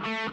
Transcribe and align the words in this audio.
Welcome 0.00 0.32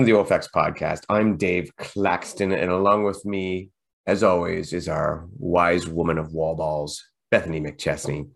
to 0.00 0.04
the 0.04 0.10
OFX 0.10 0.50
podcast. 0.50 1.04
I'm 1.08 1.36
Dave 1.36 1.70
Claxton, 1.76 2.50
and 2.50 2.72
along 2.72 3.04
with 3.04 3.24
me, 3.24 3.70
as 4.04 4.24
always, 4.24 4.72
is 4.72 4.88
our 4.88 5.28
wise 5.38 5.86
woman 5.86 6.18
of 6.18 6.32
wall 6.32 6.56
balls, 6.56 7.00
Bethany 7.30 7.60
McChesney. 7.60 8.28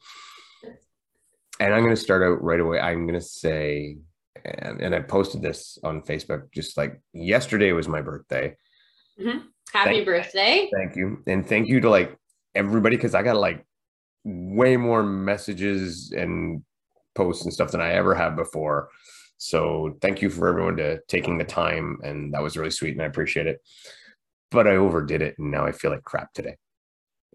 And 1.58 1.74
I'm 1.74 1.82
going 1.82 1.96
to 1.96 2.00
start 2.00 2.22
out 2.22 2.40
right 2.40 2.60
away. 2.60 2.78
I'm 2.78 3.04
going 3.04 3.18
to 3.18 3.26
say, 3.26 3.96
and, 4.44 4.80
and 4.80 4.94
I 4.94 5.00
posted 5.00 5.42
this 5.42 5.76
on 5.82 6.02
Facebook 6.02 6.52
just 6.52 6.76
like 6.76 7.00
yesterday 7.12 7.72
was 7.72 7.88
my 7.88 8.00
birthday. 8.00 8.54
Mm-hmm. 9.20 9.38
Happy 9.72 9.90
Thank- 9.90 10.06
birthday. 10.06 10.70
Thank 10.72 10.94
you. 10.94 11.24
And 11.26 11.44
thank 11.44 11.66
you 11.66 11.80
to 11.80 11.90
like 11.90 12.16
everybody 12.56 12.96
because 12.96 13.14
I 13.14 13.22
got 13.22 13.36
like 13.36 13.64
way 14.24 14.76
more 14.76 15.02
messages 15.02 16.12
and 16.16 16.62
posts 17.14 17.44
and 17.44 17.52
stuff 17.52 17.70
than 17.70 17.80
I 17.80 17.92
ever 17.92 18.14
have 18.14 18.36
before. 18.36 18.88
So 19.38 19.96
thank 20.00 20.22
you 20.22 20.30
for 20.30 20.48
everyone 20.48 20.76
to 20.78 21.00
taking 21.08 21.38
the 21.38 21.44
time. 21.44 21.98
And 22.02 22.32
that 22.34 22.42
was 22.42 22.56
really 22.56 22.70
sweet 22.70 22.94
and 22.94 23.02
I 23.02 23.06
appreciate 23.06 23.46
it. 23.46 23.60
But 24.50 24.66
I 24.66 24.76
overdid 24.76 25.22
it 25.22 25.36
and 25.38 25.50
now 25.50 25.66
I 25.66 25.72
feel 25.72 25.90
like 25.90 26.04
crap 26.04 26.32
today. 26.32 26.56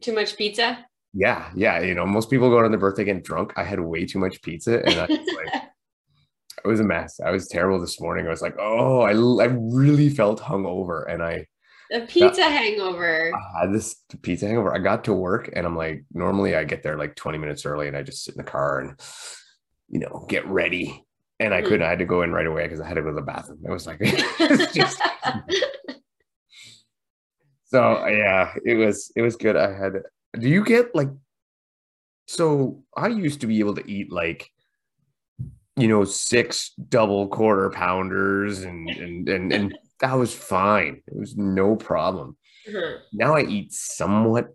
Too 0.02 0.14
much 0.14 0.36
pizza? 0.36 0.86
Yeah. 1.14 1.50
Yeah. 1.56 1.80
You 1.80 1.94
know, 1.94 2.06
most 2.06 2.30
people 2.30 2.50
go 2.50 2.64
on 2.64 2.72
their 2.72 2.80
birthday 2.80 3.04
getting 3.04 3.22
drunk. 3.22 3.54
I 3.56 3.64
had 3.64 3.80
way 3.80 4.06
too 4.06 4.20
much 4.20 4.42
pizza 4.42 4.84
and 4.84 4.96
I 4.96 5.06
was 5.06 5.20
like, 5.36 5.64
it 6.66 6.68
was 6.68 6.80
a 6.80 6.86
mess. 6.86 7.20
I 7.20 7.32
was 7.32 7.48
terrible 7.48 7.80
this 7.80 8.00
morning. 8.02 8.26
I 8.26 8.30
was 8.30 8.42
like, 8.42 8.56
oh, 8.60 9.02
I, 9.02 9.12
I 9.12 9.48
really 9.50 10.10
felt 10.10 10.42
hungover 10.42 11.12
and 11.12 11.22
I 11.22 11.48
A 11.92 12.02
pizza 12.02 12.44
hangover. 12.44 13.34
I 13.36 13.60
had 13.62 13.74
this 13.74 13.96
pizza 14.22 14.48
hangover. 14.48 14.74
I 14.74 14.80
got 14.80 15.04
to 15.06 15.14
work 15.14 15.50
and 15.54 15.66
I'm 15.66 15.76
like, 15.76 16.06
normally 16.14 16.56
I 16.56 16.64
get 16.64 16.84
there 16.84 16.98
like 16.98 17.16
20 17.16 17.38
minutes 17.38 17.66
early 17.66 17.88
and 17.88 17.98
I 17.98 18.02
just 18.04 18.24
sit 18.24 18.36
in 18.36 18.38
the 18.38 18.50
car 18.50 18.80
and, 18.80 19.00
you 19.90 20.00
know, 20.00 20.26
get 20.30 20.48
ready. 20.48 21.04
And 21.40 21.54
I 21.54 21.62
Mhm. 21.62 21.66
couldn't, 21.66 21.84
I 21.84 21.90
had 21.90 22.00
to 22.00 22.06
go 22.06 22.22
in 22.22 22.32
right 22.32 22.46
away 22.46 22.64
because 22.64 22.80
I 22.80 22.88
had 22.88 22.94
to 22.94 23.02
go 23.02 23.10
to 23.10 23.16
the 23.16 23.22
bathroom. 23.22 23.60
It 23.66 23.72
was 23.72 23.88
like, 23.88 23.98
it's 24.02 24.74
just, 24.74 25.02
so 27.66 28.06
yeah, 28.08 28.54
it 28.66 28.76
was, 28.76 29.12
it 29.16 29.22
was 29.22 29.36
good. 29.36 29.58
I 29.58 29.74
had, 29.76 29.94
do 30.40 30.48
you 30.48 30.64
get 30.64 30.96
like, 30.96 31.10
so 32.28 32.84
I 32.96 33.08
used 33.08 33.42
to 33.42 33.48
be 33.48 33.60
able 33.60 33.76
to 33.76 33.90
eat 33.92 34.12
like, 34.12 34.50
you 35.76 35.88
know, 35.88 36.04
six 36.06 36.72
double 36.90 37.28
quarter 37.28 37.70
pounders 37.70 38.64
and, 38.64 38.88
and, 38.90 39.28
and, 39.28 39.52
and 39.52 39.78
that 40.02 40.14
was 40.14 40.34
fine. 40.34 41.02
It 41.08 41.18
was 41.18 41.36
no 41.38 41.76
problem 41.76 42.38
Mhm. 42.68 43.00
now 43.14 43.36
I 43.36 43.44
eat 43.44 43.74
somewhat 43.74 44.50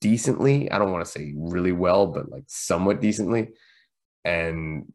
decently. 0.00 0.70
I 0.70 0.78
don't 0.78 0.92
want 0.92 1.04
to 1.04 1.10
say 1.10 1.32
really 1.36 1.72
well, 1.72 2.06
but 2.06 2.30
like 2.30 2.44
somewhat 2.46 3.00
decently. 3.00 3.48
And 4.24 4.92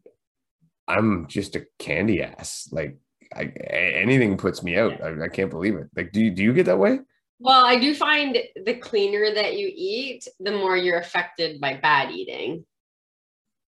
I'm 0.88 1.26
just 1.26 1.56
a 1.56 1.66
candy 1.78 2.22
ass. 2.22 2.68
Like 2.72 2.96
I, 3.34 3.44
anything 3.44 4.36
puts 4.36 4.62
me 4.62 4.76
out. 4.78 5.02
I, 5.02 5.24
I 5.24 5.28
can't 5.28 5.50
believe 5.50 5.76
it. 5.76 5.88
Like, 5.96 6.12
do 6.12 6.20
you, 6.22 6.30
do 6.30 6.42
you 6.42 6.52
get 6.54 6.66
that 6.66 6.78
way? 6.78 7.00
Well, 7.40 7.64
I 7.64 7.78
do 7.78 7.94
find 7.94 8.38
the 8.64 8.74
cleaner 8.74 9.34
that 9.34 9.58
you 9.58 9.70
eat, 9.74 10.28
the 10.40 10.52
more 10.52 10.76
you're 10.76 10.98
affected 10.98 11.60
by 11.60 11.74
bad 11.76 12.12
eating. 12.12 12.64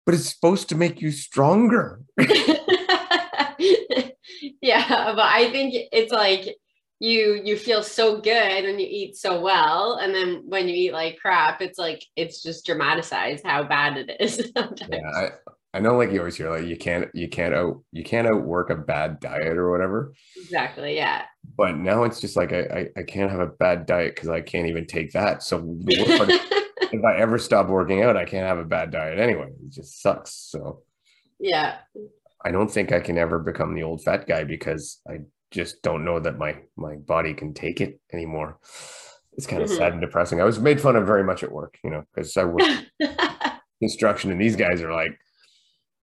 But 0.06 0.14
it's 0.14 0.32
supposed 0.32 0.68
to 0.70 0.74
make 0.76 1.00
you 1.00 1.10
stronger. 1.12 2.00
yeah, 4.60 5.12
but 5.14 5.24
I 5.24 5.50
think 5.50 5.74
it's 5.92 6.12
like 6.12 6.56
you 6.98 7.40
you 7.44 7.56
feel 7.56 7.82
so 7.82 8.20
good 8.20 8.64
when 8.64 8.78
you 8.78 8.86
eat 8.88 9.16
so 9.16 9.40
well, 9.40 9.94
and 9.94 10.14
then 10.14 10.42
when 10.46 10.68
you 10.68 10.74
eat 10.74 10.92
like 10.92 11.18
crap, 11.18 11.62
it's 11.62 11.78
like 11.78 12.04
it's 12.16 12.42
just 12.42 12.66
dramatized 12.66 13.44
how 13.44 13.62
bad 13.64 13.96
it 13.96 14.16
is. 14.20 14.36
sometimes. 14.56 14.90
Yeah, 14.90 15.10
I, 15.14 15.28
I 15.72 15.80
know. 15.80 15.96
Like 15.96 16.12
you 16.12 16.18
always 16.18 16.36
hear, 16.36 16.50
like 16.50 16.66
you 16.66 16.76
can't 16.76 17.08
you 17.14 17.28
can't 17.28 17.54
out 17.54 17.82
you 17.92 18.04
can't 18.04 18.28
outwork 18.28 18.70
a 18.70 18.76
bad 18.76 19.20
diet 19.20 19.56
or 19.56 19.70
whatever. 19.70 20.12
exactly. 20.36 20.96
Yeah. 20.96 21.22
But 21.56 21.78
now 21.78 22.04
it's 22.04 22.20
just 22.20 22.36
like 22.36 22.52
I 22.52 22.60
I, 22.60 23.00
I 23.00 23.02
can't 23.02 23.30
have 23.30 23.40
a 23.40 23.46
bad 23.46 23.86
diet 23.86 24.14
because 24.14 24.28
I 24.28 24.42
can't 24.42 24.68
even 24.68 24.86
take 24.86 25.12
that. 25.12 25.42
So 25.42 25.58
the 25.60 26.04
worst 26.04 26.18
part 26.18 26.30
is 26.30 26.40
if 26.92 27.04
I 27.04 27.16
ever 27.16 27.38
stop 27.38 27.68
working 27.68 28.02
out, 28.02 28.16
I 28.16 28.26
can't 28.26 28.46
have 28.46 28.58
a 28.58 28.64
bad 28.64 28.90
diet 28.90 29.18
anyway. 29.18 29.48
It 29.48 29.70
just 29.70 30.02
sucks. 30.02 30.32
So 30.32 30.82
yeah. 31.38 31.78
I 32.44 32.50
don't 32.50 32.70
think 32.70 32.92
I 32.92 33.00
can 33.00 33.18
ever 33.18 33.38
become 33.38 33.74
the 33.74 33.82
old 33.82 34.02
fat 34.02 34.26
guy 34.26 34.44
because 34.44 35.00
I 35.08 35.18
just 35.50 35.82
don't 35.82 36.04
know 36.04 36.20
that 36.20 36.38
my 36.38 36.56
my 36.76 36.96
body 36.96 37.34
can 37.34 37.52
take 37.54 37.80
it 37.80 38.00
anymore. 38.12 38.58
It's 39.32 39.46
kind 39.46 39.62
of 39.62 39.68
Mhm. 39.70 39.76
sad 39.76 39.92
and 39.92 40.00
depressing. 40.00 40.40
I 40.40 40.44
was 40.44 40.58
made 40.60 40.80
fun 40.80 40.96
of 40.96 41.06
very 41.06 41.24
much 41.24 41.42
at 41.42 41.52
work, 41.52 41.78
you 41.84 41.90
know, 41.90 42.04
because 42.14 42.36
I 42.36 42.44
work 42.44 42.62
construction 43.80 44.30
and 44.30 44.40
these 44.40 44.56
guys 44.56 44.82
are 44.82 44.92
like 44.92 45.12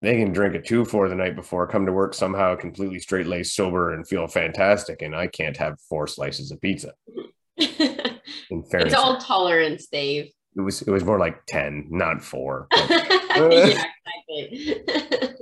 they 0.03 0.17
can 0.19 0.33
drink 0.33 0.55
a 0.55 0.61
two 0.61 0.85
for 0.85 1.09
the 1.09 1.15
night 1.15 1.35
before, 1.35 1.67
come 1.67 1.87
to 1.87 1.93
work 1.93 2.13
somehow 2.15 2.55
completely 2.55 2.99
straight 2.99 3.27
laced, 3.27 3.55
sober, 3.57 3.93
and 3.95 4.07
feel 4.07 4.27
fantastic, 4.29 5.01
and 5.03 5.17
I 5.17 5.27
can't 5.27 5.57
have 5.57 5.81
four 5.89 6.07
slices 6.07 6.51
of 6.51 6.61
pizza. 6.61 6.93
In 7.57 8.63
fairness, 8.71 8.93
it's 8.93 8.95
all 8.95 9.17
tolerance, 9.19 9.87
Dave. 9.87 10.31
it 10.57 10.61
was 10.61 10.83
it 10.83 10.91
was 10.91 11.03
more 11.05 11.19
like 11.19 11.45
ten, 11.47 11.87
not 11.91 12.23
four. 12.23 12.67
But- 12.71 12.89
yeah, 13.41 13.85
exactly. 14.29 15.35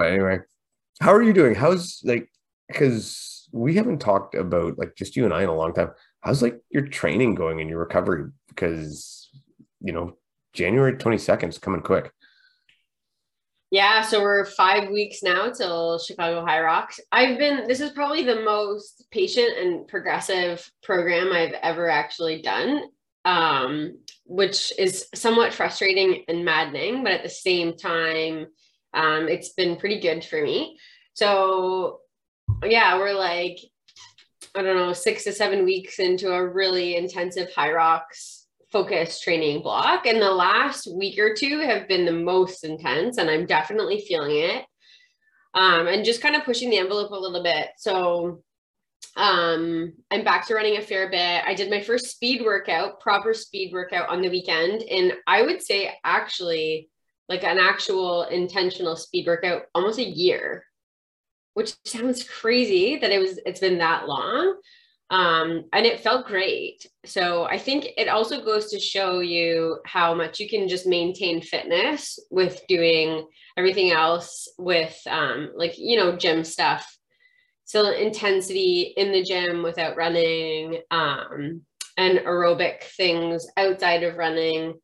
But 0.00 0.12
anyway 0.12 0.38
how 1.00 1.12
are 1.12 1.22
you 1.22 1.32
doing? 1.32 1.54
How's 1.54 2.00
like 2.04 2.30
because 2.68 3.48
we 3.52 3.74
haven't 3.74 3.98
talked 3.98 4.34
about 4.34 4.78
like 4.78 4.94
just 4.94 5.16
you 5.16 5.24
and 5.24 5.34
i 5.34 5.42
in 5.42 5.48
a 5.48 5.56
long 5.56 5.72
time. 5.72 5.90
How's 6.20 6.42
like 6.42 6.60
your 6.70 6.86
training 6.86 7.34
going 7.34 7.60
and 7.60 7.68
your 7.68 7.80
recovery? 7.80 8.30
Because 8.48 9.28
you 9.80 9.92
know 9.92 10.16
january 10.52 10.92
22nd 10.94 11.48
is 11.48 11.58
coming 11.58 11.80
quick. 11.80 12.12
Yeah, 13.72 14.02
so 14.02 14.20
we're 14.20 14.44
five 14.46 14.90
weeks 14.90 15.22
now 15.22 15.48
till 15.50 16.00
Chicago 16.00 16.44
Hyrox. 16.44 16.98
I've 17.12 17.38
been, 17.38 17.68
this 17.68 17.78
is 17.78 17.90
probably 17.90 18.24
the 18.24 18.42
most 18.42 19.04
patient 19.12 19.56
and 19.58 19.86
progressive 19.86 20.68
program 20.82 21.32
I've 21.32 21.52
ever 21.62 21.88
actually 21.88 22.42
done, 22.42 22.82
um, 23.24 23.96
which 24.24 24.72
is 24.76 25.06
somewhat 25.14 25.54
frustrating 25.54 26.24
and 26.26 26.44
maddening, 26.44 27.04
but 27.04 27.12
at 27.12 27.22
the 27.22 27.28
same 27.28 27.76
time, 27.76 28.48
um, 28.94 29.28
it's 29.28 29.50
been 29.50 29.76
pretty 29.76 30.00
good 30.00 30.24
for 30.24 30.42
me. 30.42 30.78
So, 31.14 32.00
yeah, 32.64 32.98
we're 32.98 33.14
like, 33.14 33.58
I 34.54 34.62
don't 34.62 34.76
know, 34.76 34.92
six 34.92 35.24
to 35.24 35.32
seven 35.32 35.64
weeks 35.64 35.98
into 35.98 36.32
a 36.32 36.46
really 36.46 36.96
intensive 36.96 37.50
Hyrox 37.50 38.40
focus 38.72 39.20
training 39.20 39.62
block. 39.62 40.06
And 40.06 40.20
the 40.20 40.30
last 40.30 40.88
week 40.92 41.18
or 41.18 41.34
two 41.34 41.60
have 41.60 41.88
been 41.88 42.04
the 42.04 42.12
most 42.12 42.64
intense 42.64 43.18
and 43.18 43.28
i'm 43.28 43.46
definitely 43.46 44.04
feeling 44.06 44.36
it. 44.36 44.64
Um, 45.54 45.88
and 45.88 46.04
just 46.04 46.22
kind 46.22 46.36
of 46.36 46.44
pushing 46.44 46.70
the 46.70 46.78
envelope 46.78 47.10
a 47.10 47.16
little 47.16 47.42
bit. 47.42 47.70
So 47.76 48.42
um, 49.16 49.92
i'm 50.10 50.22
back 50.22 50.46
to 50.46 50.54
running 50.54 50.76
a 50.76 50.82
fair 50.82 51.10
bit. 51.10 51.42
I 51.44 51.54
did 51.54 51.70
my 51.70 51.80
first 51.80 52.06
speed 52.06 52.42
workout 52.44 53.00
proper 53.00 53.34
speed 53.34 53.72
workout 53.72 54.08
on 54.08 54.22
the 54.22 54.30
weekend. 54.30 54.82
And 54.82 55.14
i 55.26 55.42
would 55.42 55.62
say 55.62 55.92
actually 56.04 56.90
like 57.30 57.44
an 57.44 57.58
actual 57.58 58.24
intentional 58.24 58.96
speed 58.96 59.26
workout 59.26 59.62
almost 59.74 59.98
a 59.98 60.04
year 60.04 60.64
which 61.54 61.74
sounds 61.86 62.22
crazy 62.24 62.98
that 62.98 63.10
it 63.10 63.18
was 63.18 63.38
it's 63.46 63.60
been 63.60 63.78
that 63.78 64.06
long 64.06 64.56
um, 65.10 65.64
and 65.72 65.86
it 65.86 66.00
felt 66.00 66.26
great. 66.26 66.86
So 67.04 67.44
I 67.44 67.58
think 67.58 67.88
it 67.96 68.08
also 68.08 68.44
goes 68.44 68.70
to 68.70 68.78
show 68.78 69.18
you 69.18 69.78
how 69.84 70.14
much 70.14 70.38
you 70.38 70.48
can 70.48 70.68
just 70.68 70.86
maintain 70.86 71.42
fitness 71.42 72.18
with 72.30 72.62
doing 72.68 73.26
everything 73.56 73.90
else 73.90 74.48
with 74.56 74.96
um, 75.08 75.50
like 75.56 75.76
you 75.78 75.96
know 75.96 76.16
gym 76.16 76.44
stuff. 76.44 76.96
So 77.64 77.90
intensity 77.90 78.94
in 78.96 79.10
the 79.10 79.24
gym 79.24 79.62
without 79.64 79.96
running 79.96 80.80
um, 80.92 81.62
and 81.96 82.18
aerobic 82.20 82.84
things 82.96 83.46
outside 83.56 84.04
of 84.04 84.16
running. 84.16 84.74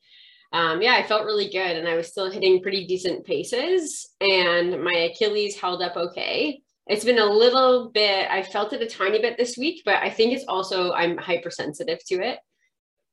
Um, 0.53 0.81
yeah, 0.81 0.95
I 0.95 1.03
felt 1.03 1.27
really 1.27 1.49
good 1.49 1.77
and 1.77 1.89
I 1.89 1.97
was 1.97 2.09
still 2.09 2.31
hitting 2.31 2.63
pretty 2.63 2.87
decent 2.87 3.25
paces 3.25 4.11
and 4.21 4.83
my 4.83 5.11
Achilles 5.11 5.59
held 5.59 5.83
up 5.83 5.97
okay. 5.97 6.63
It's 6.89 7.05
been 7.05 7.19
a 7.19 7.25
little 7.25 7.91
bit 7.91 8.31
i 8.31 8.43
felt 8.43 8.73
it 8.73 8.81
a 8.81 8.87
tiny 8.87 9.21
bit 9.21 9.37
this 9.37 9.59
week 9.59 9.83
but 9.85 9.97
i 9.97 10.09
think 10.09 10.33
it's 10.33 10.45
also 10.47 10.93
i'm 10.93 11.17
hypersensitive 11.19 11.99
to 12.07 12.15
it. 12.25 12.39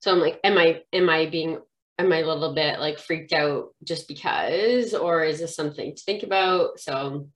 So 0.01 0.12
i'm 0.12 0.19
like 0.19 0.39
am 0.44 0.57
i 0.57 0.81
am 0.94 1.09
i 1.09 1.25
being 1.25 1.57
am 1.97 2.12
i 2.12 2.19
a 2.19 2.25
little 2.25 2.53
bit 2.53 2.80
like 2.80 3.00
freaked 3.00 3.33
out 3.33 3.69
just 3.83 4.07
because 4.07 4.94
or 4.94 5.24
is 5.24 5.39
this 5.39 5.56
something 5.56 5.95
to 5.95 6.03
think 6.03 6.24
about? 6.24 6.80
So 6.80 7.30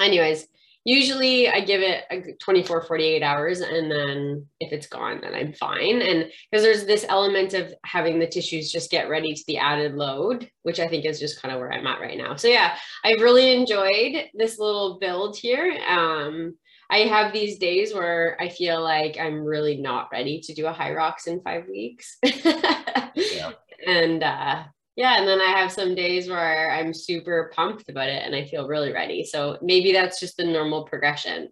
anyways 0.00 0.46
usually 0.84 1.48
i 1.48 1.60
give 1.60 1.82
it 1.82 2.04
a 2.10 2.32
24 2.40 2.82
48 2.82 3.22
hours 3.22 3.60
and 3.60 3.90
then 3.90 4.46
if 4.60 4.72
it's 4.72 4.86
gone 4.86 5.20
then 5.20 5.34
i'm 5.34 5.52
fine 5.52 6.00
and 6.00 6.30
because 6.50 6.64
there's 6.64 6.86
this 6.86 7.04
element 7.08 7.52
of 7.52 7.72
having 7.84 8.18
the 8.18 8.26
tissues 8.26 8.72
just 8.72 8.90
get 8.90 9.08
ready 9.08 9.34
to 9.34 9.44
the 9.46 9.58
added 9.58 9.94
load 9.94 10.48
which 10.62 10.80
i 10.80 10.88
think 10.88 11.04
is 11.04 11.20
just 11.20 11.40
kind 11.42 11.54
of 11.54 11.60
where 11.60 11.72
i'm 11.72 11.86
at 11.86 12.00
right 12.00 12.16
now 12.16 12.34
so 12.34 12.48
yeah 12.48 12.76
I've 13.04 13.20
really 13.20 13.54
enjoyed 13.54 14.28
this 14.34 14.58
little 14.58 14.98
build 14.98 15.36
here. 15.36 15.78
Um, 15.88 16.56
I 16.90 17.00
have 17.00 17.32
these 17.32 17.58
days 17.58 17.94
where 17.94 18.36
I 18.40 18.48
feel 18.48 18.82
like 18.82 19.16
I'm 19.18 19.44
really 19.44 19.76
not 19.76 20.08
ready 20.10 20.40
to 20.40 20.54
do 20.54 20.66
a 20.66 20.72
Hyrox 20.72 21.26
in 21.26 21.40
five 21.40 21.66
weeks. 21.68 22.18
yeah. 22.22 23.52
And 23.86 24.22
uh, 24.22 24.64
yeah, 24.96 25.18
and 25.18 25.26
then 25.26 25.40
I 25.40 25.50
have 25.58 25.72
some 25.72 25.94
days 25.94 26.28
where 26.28 26.70
I'm 26.72 26.92
super 26.92 27.50
pumped 27.54 27.88
about 27.88 28.08
it 28.08 28.22
and 28.24 28.34
I 28.34 28.44
feel 28.44 28.68
really 28.68 28.92
ready. 28.92 29.24
So 29.24 29.58
maybe 29.62 29.92
that's 29.92 30.20
just 30.20 30.36
the 30.36 30.44
normal 30.44 30.84
progression. 30.84 31.48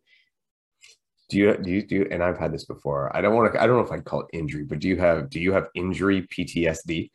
Do 1.31 1.37
you 1.37 1.56
do 1.58 1.70
you 1.70 1.87
do 1.87 2.06
and 2.11 2.23
I've 2.23 2.38
had 2.38 2.52
this 2.52 2.64
before. 2.64 3.14
I 3.14 3.20
don't 3.20 3.35
want 3.35 3.52
to 3.52 3.62
I 3.62 3.67
don't 3.67 3.76
know 3.76 3.85
if 3.85 3.93
I'd 3.93 4.05
call 4.05 4.23
it 4.23 4.29
injury, 4.32 4.64
but 4.64 4.79
do 4.79 4.88
you 4.88 4.96
have 4.96 5.29
do 5.31 5.40
you 5.40 5.52
have 5.52 5.69
injury 5.75 6.23
PTSD? 6.23 7.11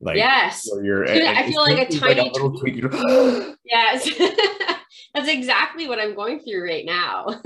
Like 0.00 0.16
yes, 0.16 0.68
you're, 0.80 1.08
I 1.10 1.50
feel 1.50 1.62
like 1.62 1.88
a 1.88 1.98
tiny 1.98 2.20
like 2.20 2.36
a 2.36 2.58
tweak. 2.58 2.84
yes, 3.64 4.08
that's 5.14 5.28
exactly 5.28 5.88
what 5.88 5.98
I'm 5.98 6.14
going 6.14 6.38
through 6.38 6.64
right 6.64 6.86
now. 6.86 7.26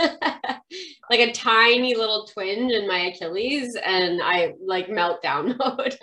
like 1.11 1.21
a 1.21 1.33
tiny 1.33 1.95
little 1.95 2.27
twinge 2.27 2.73
in 2.73 2.87
my 2.87 3.07
Achilles, 3.07 3.75
and 3.83 4.21
I 4.23 4.53
like 4.63 4.89
meltdown 4.89 5.57
mode. 5.79 5.97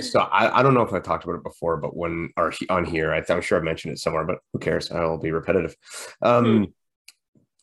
So 0.00 0.20
I, 0.20 0.60
I 0.60 0.62
don't 0.62 0.74
know 0.74 0.82
if 0.82 0.92
I 0.92 1.00
talked 1.00 1.24
about 1.24 1.36
it 1.36 1.42
before, 1.42 1.76
but 1.76 1.96
when 1.96 2.30
or 2.36 2.52
on 2.68 2.84
here, 2.84 3.12
I, 3.12 3.22
am 3.32 3.40
sure 3.40 3.58
I've 3.58 3.64
mentioned 3.64 3.92
it 3.92 3.98
somewhere, 3.98 4.24
but 4.24 4.38
who 4.52 4.58
cares? 4.58 4.90
I'll 4.90 5.18
be 5.18 5.32
repetitive. 5.32 5.76
Um, 6.20 6.44
hmm. 6.44 6.64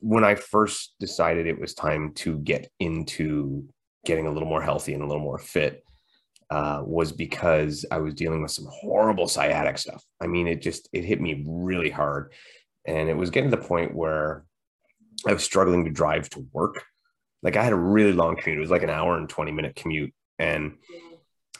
When 0.01 0.23
I 0.23 0.35
first 0.35 0.95
decided 0.99 1.45
it 1.45 1.59
was 1.59 1.73
time 1.73 2.13
to 2.15 2.39
get 2.39 2.69
into 2.79 3.67
getting 4.05 4.27
a 4.27 4.31
little 4.31 4.47
more 4.47 4.61
healthy 4.61 4.93
and 4.93 5.03
a 5.03 5.05
little 5.05 5.21
more 5.21 5.39
fit, 5.39 5.83
uh, 6.49 6.81
was 6.83 7.11
because 7.11 7.85
I 7.91 7.97
was 7.97 8.13
dealing 8.13 8.41
with 8.41 8.51
some 8.51 8.67
horrible 8.69 9.27
sciatic 9.27 9.77
stuff. 9.77 10.03
I 10.21 10.27
mean, 10.27 10.47
it 10.47 10.61
just 10.61 10.89
it 10.93 11.05
hit 11.05 11.21
me 11.21 11.43
really 11.45 11.89
hard, 11.89 12.33
and 12.85 13.09
it 13.09 13.17
was 13.17 13.29
getting 13.29 13.51
to 13.51 13.55
the 13.55 13.63
point 13.63 13.93
where 13.93 14.45
I 15.27 15.33
was 15.33 15.43
struggling 15.43 15.85
to 15.85 15.91
drive 15.91 16.29
to 16.31 16.47
work. 16.51 16.83
Like 17.43 17.55
I 17.55 17.63
had 17.63 17.73
a 17.73 17.77
really 17.77 18.13
long 18.13 18.35
commute; 18.35 18.57
it 18.57 18.61
was 18.61 18.71
like 18.71 18.83
an 18.83 18.89
hour 18.89 19.17
and 19.17 19.29
twenty 19.29 19.51
minute 19.51 19.75
commute, 19.75 20.13
and 20.39 20.77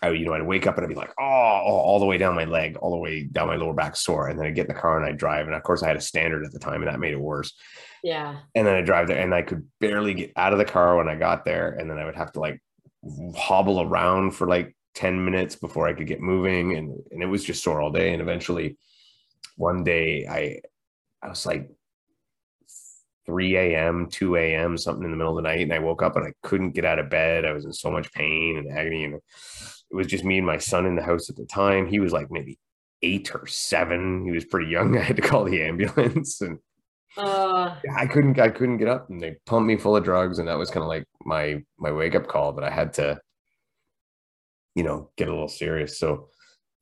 I, 0.01 0.09
you 0.11 0.25
know, 0.25 0.33
I'd 0.33 0.43
wake 0.43 0.65
up 0.65 0.77
and 0.77 0.85
I'd 0.85 0.89
be 0.89 0.95
like, 0.95 1.13
oh, 1.19 1.23
oh, 1.23 1.79
all 1.79 1.99
the 1.99 2.05
way 2.05 2.17
down 2.17 2.35
my 2.35 2.45
leg, 2.45 2.77
all 2.77 2.91
the 2.91 2.97
way 2.97 3.23
down 3.23 3.47
my 3.47 3.55
lower 3.55 3.73
back 3.73 3.95
sore, 3.95 4.27
and 4.27 4.39
then 4.39 4.47
I'd 4.47 4.55
get 4.55 4.67
in 4.67 4.73
the 4.73 4.79
car 4.79 4.97
and 4.97 5.05
I'd 5.05 5.17
drive, 5.17 5.47
and 5.47 5.55
of 5.55 5.63
course 5.63 5.83
I 5.83 5.87
had 5.87 5.97
a 5.97 6.01
standard 6.01 6.45
at 6.45 6.51
the 6.51 6.59
time, 6.59 6.81
and 6.81 6.87
that 6.87 6.99
made 6.99 7.13
it 7.13 7.19
worse. 7.19 7.53
Yeah. 8.03 8.37
And 8.55 8.65
then 8.65 8.75
I 8.75 8.81
drive 8.81 9.07
there, 9.07 9.19
and 9.19 9.33
I 9.33 9.41
could 9.41 9.67
barely 9.79 10.13
get 10.13 10.31
out 10.35 10.53
of 10.53 10.59
the 10.59 10.65
car 10.65 10.97
when 10.97 11.09
I 11.09 11.15
got 11.15 11.45
there, 11.45 11.71
and 11.71 11.89
then 11.89 11.97
I 11.97 12.05
would 12.05 12.15
have 12.15 12.31
to 12.33 12.39
like 12.39 12.61
hobble 13.35 13.81
around 13.81 14.31
for 14.31 14.47
like 14.47 14.75
10 14.95 15.23
minutes 15.23 15.55
before 15.55 15.87
I 15.87 15.93
could 15.93 16.07
get 16.07 16.21
moving. 16.21 16.75
And, 16.75 16.97
and 17.11 17.23
it 17.23 17.27
was 17.27 17.43
just 17.43 17.63
sore 17.63 17.81
all 17.81 17.91
day. 17.91 18.13
And 18.13 18.21
eventually 18.21 18.77
one 19.55 19.83
day 19.83 20.27
I, 20.27 20.59
I 21.25 21.29
was 21.29 21.45
like 21.45 21.69
3 23.25 23.55
a.m., 23.55 24.07
2 24.09 24.35
a.m., 24.35 24.77
something 24.77 25.03
in 25.03 25.11
the 25.11 25.17
middle 25.17 25.37
of 25.37 25.43
the 25.43 25.49
night. 25.49 25.61
And 25.61 25.73
I 25.73 25.79
woke 25.79 26.01
up 26.01 26.15
and 26.15 26.25
I 26.25 26.33
couldn't 26.43 26.71
get 26.71 26.85
out 26.85 26.99
of 26.99 27.09
bed. 27.09 27.45
I 27.45 27.53
was 27.53 27.65
in 27.65 27.73
so 27.73 27.91
much 27.91 28.11
pain 28.11 28.57
and 28.57 28.77
agony. 28.77 29.05
And 29.05 29.19
it 29.91 29.95
was 29.95 30.07
just 30.07 30.23
me 30.23 30.37
and 30.37 30.47
my 30.47 30.57
son 30.57 30.85
in 30.85 30.95
the 30.95 31.03
house 31.03 31.29
at 31.29 31.35
the 31.35 31.45
time. 31.45 31.87
He 31.87 31.99
was 31.99 32.13
like 32.13 32.29
maybe 32.29 32.59
eight 33.01 33.33
or 33.33 33.47
seven. 33.47 34.25
He 34.25 34.31
was 34.31 34.45
pretty 34.45 34.69
young. 34.69 34.97
I 34.97 35.01
had 35.01 35.15
to 35.15 35.21
call 35.21 35.45
the 35.45 35.63
ambulance 35.63 36.41
and 36.41 36.59
uh, 37.17 37.75
I 37.95 38.05
couldn't 38.05 38.39
I 38.39 38.49
couldn't 38.49 38.77
get 38.77 38.87
up 38.87 39.09
and 39.09 39.19
they 39.19 39.37
pumped 39.45 39.67
me 39.67 39.77
full 39.77 39.95
of 39.95 40.03
drugs 40.03 40.37
and 40.37 40.47
that 40.47 40.57
was 40.59 40.69
kind 40.69 40.83
of 40.83 40.89
like 40.89 41.05
my 41.25 41.63
my 41.79 41.91
wake 41.91 42.13
up 42.13 42.27
call 42.27 42.53
that 42.53 42.63
I 42.63 42.69
had 42.69 42.93
to 42.93 43.19
you 44.75 44.83
know, 44.83 45.09
get 45.17 45.27
a 45.27 45.31
little 45.31 45.49
serious. 45.49 45.99
So 45.99 46.29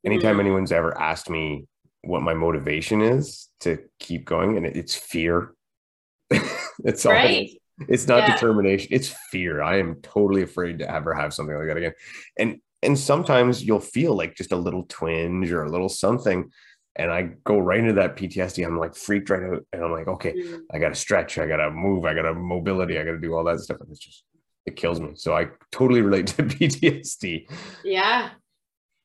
anytime 0.05 0.33
mm-hmm. 0.33 0.41
anyone's 0.41 0.71
ever 0.71 0.95
asked 0.99 1.29
me 1.29 1.65
what 2.03 2.21
my 2.21 2.35
motivation 2.35 3.01
is 3.01 3.49
to 3.61 3.79
keep 3.99 4.23
going, 4.23 4.57
and 4.57 4.65
it's 4.65 4.95
fear. 4.95 5.53
it's 6.29 7.05
all 7.05 7.13
right. 7.13 7.49
it's 7.87 8.07
not 8.07 8.19
yeah. 8.19 8.33
determination, 8.33 8.89
it's 8.91 9.15
fear. 9.31 9.63
I 9.63 9.79
am 9.79 9.95
totally 10.01 10.43
afraid 10.43 10.79
to 10.79 10.91
ever 10.91 11.13
have 11.13 11.33
something 11.33 11.55
like 11.55 11.67
that 11.67 11.77
again. 11.77 11.93
And 12.37 12.59
and 12.83 12.97
sometimes 12.97 13.63
you'll 13.63 13.79
feel 13.79 14.15
like 14.15 14.35
just 14.35 14.51
a 14.51 14.57
little 14.57 14.83
twinge 14.87 15.51
or 15.51 15.63
a 15.63 15.71
little 15.71 15.89
something. 15.89 16.51
And 16.95 17.11
I 17.11 17.29
go 17.43 17.59
right 17.59 17.79
into 17.79 17.93
that 17.93 18.15
PTSD. 18.15 18.65
I'm 18.65 18.77
like 18.77 18.95
freaked 18.95 19.29
right 19.29 19.43
out. 19.43 19.65
And 19.71 19.83
I'm 19.83 19.91
like, 19.91 20.07
okay, 20.07 20.33
mm. 20.33 20.61
I 20.71 20.79
gotta 20.79 20.95
stretch, 20.95 21.37
I 21.37 21.47
gotta 21.47 21.69
move, 21.69 22.05
I 22.05 22.13
gotta 22.13 22.33
mobility, 22.33 22.97
I 22.97 23.03
gotta 23.03 23.19
do 23.19 23.35
all 23.35 23.43
that 23.45 23.59
stuff. 23.59 23.77
And 23.81 23.89
it's 23.91 23.99
just 23.99 24.23
it 24.65 24.75
kills 24.75 24.99
me. 24.99 25.11
So 25.15 25.35
I 25.35 25.47
totally 25.71 26.01
relate 26.01 26.27
to 26.27 26.43
PTSD. 26.43 27.49
Yeah. 27.83 28.29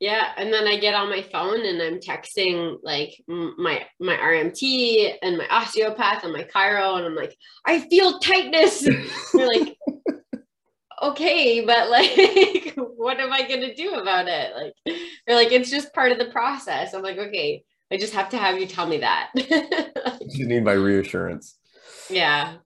Yeah, 0.01 0.33
and 0.37 0.53
then 0.53 0.67
I 0.67 0.81
get 0.81 0.95
on 0.95 1.09
my 1.09 1.23
phone 1.23 1.65
and 1.65 1.81
I'm 1.81 2.01
texting 2.01 2.79
like 2.83 3.23
my 3.29 3.87
my 4.01 4.17
RMT 4.17 5.15
and 5.23 5.39
my 5.39 5.47
osteopath 5.49 6.25
and 6.25 6.33
my 6.33 6.43
chiro, 6.43 6.97
and 6.97 7.07
I'm 7.07 7.15
like, 7.15 7.37
I 7.65 7.79
feel 7.89 8.19
tightness. 8.19 8.81
They're 9.33 9.47
like, 9.47 9.79
okay, 11.05 11.65
but 11.65 11.89
like, 11.89 12.62
what 12.97 13.21
am 13.21 13.33
I 13.33 13.43
gonna 13.43 13.75
do 13.75 13.95
about 13.95 14.29
it? 14.29 14.53
Like, 14.55 14.97
they're 15.27 15.37
like, 15.37 15.53
it's 15.53 15.71
just 15.71 15.95
part 15.95 16.13
of 16.13 16.19
the 16.19 16.31
process. 16.31 16.95
I'm 16.95 17.03
like, 17.03 17.19
okay, 17.19 17.65
I 17.91 17.97
just 17.97 18.15
have 18.15 18.29
to 18.31 18.39
have 18.39 18.59
you 18.59 18.67
tell 18.67 18.87
me 18.87 18.99
that. 18.99 19.31
you 20.27 20.47
need 20.47 20.65
my 20.65 20.73
reassurance. 20.73 21.59
Yeah, 22.11 22.57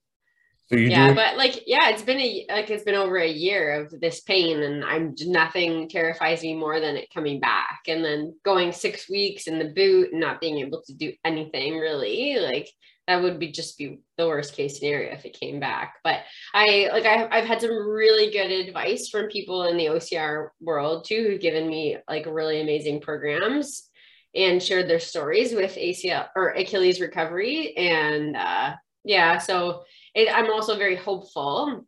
so 0.68 0.76
you 0.76 0.88
yeah, 0.88 1.14
but 1.14 1.36
like, 1.36 1.62
yeah, 1.66 1.90
it's 1.90 2.02
been 2.02 2.18
a 2.18 2.44
like 2.48 2.70
it's 2.70 2.82
been 2.82 2.96
over 2.96 3.18
a 3.18 3.28
year 3.28 3.80
of 3.80 4.00
this 4.00 4.20
pain, 4.22 4.64
and 4.64 4.84
I'm 4.84 5.14
nothing 5.20 5.88
terrifies 5.88 6.42
me 6.42 6.54
more 6.54 6.80
than 6.80 6.96
it 6.96 7.08
coming 7.14 7.38
back, 7.38 7.82
and 7.86 8.04
then 8.04 8.34
going 8.44 8.72
six 8.72 9.08
weeks 9.08 9.46
in 9.46 9.60
the 9.60 9.72
boot 9.76 10.10
and 10.10 10.20
not 10.20 10.40
being 10.40 10.58
able 10.58 10.82
to 10.86 10.94
do 10.94 11.12
anything 11.24 11.78
really. 11.78 12.38
Like 12.40 12.68
that 13.06 13.22
would 13.22 13.38
be 13.38 13.52
just 13.52 13.78
be 13.78 14.00
the 14.16 14.26
worst 14.26 14.54
case 14.54 14.78
scenario 14.78 15.12
if 15.12 15.24
it 15.24 15.38
came 15.38 15.60
back. 15.60 15.96
But 16.02 16.20
I 16.54 16.88
like 16.92 17.06
I, 17.06 17.28
I've 17.30 17.44
had 17.44 17.60
some 17.60 17.70
really 17.70 18.30
good 18.30 18.50
advice 18.50 19.08
from 19.08 19.28
people 19.28 19.64
in 19.64 19.76
the 19.76 19.86
OCR 19.86 20.48
world 20.60 21.04
too, 21.04 21.22
who've 21.22 21.40
given 21.40 21.68
me 21.68 21.98
like 22.08 22.26
really 22.26 22.60
amazing 22.60 23.00
programs 23.00 23.88
and 24.34 24.62
shared 24.62 24.88
their 24.88 25.00
stories 25.00 25.54
with 25.54 25.76
ACL 25.76 26.28
or 26.36 26.50
Achilles 26.50 27.00
recovery, 27.00 27.76
and 27.76 28.36
uh, 28.36 28.74
yeah, 29.04 29.38
so 29.38 29.84
it, 30.14 30.28
I'm 30.34 30.50
also 30.50 30.76
very 30.76 30.96
hopeful 30.96 31.86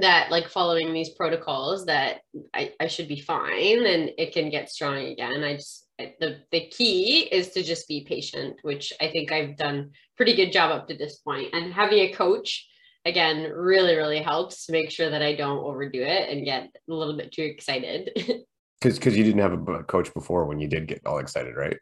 that 0.00 0.30
like 0.30 0.48
following 0.48 0.92
these 0.92 1.10
protocols 1.10 1.86
that 1.86 2.20
I, 2.54 2.72
I 2.78 2.86
should 2.86 3.08
be 3.08 3.20
fine 3.20 3.86
and 3.86 4.10
it 4.18 4.32
can 4.32 4.50
get 4.50 4.70
strong 4.70 4.98
again. 4.98 5.42
I 5.42 5.54
just 5.54 5.85
the 5.98 6.40
the 6.52 6.68
key 6.68 7.20
is 7.20 7.50
to 7.50 7.62
just 7.62 7.88
be 7.88 8.04
patient, 8.04 8.56
which 8.62 8.92
I 9.00 9.08
think 9.08 9.32
I've 9.32 9.56
done 9.56 9.92
pretty 10.16 10.34
good 10.34 10.52
job 10.52 10.70
up 10.70 10.88
to 10.88 10.96
this 10.96 11.18
point. 11.18 11.54
And 11.54 11.72
having 11.72 11.98
a 12.00 12.12
coach 12.12 12.66
again 13.04 13.50
really 13.52 13.96
really 13.96 14.20
helps 14.20 14.66
to 14.66 14.72
make 14.72 14.90
sure 14.90 15.10
that 15.10 15.22
I 15.22 15.34
don't 15.34 15.64
overdo 15.64 16.02
it 16.02 16.28
and 16.28 16.44
get 16.44 16.68
a 16.88 16.92
little 16.92 17.16
bit 17.16 17.32
too 17.32 17.42
excited. 17.42 18.10
Because 18.80 18.98
because 18.98 19.16
you 19.16 19.24
didn't 19.24 19.40
have 19.40 19.68
a 19.68 19.82
coach 19.84 20.12
before 20.12 20.44
when 20.44 20.60
you 20.60 20.68
did 20.68 20.86
get 20.86 21.00
all 21.06 21.18
excited, 21.18 21.56
right? 21.56 21.78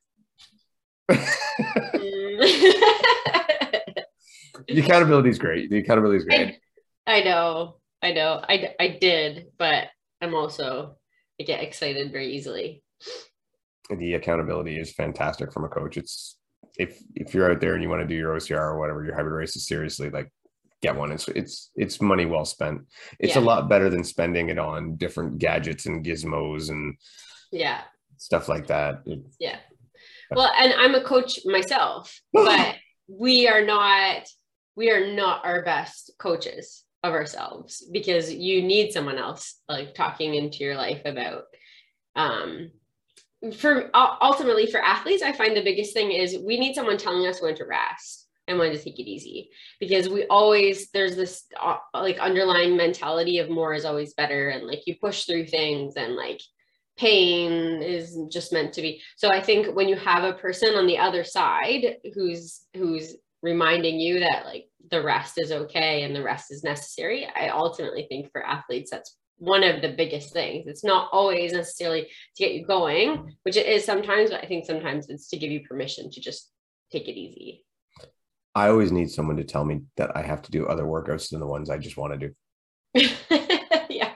the 4.68 4.78
accountability 4.78 5.28
is 5.28 5.38
great. 5.38 5.70
The 5.70 5.78
accountability 5.78 6.18
is 6.18 6.24
great. 6.24 6.60
I, 7.06 7.18
I, 7.18 7.22
know. 7.24 7.78
I 8.00 8.12
know. 8.12 8.40
I, 8.48 8.74
I 8.78 8.98
did, 9.00 9.46
but 9.58 9.88
I'm 10.20 10.34
also, 10.34 10.96
I 11.40 11.42
get 11.42 11.62
excited 11.62 12.12
very 12.12 12.32
easily. 12.32 12.82
The 13.90 14.14
accountability 14.14 14.78
is 14.78 14.92
fantastic 14.92 15.52
from 15.52 15.64
a 15.64 15.68
coach. 15.68 15.96
It's, 15.96 16.36
if, 16.78 16.98
if 17.14 17.34
you're 17.34 17.50
out 17.50 17.60
there 17.60 17.74
and 17.74 17.82
you 17.82 17.88
want 17.88 18.02
to 18.02 18.08
do 18.08 18.14
your 18.14 18.34
OCR 18.34 18.58
or 18.58 18.78
whatever, 18.78 19.04
your 19.04 19.14
hybrid 19.14 19.34
races 19.34 19.66
seriously, 19.66 20.10
like 20.10 20.30
get 20.82 20.96
one. 20.96 21.12
It's, 21.12 21.28
it's, 21.28 21.70
it's 21.76 22.00
money 22.00 22.26
well 22.26 22.44
spent. 22.44 22.82
It's 23.18 23.36
yeah. 23.36 23.42
a 23.42 23.44
lot 23.44 23.68
better 23.68 23.90
than 23.90 24.04
spending 24.04 24.48
it 24.48 24.58
on 24.58 24.96
different 24.96 25.38
gadgets 25.38 25.86
and 25.86 26.04
gizmos 26.04 26.70
and 26.70 26.96
yeah, 27.52 27.82
stuff 28.16 28.48
like 28.48 28.66
that. 28.68 29.02
yeah. 29.38 29.58
Well, 30.30 30.50
and 30.58 30.72
I'm 30.74 30.94
a 30.94 31.04
coach 31.04 31.40
myself, 31.44 32.20
but 32.32 32.76
we 33.08 33.48
are 33.48 33.64
not 33.64 34.26
we 34.76 34.90
are 34.90 35.14
not 35.14 35.44
our 35.44 35.62
best 35.62 36.12
coaches 36.18 36.84
of 37.02 37.12
ourselves 37.12 37.84
because 37.92 38.32
you 38.32 38.62
need 38.62 38.92
someone 38.92 39.18
else 39.18 39.60
like 39.68 39.94
talking 39.94 40.34
into 40.34 40.64
your 40.64 40.74
life 40.74 41.02
about 41.04 41.44
um 42.16 42.70
for 43.52 43.90
ultimately 43.94 44.66
for 44.66 44.80
athletes 44.80 45.22
i 45.22 45.32
find 45.32 45.56
the 45.56 45.64
biggest 45.64 45.92
thing 45.92 46.12
is 46.12 46.38
we 46.44 46.58
need 46.58 46.74
someone 46.74 46.96
telling 46.96 47.26
us 47.26 47.42
when 47.42 47.54
to 47.54 47.64
rest 47.64 48.28
and 48.46 48.58
when 48.58 48.70
to 48.70 48.78
take 48.78 48.98
it 48.98 49.08
easy 49.08 49.50
because 49.80 50.08
we 50.08 50.26
always 50.26 50.90
there's 50.90 51.16
this 51.16 51.44
uh, 51.60 51.76
like 51.94 52.18
underlying 52.18 52.76
mentality 52.76 53.38
of 53.38 53.50
more 53.50 53.74
is 53.74 53.84
always 53.84 54.14
better 54.14 54.50
and 54.50 54.66
like 54.66 54.86
you 54.86 54.94
push 55.00 55.24
through 55.24 55.46
things 55.46 55.94
and 55.96 56.14
like 56.14 56.40
pain 56.96 57.82
is 57.82 58.18
just 58.30 58.52
meant 58.52 58.72
to 58.72 58.80
be 58.80 59.00
so 59.16 59.28
i 59.28 59.40
think 59.40 59.74
when 59.74 59.88
you 59.88 59.96
have 59.96 60.24
a 60.24 60.34
person 60.34 60.74
on 60.74 60.86
the 60.86 60.98
other 60.98 61.24
side 61.24 61.96
who's 62.14 62.66
who's 62.76 63.16
reminding 63.42 64.00
you 64.00 64.20
that 64.20 64.46
like 64.46 64.66
the 64.90 65.02
rest 65.02 65.34
is 65.38 65.52
okay 65.52 66.02
and 66.02 66.16
the 66.16 66.22
rest 66.22 66.50
is 66.50 66.64
necessary. 66.64 67.26
I 67.26 67.48
ultimately 67.48 68.06
think 68.08 68.32
for 68.32 68.44
athletes, 68.44 68.90
that's 68.90 69.16
one 69.38 69.62
of 69.62 69.82
the 69.82 69.94
biggest 69.96 70.32
things. 70.32 70.66
It's 70.66 70.84
not 70.84 71.08
always 71.12 71.52
necessarily 71.52 72.02
to 72.02 72.42
get 72.42 72.54
you 72.54 72.66
going, 72.66 73.36
which 73.42 73.56
it 73.56 73.66
is 73.66 73.84
sometimes, 73.84 74.30
but 74.30 74.42
I 74.42 74.46
think 74.46 74.64
sometimes 74.64 75.08
it's 75.08 75.28
to 75.28 75.36
give 75.36 75.50
you 75.50 75.66
permission 75.66 76.10
to 76.10 76.20
just 76.20 76.50
take 76.90 77.08
it 77.08 77.18
easy. 77.18 77.64
I 78.54 78.68
always 78.68 78.92
need 78.92 79.10
someone 79.10 79.36
to 79.36 79.44
tell 79.44 79.64
me 79.64 79.82
that 79.96 80.16
I 80.16 80.22
have 80.22 80.42
to 80.42 80.50
do 80.50 80.66
other 80.66 80.84
workouts 80.84 81.30
than 81.30 81.40
the 81.40 81.46
ones 81.46 81.70
I 81.70 81.78
just 81.78 81.96
want 81.96 82.18
to 82.18 82.28
do. 82.28 82.34
yeah. 83.90 84.12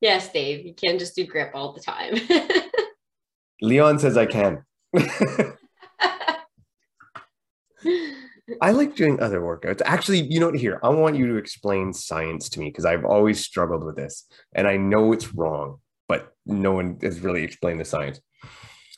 Yes, 0.00 0.32
Dave. 0.32 0.64
You 0.64 0.74
can't 0.74 0.98
just 0.98 1.16
do 1.16 1.26
grip 1.26 1.50
all 1.54 1.72
the 1.72 1.80
time. 1.80 2.14
Leon 3.60 3.98
says 3.98 4.16
I 4.16 4.26
can. 4.26 4.64
I 8.60 8.72
like 8.72 8.96
doing 8.96 9.20
other 9.20 9.40
workouts. 9.40 9.82
Actually, 9.84 10.20
you 10.22 10.40
know 10.40 10.46
what? 10.46 10.58
Here, 10.58 10.80
I 10.82 10.88
want 10.88 11.16
you 11.16 11.28
to 11.28 11.36
explain 11.36 11.92
science 11.92 12.48
to 12.50 12.60
me 12.60 12.66
because 12.66 12.84
I've 12.84 13.04
always 13.04 13.44
struggled 13.44 13.84
with 13.84 13.96
this 13.96 14.26
and 14.54 14.66
I 14.66 14.76
know 14.76 15.12
it's 15.12 15.34
wrong, 15.34 15.78
but 16.08 16.32
no 16.46 16.72
one 16.72 16.98
has 17.02 17.20
really 17.20 17.42
explained 17.42 17.80
the 17.80 17.84
science. 17.84 18.20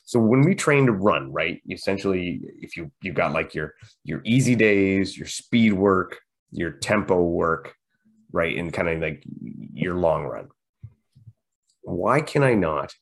So 0.05 0.19
when 0.19 0.41
we 0.41 0.53
train 0.55 0.85
to 0.85 0.91
run, 0.91 1.31
right? 1.31 1.61
Essentially, 1.69 2.41
if 2.59 2.77
you 2.77 2.91
you've 3.01 3.15
got 3.15 3.33
like 3.33 3.55
your 3.55 3.73
your 4.03 4.21
easy 4.25 4.55
days, 4.55 5.17
your 5.17 5.27
speed 5.27 5.73
work, 5.73 6.19
your 6.51 6.71
tempo 6.71 7.21
work, 7.21 7.73
right? 8.31 8.57
And 8.57 8.71
kind 8.71 8.89
of 8.89 9.01
like 9.01 9.23
your 9.73 9.95
long 9.95 10.23
run. 10.25 10.49
Why 11.81 12.21
can 12.21 12.43
I 12.43 12.53
not 12.53 12.93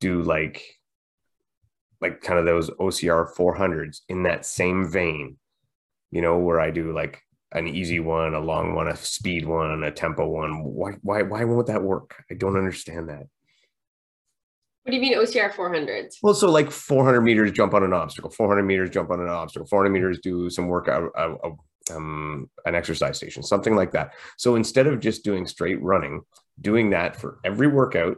do 0.00 0.22
like 0.22 0.64
like 2.00 2.20
kind 2.20 2.38
of 2.38 2.44
those 2.44 2.68
OCR 2.70 3.32
400s 3.34 4.00
in 4.08 4.24
that 4.24 4.44
same 4.44 4.90
vein 4.90 5.36
you 6.12 6.20
know, 6.22 6.38
where 6.38 6.60
I 6.60 6.70
do 6.70 6.92
like 6.92 7.20
an 7.50 7.66
easy 7.66 7.98
one, 7.98 8.34
a 8.34 8.40
long 8.40 8.74
one, 8.74 8.86
a 8.86 8.96
speed 8.96 9.46
one, 9.46 9.82
a 9.82 9.90
tempo 9.90 10.26
one. 10.28 10.62
Why, 10.62 10.92
why, 11.02 11.22
why 11.22 11.44
won't 11.44 11.66
that 11.66 11.82
work? 11.82 12.22
I 12.30 12.34
don't 12.34 12.56
understand 12.56 13.08
that. 13.08 13.26
What 14.82 14.90
do 14.90 14.96
you 14.96 15.02
mean 15.02 15.14
OCR 15.14 15.52
400s? 15.52 16.16
Well, 16.22 16.34
so 16.34 16.50
like 16.50 16.70
400 16.70 17.20
meters 17.20 17.52
jump 17.52 17.72
on 17.72 17.84
an 17.84 17.92
obstacle, 17.92 18.30
400 18.30 18.62
meters 18.62 18.90
jump 18.90 19.10
on 19.10 19.20
an 19.20 19.28
obstacle, 19.28 19.66
400 19.66 19.90
meters 19.90 20.18
do 20.22 20.50
some 20.50 20.66
work 20.66 20.88
uh, 20.88 21.08
uh, 21.16 21.50
um, 21.94 22.50
an 22.64 22.74
exercise 22.74 23.16
station, 23.16 23.42
something 23.42 23.76
like 23.76 23.92
that. 23.92 24.14
So 24.38 24.56
instead 24.56 24.86
of 24.86 25.00
just 25.00 25.24
doing 25.24 25.46
straight 25.46 25.80
running, 25.80 26.22
doing 26.60 26.90
that 26.90 27.16
for 27.16 27.38
every 27.44 27.68
workout, 27.68 28.16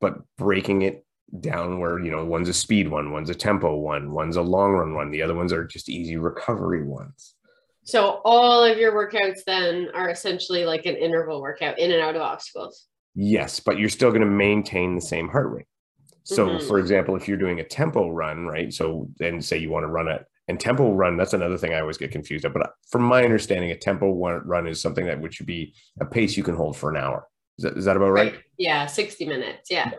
but 0.00 0.18
breaking 0.36 0.82
it 0.82 1.05
down 1.40 1.80
where 1.80 1.98
you 1.98 2.10
know 2.10 2.24
one's 2.24 2.48
a 2.48 2.54
speed 2.54 2.88
one 2.88 3.10
one's 3.10 3.30
a 3.30 3.34
tempo 3.34 3.74
one 3.74 4.12
one's 4.12 4.36
a 4.36 4.42
long 4.42 4.72
run 4.72 4.94
one 4.94 5.10
the 5.10 5.22
other 5.22 5.34
ones 5.34 5.52
are 5.52 5.64
just 5.64 5.88
easy 5.88 6.16
recovery 6.16 6.84
ones 6.84 7.34
so 7.82 8.20
all 8.24 8.64
of 8.64 8.78
your 8.78 8.92
workouts 8.92 9.40
then 9.46 9.88
are 9.94 10.08
essentially 10.08 10.64
like 10.64 10.86
an 10.86 10.96
interval 10.96 11.40
workout 11.40 11.78
in 11.78 11.90
and 11.90 12.00
out 12.00 12.14
of 12.14 12.22
obstacles 12.22 12.86
yes 13.14 13.58
but 13.58 13.76
you're 13.76 13.88
still 13.88 14.10
going 14.10 14.20
to 14.20 14.26
maintain 14.26 14.94
the 14.94 15.00
same 15.00 15.28
heart 15.28 15.50
rate 15.52 15.66
so 16.22 16.46
mm-hmm. 16.46 16.66
for 16.68 16.78
example 16.78 17.16
if 17.16 17.26
you're 17.26 17.36
doing 17.36 17.58
a 17.58 17.64
tempo 17.64 18.08
run 18.08 18.46
right 18.46 18.72
so 18.72 19.08
then 19.18 19.42
say 19.42 19.58
you 19.58 19.70
want 19.70 19.82
to 19.82 19.88
run 19.88 20.06
it 20.06 20.24
and 20.46 20.60
tempo 20.60 20.92
run 20.92 21.16
that's 21.16 21.34
another 21.34 21.58
thing 21.58 21.74
i 21.74 21.80
always 21.80 21.98
get 21.98 22.12
confused 22.12 22.44
at 22.44 22.54
but 22.54 22.70
from 22.88 23.02
my 23.02 23.24
understanding 23.24 23.72
a 23.72 23.76
tempo 23.76 24.12
run 24.12 24.68
is 24.68 24.80
something 24.80 25.06
that 25.06 25.20
would 25.20 25.34
should 25.34 25.46
be 25.46 25.74
a 26.00 26.06
pace 26.06 26.36
you 26.36 26.44
can 26.44 26.54
hold 26.54 26.76
for 26.76 26.88
an 26.88 26.96
hour 26.96 27.26
is 27.58 27.64
that, 27.64 27.76
is 27.76 27.84
that 27.84 27.96
about 27.96 28.10
right? 28.10 28.34
right? 28.34 28.42
yeah 28.58 28.86
60 28.86 29.26
minutes 29.26 29.70
yeah 29.72 29.90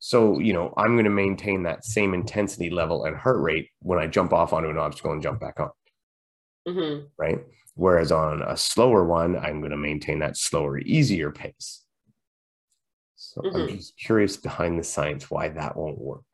so, 0.00 0.38
you 0.38 0.54
know, 0.54 0.72
I'm 0.78 0.94
going 0.94 1.04
to 1.04 1.10
maintain 1.10 1.62
that 1.64 1.84
same 1.84 2.14
intensity 2.14 2.70
level 2.70 3.04
and 3.04 3.14
heart 3.14 3.38
rate 3.38 3.68
when 3.80 3.98
I 3.98 4.06
jump 4.06 4.32
off 4.32 4.54
onto 4.54 4.70
an 4.70 4.78
obstacle 4.78 5.12
and 5.12 5.22
jump 5.22 5.40
back 5.40 5.60
on. 5.60 5.70
Mm-hmm. 6.66 7.06
Right. 7.18 7.40
Whereas 7.74 8.10
on 8.10 8.40
a 8.40 8.56
slower 8.56 9.04
one, 9.04 9.36
I'm 9.36 9.60
going 9.60 9.72
to 9.72 9.76
maintain 9.76 10.20
that 10.20 10.38
slower, 10.38 10.78
easier 10.78 11.30
pace. 11.30 11.84
So 13.16 13.42
mm-hmm. 13.42 13.56
I'm 13.56 13.68
just 13.76 13.98
curious 13.98 14.38
behind 14.38 14.78
the 14.78 14.84
science 14.84 15.30
why 15.30 15.50
that 15.50 15.76
won't 15.76 15.98
work. 15.98 16.24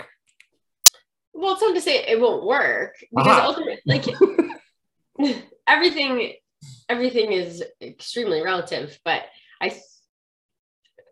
Well, 1.34 1.54
it's 1.54 1.62
not 1.62 1.74
to 1.74 1.80
say 1.80 2.04
it 2.06 2.20
won't 2.20 2.46
work 2.46 2.94
because 3.10 3.26
Aha. 3.26 3.46
ultimately, 3.46 3.80
like 3.84 5.36
everything, 5.66 6.34
everything 6.88 7.32
is 7.32 7.64
extremely 7.82 8.42
relative. 8.42 8.98
But 9.04 9.24
I 9.60 9.76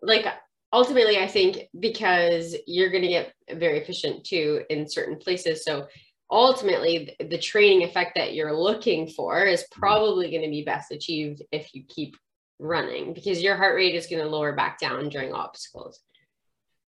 like 0.01 0.25
ultimately 0.73 1.17
i 1.17 1.27
think 1.27 1.67
because 1.79 2.55
you're 2.67 2.89
going 2.89 3.01
to 3.01 3.07
get 3.07 3.33
very 3.53 3.79
efficient 3.79 4.23
too 4.23 4.63
in 4.69 4.89
certain 4.89 5.17
places 5.17 5.63
so 5.63 5.87
ultimately 6.31 7.15
the 7.19 7.37
training 7.37 7.83
effect 7.83 8.13
that 8.15 8.33
you're 8.33 8.55
looking 8.55 9.07
for 9.07 9.45
is 9.45 9.61
mm-hmm. 9.61 9.79
probably 9.79 10.29
going 10.29 10.43
to 10.43 10.49
be 10.49 10.63
best 10.63 10.91
achieved 10.91 11.41
if 11.51 11.73
you 11.73 11.83
keep 11.87 12.15
running 12.59 13.13
because 13.13 13.43
your 13.43 13.55
heart 13.55 13.75
rate 13.75 13.95
is 13.95 14.07
going 14.07 14.21
to 14.21 14.29
lower 14.29 14.53
back 14.53 14.79
down 14.79 15.09
during 15.09 15.33
obstacles 15.33 16.01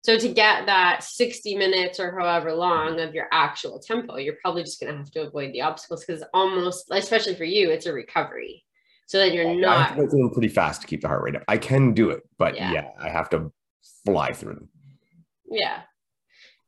so 0.03 0.17
to 0.17 0.27
get 0.27 0.65
that 0.65 1.01
60 1.01 1.55
minutes 1.55 2.01
or 2.01 2.17
however 2.19 2.53
long 2.53 2.99
of 2.99 3.13
your 3.13 3.27
actual 3.31 3.79
tempo 3.79 4.17
you're 4.17 4.35
probably 4.41 4.63
just 4.63 4.79
going 4.79 4.91
to 4.91 4.97
have 4.97 5.11
to 5.11 5.21
avoid 5.21 5.53
the 5.53 5.61
obstacles 5.61 6.03
because 6.05 6.23
almost 6.33 6.87
especially 6.91 7.35
for 7.35 7.45
you 7.45 7.69
it's 7.69 7.85
a 7.85 7.93
recovery 7.93 8.63
so 9.07 9.17
that 9.19 9.33
you're 9.33 9.53
not 9.53 9.77
I 9.77 9.83
have 9.83 10.09
to 10.09 10.17
go 10.17 10.29
pretty 10.29 10.47
fast 10.47 10.81
to 10.81 10.87
keep 10.87 11.01
the 11.01 11.07
heart 11.07 11.23
rate 11.23 11.35
up. 11.35 11.43
I 11.47 11.57
can 11.57 11.93
do 11.93 12.09
it, 12.09 12.23
but 12.37 12.55
yeah, 12.55 12.71
yeah 12.71 12.87
I 12.99 13.09
have 13.09 13.29
to 13.29 13.51
fly 14.05 14.33
through 14.33 14.55
them. 14.55 14.69
Yeah. 15.49 15.81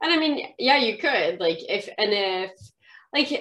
And 0.02 0.12
I 0.12 0.18
mean, 0.18 0.48
yeah, 0.60 0.78
you 0.78 0.98
could 0.98 1.40
like 1.40 1.60
if 1.68 1.90
and 1.98 2.12
if 2.14 2.52
like 3.14 3.32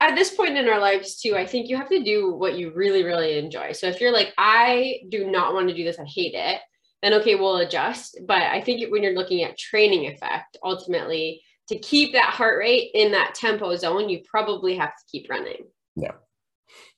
at 0.00 0.14
this 0.14 0.34
point 0.34 0.56
in 0.56 0.68
our 0.68 0.80
lives 0.80 1.20
too, 1.20 1.36
I 1.36 1.46
think 1.46 1.68
you 1.68 1.76
have 1.76 1.90
to 1.90 2.02
do 2.02 2.32
what 2.32 2.56
you 2.56 2.72
really, 2.74 3.04
really 3.04 3.38
enjoy. 3.38 3.72
So 3.72 3.86
if 3.86 4.00
you're 4.00 4.12
like, 4.12 4.32
I 4.38 5.00
do 5.10 5.30
not 5.30 5.52
want 5.52 5.68
to 5.68 5.74
do 5.74 5.84
this, 5.84 5.98
I 5.98 6.04
hate 6.04 6.34
it, 6.34 6.60
then 7.02 7.14
okay, 7.14 7.34
we'll 7.34 7.58
adjust. 7.58 8.18
But 8.26 8.42
I 8.42 8.62
think 8.62 8.90
when 8.90 9.02
you're 9.02 9.14
looking 9.14 9.44
at 9.44 9.58
training 9.58 10.06
effect, 10.06 10.56
ultimately 10.64 11.42
to 11.68 11.78
keep 11.78 12.12
that 12.14 12.30
heart 12.30 12.58
rate 12.58 12.90
in 12.94 13.12
that 13.12 13.34
tempo 13.34 13.76
zone, 13.76 14.08
you 14.08 14.20
probably 14.28 14.74
have 14.76 14.90
to 14.96 15.04
keep 15.10 15.28
running. 15.30 15.66
Yeah. 15.96 16.12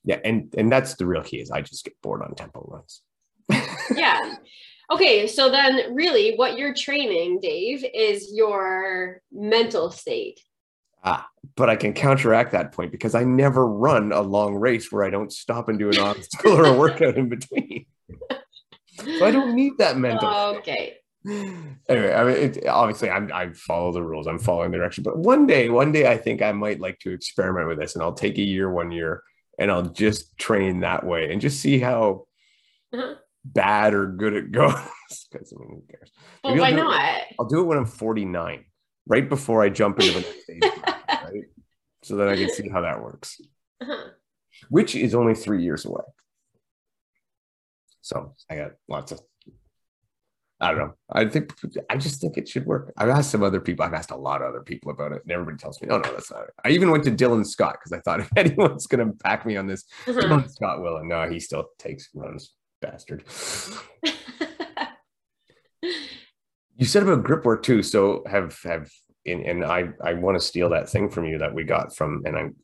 Yeah. 0.05 0.19
And 0.23 0.53
and 0.57 0.71
that's 0.71 0.95
the 0.95 1.05
real 1.05 1.23
key 1.23 1.41
is 1.41 1.51
I 1.51 1.61
just 1.61 1.83
get 1.83 2.01
bored 2.01 2.21
on 2.21 2.35
tempo 2.35 2.65
runs. 2.71 3.01
Yeah. 3.95 4.35
Okay, 4.91 5.27
so 5.27 5.49
then 5.49 5.95
really 5.95 6.35
what 6.35 6.57
you're 6.57 6.73
training, 6.73 7.39
Dave, 7.39 7.85
is 7.93 8.31
your 8.33 9.21
mental 9.31 9.89
state. 9.89 10.41
Ah, 11.03 11.27
but 11.55 11.69
I 11.69 11.75
can 11.75 11.93
counteract 11.93 12.51
that 12.51 12.71
point 12.71 12.91
because 12.91 13.15
I 13.15 13.23
never 13.23 13.65
run 13.65 14.11
a 14.11 14.21
long 14.21 14.55
race 14.55 14.91
where 14.91 15.03
I 15.03 15.09
don't 15.09 15.31
stop 15.31 15.67
and 15.67 15.79
do 15.79 15.89
an 15.89 15.99
obstacle 15.99 16.53
or 16.57 16.65
a 16.65 16.77
workout 16.77 17.17
in 17.17 17.27
between. 17.27 17.85
so 19.03 19.25
I 19.25 19.31
don't 19.31 19.55
need 19.55 19.73
that 19.79 19.97
mental. 19.97 20.29
Okay. 20.57 20.97
Anyway, 21.25 22.13
I 22.13 22.23
mean, 22.25 22.35
it, 22.35 22.67
obviously, 22.67 23.09
I'm 23.09 23.31
I 23.33 23.53
follow 23.53 23.93
the 23.93 24.03
rules. 24.03 24.27
I'm 24.27 24.39
following 24.39 24.71
the 24.71 24.77
direction. 24.77 25.03
But 25.03 25.17
one 25.17 25.47
day, 25.47 25.69
one 25.69 25.93
day, 25.93 26.05
I 26.05 26.17
think 26.17 26.41
I 26.41 26.51
might 26.51 26.81
like 26.81 26.99
to 26.99 27.11
experiment 27.11 27.69
with 27.69 27.79
this, 27.79 27.95
and 27.95 28.03
I'll 28.03 28.13
take 28.13 28.37
a 28.37 28.41
year, 28.41 28.69
one 28.69 28.91
year, 28.91 29.23
and 29.57 29.71
I'll 29.71 29.83
just 29.83 30.37
train 30.37 30.81
that 30.81 31.05
way 31.05 31.31
and 31.31 31.39
just 31.39 31.61
see 31.61 31.79
how 31.79 32.27
uh-huh 32.93 33.15
bad 33.45 33.93
or 33.93 34.07
good 34.07 34.33
at 34.33 34.51
goes. 34.51 34.73
Because 35.31 35.53
I 35.53 35.59
mean, 35.59 35.69
who 35.69 35.83
cares? 35.89 36.11
Well, 36.43 36.57
why 36.57 36.71
not? 36.71 37.17
It, 37.17 37.35
I'll 37.39 37.47
do 37.47 37.61
it 37.61 37.65
when 37.65 37.77
I'm 37.77 37.85
49, 37.85 38.65
right 39.07 39.29
before 39.29 39.63
I 39.63 39.69
jump 39.69 39.99
into 39.99 40.13
the 40.13 40.19
next 40.21 40.43
stage, 40.43 40.61
right? 41.07 41.43
So 42.03 42.15
that 42.17 42.29
I 42.29 42.35
can 42.35 42.49
see 42.49 42.69
how 42.69 42.81
that 42.81 43.01
works. 43.01 43.39
Uh-huh. 43.81 44.09
Which 44.69 44.95
is 44.95 45.15
only 45.15 45.35
three 45.35 45.63
years 45.63 45.85
away. 45.85 46.03
So 48.01 48.35
I 48.49 48.55
got 48.55 48.71
lots 48.87 49.11
of. 49.11 49.21
I 50.59 50.69
don't 50.69 50.77
know. 50.77 50.93
I 51.11 51.25
think 51.25 51.53
I 51.89 51.97
just 51.97 52.21
think 52.21 52.37
it 52.37 52.47
should 52.47 52.65
work. 52.65 52.93
I've 52.95 53.09
asked 53.09 53.31
some 53.31 53.43
other 53.43 53.59
people. 53.59 53.83
I've 53.83 53.93
asked 53.93 54.11
a 54.11 54.15
lot 54.15 54.41
of 54.41 54.47
other 54.47 54.61
people 54.61 54.91
about 54.91 55.11
it, 55.11 55.21
and 55.23 55.31
everybody 55.31 55.57
tells 55.57 55.81
me, 55.81 55.89
"Oh 55.89 55.97
no, 55.97 56.11
that's 56.11 56.31
not 56.31 56.43
it." 56.43 56.53
I 56.63 56.69
even 56.69 56.89
went 56.89 57.03
to 57.05 57.11
Dylan 57.11 57.45
Scott 57.45 57.77
because 57.79 57.91
I 57.91 57.99
thought 57.99 58.19
if 58.21 58.29
anyone's 58.37 58.87
going 58.87 59.05
to 59.05 59.13
back 59.23 59.45
me 59.45 59.57
on 59.57 59.67
this, 59.67 59.83
uh-huh. 60.07 60.21
Dylan 60.21 60.49
Scott 60.49 60.81
will, 60.81 60.97
and 60.97 61.09
no, 61.09 61.27
he 61.29 61.39
still 61.39 61.65
takes 61.79 62.09
runs 62.13 62.53
bastard. 62.83 63.23
you 66.75 66.85
said 66.85 67.03
about 67.03 67.23
grip 67.23 67.45
work 67.45 67.63
too. 67.63 67.81
So 67.81 68.23
have 68.29 68.59
have 68.63 68.91
and, 69.25 69.41
and 69.41 69.65
I 69.65 69.89
I 70.03 70.13
want 70.13 70.39
to 70.39 70.45
steal 70.45 70.69
that 70.69 70.89
thing 70.89 71.09
from 71.09 71.25
you 71.25 71.37
that 71.39 71.53
we 71.53 71.63
got 71.63 71.95
from 71.95 72.23
and 72.25 72.37
I'm 72.37 72.55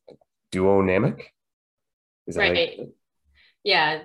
duonamic. 0.51 1.23
Is 2.27 2.35
that 2.35 2.41
right? 2.41 2.77
Like, 2.77 2.89
yeah. 3.63 4.01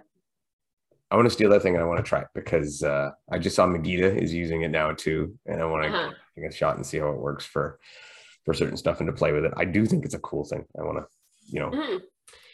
I 1.10 1.16
want 1.16 1.26
to 1.26 1.34
steal 1.34 1.50
that 1.50 1.62
thing 1.62 1.74
and 1.74 1.82
I 1.82 1.86
want 1.86 1.98
to 1.98 2.08
try 2.08 2.20
it 2.20 2.28
because 2.34 2.82
uh, 2.82 3.10
I 3.30 3.38
just 3.38 3.54
saw 3.54 3.66
Magita 3.66 4.16
is 4.16 4.32
using 4.32 4.62
it 4.62 4.70
now 4.70 4.92
too, 4.92 5.38
and 5.46 5.60
I 5.60 5.64
want 5.66 5.84
to 5.84 5.90
uh-huh. 5.90 6.12
take 6.34 6.50
a 6.50 6.52
shot 6.52 6.76
and 6.76 6.84
see 6.84 6.98
how 6.98 7.10
it 7.10 7.18
works 7.18 7.44
for 7.44 7.78
for 8.44 8.54
certain 8.54 8.76
stuff 8.76 9.00
and 9.00 9.06
to 9.06 9.12
play 9.12 9.32
with 9.32 9.44
it. 9.44 9.52
I 9.56 9.64
do 9.64 9.86
think 9.86 10.04
it's 10.04 10.14
a 10.14 10.18
cool 10.18 10.44
thing. 10.44 10.64
I 10.78 10.82
want 10.82 10.98
to, 10.98 11.06
you 11.46 11.60
know, 11.60 11.70
mm-hmm. 11.70 11.96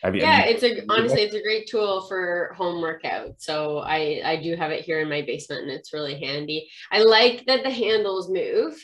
Have 0.03 0.15
you, 0.15 0.23
yeah, 0.23 0.41
have 0.41 0.49
you, 0.49 0.55
it's 0.55 0.63
a 0.63 0.85
honestly, 0.89 1.23
it's 1.23 1.35
a 1.35 1.43
great 1.43 1.69
tool 1.69 2.03
for 2.09 2.55
home 2.57 2.81
workout. 2.81 3.35
So 3.39 3.79
I 3.79 4.23
I 4.25 4.43
do 4.43 4.57
have 4.57 4.71
it 4.71 4.85
here 4.85 5.01
in 5.01 5.09
my 5.09 5.23
basement, 5.23 5.63
and 5.63 5.71
it's 5.71 5.93
really 5.93 6.19
handy. 6.19 6.69
I 6.91 7.03
like 7.03 7.45
that 7.47 7.63
the 7.63 7.71
handles 7.71 8.31
move. 8.31 8.75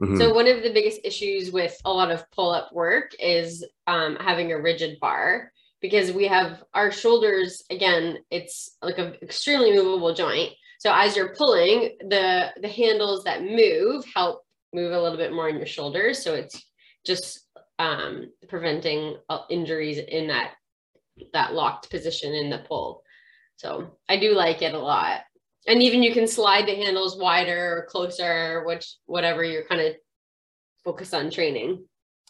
Mm-hmm. 0.00 0.18
So 0.18 0.34
one 0.34 0.48
of 0.48 0.62
the 0.62 0.72
biggest 0.72 1.00
issues 1.04 1.50
with 1.52 1.76
a 1.84 1.92
lot 1.92 2.10
of 2.10 2.28
pull 2.32 2.50
up 2.50 2.72
work 2.72 3.12
is 3.20 3.64
um, 3.86 4.16
having 4.16 4.52
a 4.52 4.60
rigid 4.60 4.98
bar 5.00 5.52
because 5.80 6.12
we 6.12 6.26
have 6.26 6.64
our 6.74 6.90
shoulders. 6.90 7.62
Again, 7.70 8.18
it's 8.30 8.76
like 8.82 8.98
an 8.98 9.14
extremely 9.22 9.72
movable 9.72 10.14
joint. 10.14 10.52
So 10.78 10.92
as 10.92 11.16
you're 11.16 11.34
pulling, 11.34 11.96
the 12.00 12.52
the 12.60 12.68
handles 12.68 13.24
that 13.24 13.42
move 13.42 14.04
help 14.14 14.42
move 14.74 14.92
a 14.92 15.00
little 15.00 15.18
bit 15.18 15.32
more 15.32 15.48
in 15.48 15.56
your 15.56 15.66
shoulders. 15.66 16.22
So 16.22 16.34
it's 16.34 16.62
just 17.04 17.46
um, 17.78 18.30
preventing 18.48 19.16
uh, 19.28 19.40
injuries 19.50 19.98
in 19.98 20.28
that 20.28 20.54
that 21.32 21.54
locked 21.54 21.90
position 21.90 22.34
in 22.34 22.50
the 22.50 22.58
pull. 22.58 23.02
So 23.56 23.96
I 24.08 24.18
do 24.18 24.34
like 24.34 24.62
it 24.62 24.74
a 24.74 24.78
lot. 24.78 25.20
And 25.66 25.82
even 25.82 26.02
you 26.02 26.12
can 26.12 26.28
slide 26.28 26.66
the 26.66 26.74
handles 26.74 27.18
wider 27.18 27.78
or 27.78 27.86
closer, 27.86 28.62
which 28.64 28.96
whatever 29.06 29.42
you're 29.42 29.64
kind 29.64 29.80
of 29.80 29.94
focused 30.84 31.14
on 31.14 31.30
training. 31.30 31.84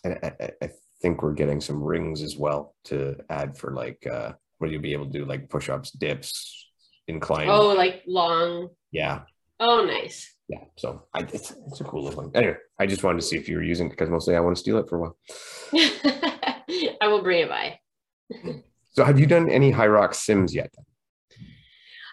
And 0.05 0.19
I, 0.23 0.51
I 0.63 0.71
think 1.03 1.23
we're 1.23 1.35
getting 1.35 1.61
some 1.61 1.83
rings 1.83 2.23
as 2.23 2.37
well 2.37 2.75
to 2.85 3.17
add 3.29 3.59
for 3.59 3.73
like 3.73 4.07
uh 4.07 4.33
where 4.59 4.71
you'll 4.71 4.81
be 4.81 4.95
able 4.95 5.07
to 5.07 5.13
do 5.13 5.25
like 5.27 5.51
push-ups, 5.51 5.91
dips, 5.91 6.71
incline. 7.09 7.49
Oh, 7.49 7.75
like 7.75 8.03
long. 8.07 8.71
Yeah. 8.91 9.23
Oh, 9.61 9.85
nice. 9.85 10.35
Yeah. 10.49 10.65
So 10.77 11.03
I, 11.13 11.21
it's, 11.21 11.51
it's 11.51 11.81
a 11.81 11.85
cool 11.85 12.05
little 12.05 12.23
thing. 12.23 12.33
Anyway, 12.35 12.57
I 12.79 12.87
just 12.87 13.03
wanted 13.03 13.21
to 13.21 13.27
see 13.27 13.37
if 13.37 13.49
you 13.49 13.57
were 13.57 13.63
using 13.63 13.89
it 13.89 13.91
because 13.91 14.09
mostly 14.09 14.37
I 14.37 14.41
want 14.41 14.57
to 14.57 14.61
steal 14.61 14.79
it 14.79 14.89
for 14.89 14.97
a 14.97 15.01
while. 15.01 15.17
I 17.01 17.09
will 17.09 17.23
bring 17.23 17.43
it 17.43 17.49
by. 17.49 17.79
So 18.97 19.05
have 19.05 19.21
you 19.21 19.27
done 19.27 19.51
any 19.51 19.71
Hyrox 19.71 20.15
sims 20.15 20.55
yet? 20.55 20.75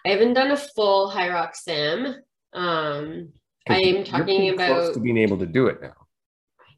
I 0.04 0.10
haven't 0.10 0.34
done 0.34 0.50
a 0.50 0.56
full 0.56 1.10
Hyrox 1.10 1.56
sim. 1.56 2.16
Um, 2.52 3.32
I 3.66 3.78
am 3.78 4.04
talking 4.04 4.50
about 4.52 4.92
to 4.92 5.00
being 5.00 5.16
able 5.16 5.38
to 5.38 5.46
do 5.46 5.68
it 5.68 5.80
now. 5.80 5.94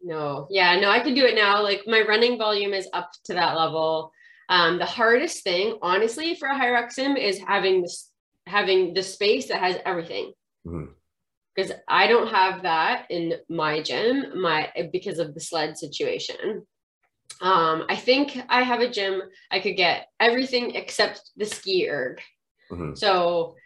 No, 0.01 0.47
yeah, 0.49 0.79
no, 0.79 0.91
I 0.91 1.01
can 1.01 1.15
do 1.15 1.25
it 1.25 1.35
now. 1.35 1.61
Like 1.61 1.83
my 1.89 2.03
running 2.03 2.39
volume 2.39 2.73
is 2.73 2.89
up 2.93 3.11
to 3.25 3.35
that 3.35 3.57
level. 3.57 4.13
Um, 4.49 4.79
the 4.79 4.87
hardest 4.87 5.43
thing, 5.43 5.77
honestly, 5.83 6.37
for 6.37 6.47
a 6.47 6.55
Hyrox 6.55 6.93
sim 6.93 7.17
is 7.17 7.41
having 7.41 7.83
this 7.83 8.13
having 8.47 8.95
the 8.95 9.03
space 9.03 9.49
that 9.49 9.59
has 9.59 9.77
everything. 9.85 10.33
Because 10.65 11.73
mm-hmm. 11.73 11.81
I 11.89 12.07
don't 12.07 12.29
have 12.29 12.63
that 12.63 13.07
in 13.11 13.35
my 13.49 13.83
gym, 13.83 14.41
my 14.41 14.71
because 14.93 15.19
of 15.19 15.35
the 15.35 15.41
sled 15.41 15.77
situation. 15.77 16.65
Um, 17.41 17.85
I 17.89 17.97
think 17.97 18.39
I 18.49 18.63
have 18.63 18.81
a 18.81 18.91
gym 18.91 19.23
I 19.51 19.61
could 19.61 19.77
get 19.77 20.09
everything 20.19 20.75
except 20.75 21.31
the 21.37 21.45
ski 21.45 21.89
erg. 21.89 22.21
Mm-hmm. 22.71 22.95
So 22.95 23.57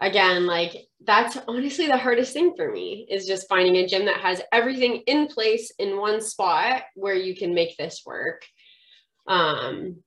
again, 0.00 0.46
like 0.46 0.74
that's 1.04 1.36
honestly 1.46 1.86
the 1.86 1.98
hardest 1.98 2.32
thing 2.32 2.54
for 2.56 2.70
me 2.70 3.06
is 3.10 3.26
just 3.26 3.48
finding 3.48 3.76
a 3.76 3.86
gym 3.86 4.06
that 4.06 4.20
has 4.20 4.40
everything 4.52 5.02
in 5.06 5.26
place 5.26 5.72
in 5.78 5.98
one 5.98 6.20
spot 6.20 6.82
where 6.94 7.14
you 7.14 7.36
can 7.36 7.54
make 7.54 7.76
this 7.76 8.02
work. 8.06 8.42
Um, 9.26 10.02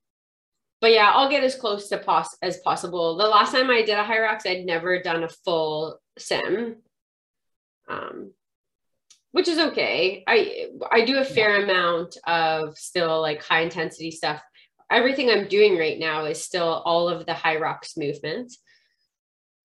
but 0.82 0.92
yeah, 0.92 1.12
I'll 1.14 1.30
get 1.30 1.44
as 1.44 1.56
close 1.56 1.88
to 1.90 1.98
pos- 2.00 2.38
as 2.42 2.58
possible. 2.58 3.16
The 3.16 3.28
last 3.28 3.54
time 3.54 3.70
I 3.70 3.84
did 3.84 3.98
a 3.98 4.04
Hyrox, 4.04 4.46
I'd 4.46 4.66
never 4.66 5.02
done 5.02 5.24
a 5.24 5.30
full 5.30 6.00
sim. 6.18 6.78
Um, 7.88 8.34
which 9.34 9.48
is 9.48 9.58
okay. 9.58 10.24
I 10.28 10.68
I 10.92 11.04
do 11.06 11.18
a 11.18 11.26
fair 11.26 11.64
amount 11.64 12.18
of 12.26 12.78
still 12.78 13.20
like 13.20 13.44
high 13.44 13.62
intensity 13.62 14.12
stuff. 14.12 14.42
Everything 14.92 15.30
I'm 15.30 15.48
doing 15.48 15.78
right 15.78 16.00
now 16.00 16.26
is 16.26 16.42
still 16.42 16.84
all 16.86 17.10
of 17.10 17.26
the 17.26 17.34
Hyrox 17.34 17.98
movement. 17.98 18.54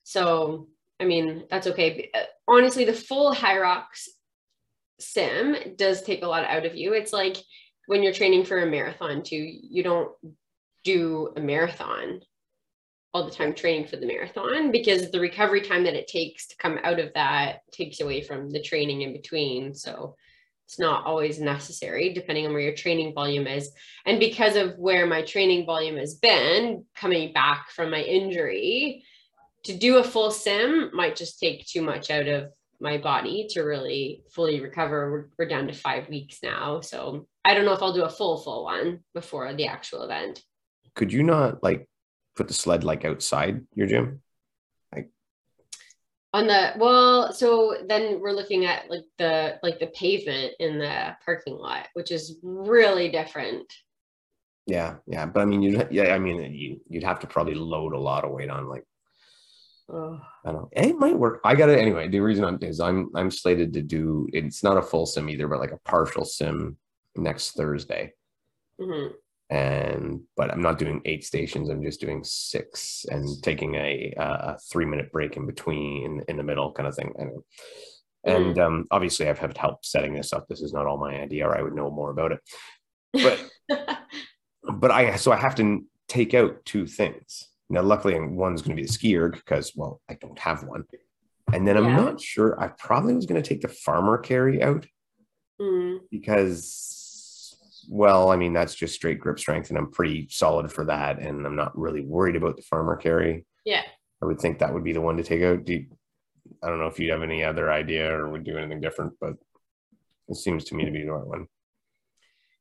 So 0.04 0.68
I 0.98 1.04
mean 1.04 1.44
that's 1.50 1.66
okay. 1.68 2.10
Uh, 2.14 2.22
honestly, 2.48 2.86
the 2.86 2.94
full 2.94 3.34
Hyrox 3.34 4.08
sim 5.00 5.54
does 5.76 6.02
take 6.02 6.22
a 6.22 6.28
lot 6.28 6.44
out 6.44 6.64
of 6.64 6.74
you. 6.74 6.94
It's 6.94 7.12
like 7.12 7.36
when 7.86 8.02
you're 8.02 8.14
training 8.14 8.46
for 8.46 8.62
a 8.62 8.66
marathon 8.66 9.22
too. 9.22 9.36
You 9.36 9.82
don't 9.82 10.10
do 10.82 11.30
a 11.36 11.40
marathon 11.40 12.22
all 13.18 13.24
the 13.24 13.34
time 13.34 13.52
training 13.52 13.88
for 13.88 13.96
the 13.96 14.06
marathon 14.06 14.70
because 14.70 15.10
the 15.10 15.18
recovery 15.18 15.60
time 15.60 15.82
that 15.82 15.94
it 15.94 16.06
takes 16.06 16.46
to 16.46 16.56
come 16.56 16.78
out 16.84 17.00
of 17.00 17.12
that 17.14 17.62
takes 17.72 18.00
away 18.00 18.22
from 18.22 18.48
the 18.48 18.62
training 18.62 19.02
in 19.02 19.12
between. 19.12 19.74
So 19.74 20.14
it's 20.66 20.78
not 20.78 21.04
always 21.04 21.40
necessary 21.40 22.12
depending 22.14 22.46
on 22.46 22.52
where 22.52 22.62
your 22.62 22.76
training 22.76 23.14
volume 23.14 23.48
is. 23.48 23.72
And 24.06 24.20
because 24.20 24.54
of 24.54 24.78
where 24.78 25.04
my 25.04 25.22
training 25.22 25.66
volume 25.66 25.96
has 25.96 26.14
been 26.14 26.84
coming 26.94 27.32
back 27.32 27.70
from 27.70 27.90
my 27.90 28.02
injury, 28.02 29.02
to 29.64 29.76
do 29.76 29.96
a 29.96 30.04
full 30.04 30.30
sim 30.30 30.90
might 30.94 31.16
just 31.16 31.40
take 31.40 31.66
too 31.66 31.82
much 31.82 32.12
out 32.12 32.28
of 32.28 32.52
my 32.80 32.98
body 32.98 33.48
to 33.50 33.62
really 33.62 34.22
fully 34.30 34.60
recover. 34.60 35.10
We're, 35.10 35.28
we're 35.36 35.48
down 35.48 35.66
to 35.66 35.72
five 35.72 36.08
weeks 36.08 36.38
now. 36.40 36.82
So 36.82 37.26
I 37.44 37.54
don't 37.54 37.64
know 37.64 37.72
if 37.72 37.82
I'll 37.82 37.92
do 37.92 38.04
a 38.04 38.10
full, 38.10 38.38
full 38.38 38.62
one 38.62 39.00
before 39.12 39.52
the 39.54 39.66
actual 39.66 40.02
event. 40.02 40.40
Could 40.94 41.12
you 41.12 41.24
not 41.24 41.64
like 41.64 41.88
put 42.38 42.48
the 42.48 42.54
sled 42.54 42.84
like 42.84 43.04
outside 43.04 43.66
your 43.74 43.86
gym? 43.86 44.22
Like 44.94 45.10
on 46.32 46.46
the 46.46 46.72
well, 46.78 47.32
so 47.32 47.76
then 47.86 48.20
we're 48.20 48.32
looking 48.32 48.64
at 48.64 48.88
like 48.88 49.04
the 49.18 49.58
like 49.62 49.80
the 49.80 49.88
pavement 49.88 50.54
in 50.60 50.78
the 50.78 51.16
parking 51.24 51.58
lot, 51.58 51.88
which 51.92 52.10
is 52.10 52.38
really 52.42 53.10
different. 53.10 53.70
Yeah, 54.66 54.96
yeah, 55.06 55.26
but 55.26 55.40
I 55.40 55.44
mean, 55.46 55.62
you 55.62 55.86
yeah, 55.90 56.14
I 56.14 56.18
mean, 56.18 56.54
you 56.54 56.80
you'd 56.88 57.04
have 57.04 57.20
to 57.20 57.26
probably 57.26 57.54
load 57.54 57.92
a 57.92 57.98
lot 57.98 58.24
of 58.24 58.30
weight 58.30 58.50
on 58.50 58.66
like. 58.68 58.84
I 59.90 60.18
don't 60.44 60.54
know. 60.54 60.68
It 60.72 60.98
might 60.98 61.18
work. 61.18 61.40
I 61.44 61.54
got 61.54 61.70
it 61.70 61.78
anyway. 61.78 62.08
The 62.08 62.20
reason 62.20 62.44
I'm 62.44 62.58
is 62.60 62.78
I'm 62.78 63.10
I'm 63.14 63.30
slated 63.30 63.72
to 63.72 63.82
do. 63.82 64.28
It's 64.34 64.62
not 64.62 64.76
a 64.76 64.82
full 64.82 65.06
sim 65.06 65.30
either, 65.30 65.48
but 65.48 65.60
like 65.60 65.72
a 65.72 65.78
partial 65.78 66.26
sim 66.26 66.76
next 67.16 67.52
Thursday. 67.52 68.12
Mm-hmm 68.78 69.14
and 69.50 70.20
but 70.36 70.50
i'm 70.50 70.60
not 70.60 70.78
doing 70.78 71.00
eight 71.06 71.24
stations 71.24 71.70
i'm 71.70 71.82
just 71.82 72.00
doing 72.00 72.22
six 72.22 73.06
and 73.08 73.42
taking 73.42 73.74
a, 73.76 74.12
a 74.18 74.58
three 74.70 74.84
minute 74.84 75.10
break 75.10 75.36
in 75.36 75.46
between 75.46 76.04
in, 76.04 76.24
in 76.28 76.36
the 76.36 76.42
middle 76.42 76.72
kind 76.72 76.86
of 76.86 76.94
thing 76.94 77.12
and, 77.16 77.30
and 78.24 78.56
mm. 78.56 78.66
um, 78.66 78.84
obviously 78.90 79.28
i've 79.28 79.38
had 79.38 79.56
help 79.56 79.84
setting 79.84 80.12
this 80.12 80.32
up 80.32 80.46
this 80.48 80.60
is 80.60 80.72
not 80.74 80.86
all 80.86 80.98
my 80.98 81.18
idea 81.20 81.46
or 81.46 81.56
i 81.56 81.62
would 81.62 81.74
know 81.74 81.90
more 81.90 82.10
about 82.10 82.32
it. 82.32 82.40
But 83.12 83.42
but 84.74 84.90
i 84.90 85.16
so 85.16 85.32
i 85.32 85.36
have 85.36 85.54
to 85.56 85.84
take 86.08 86.32
out 86.34 86.64
two 86.64 86.86
things. 86.86 87.48
Now 87.70 87.82
luckily 87.82 88.18
one's 88.18 88.62
going 88.62 88.74
to 88.76 88.80
be 88.80 88.86
the 88.86 88.92
ski 88.92 89.16
erg 89.16 89.32
because 89.32 89.72
well 89.74 90.00
i 90.10 90.14
don't 90.14 90.38
have 90.38 90.62
one. 90.64 90.84
And 91.52 91.66
then 91.66 91.78
i'm 91.78 91.96
not 91.96 92.20
sure 92.20 92.60
i 92.60 92.68
probably 92.68 93.14
was 93.14 93.24
going 93.24 93.42
to 93.42 93.48
take 93.48 93.62
the 93.62 93.68
farmer 93.68 94.18
carry 94.18 94.62
out 94.62 94.86
mm. 95.60 95.98
because 96.10 96.97
well, 97.88 98.30
I 98.30 98.36
mean, 98.36 98.52
that's 98.52 98.74
just 98.74 98.94
straight 98.94 99.18
grip 99.18 99.38
strength, 99.38 99.70
and 99.70 99.78
I'm 99.78 99.90
pretty 99.90 100.28
solid 100.30 100.70
for 100.70 100.84
that. 100.84 101.18
And 101.18 101.46
I'm 101.46 101.56
not 101.56 101.76
really 101.76 102.02
worried 102.02 102.36
about 102.36 102.56
the 102.56 102.62
farmer 102.62 102.96
carry. 102.96 103.46
Yeah. 103.64 103.82
I 104.22 104.26
would 104.26 104.40
think 104.40 104.58
that 104.58 104.72
would 104.72 104.84
be 104.84 104.92
the 104.92 105.00
one 105.00 105.16
to 105.16 105.22
take 105.22 105.42
out. 105.42 105.64
Do 105.64 105.72
you, 105.72 105.86
I 106.62 106.68
don't 106.68 106.78
know 106.78 106.86
if 106.86 106.98
you 106.98 107.10
have 107.12 107.22
any 107.22 107.44
other 107.44 107.72
idea 107.72 108.12
or 108.12 108.28
would 108.28 108.44
do 108.44 108.58
anything 108.58 108.80
different, 108.80 109.14
but 109.20 109.34
it 110.28 110.36
seems 110.36 110.64
to 110.64 110.74
me 110.74 110.84
to 110.84 110.90
be 110.90 111.04
the 111.04 111.12
right 111.12 111.26
one. 111.26 111.46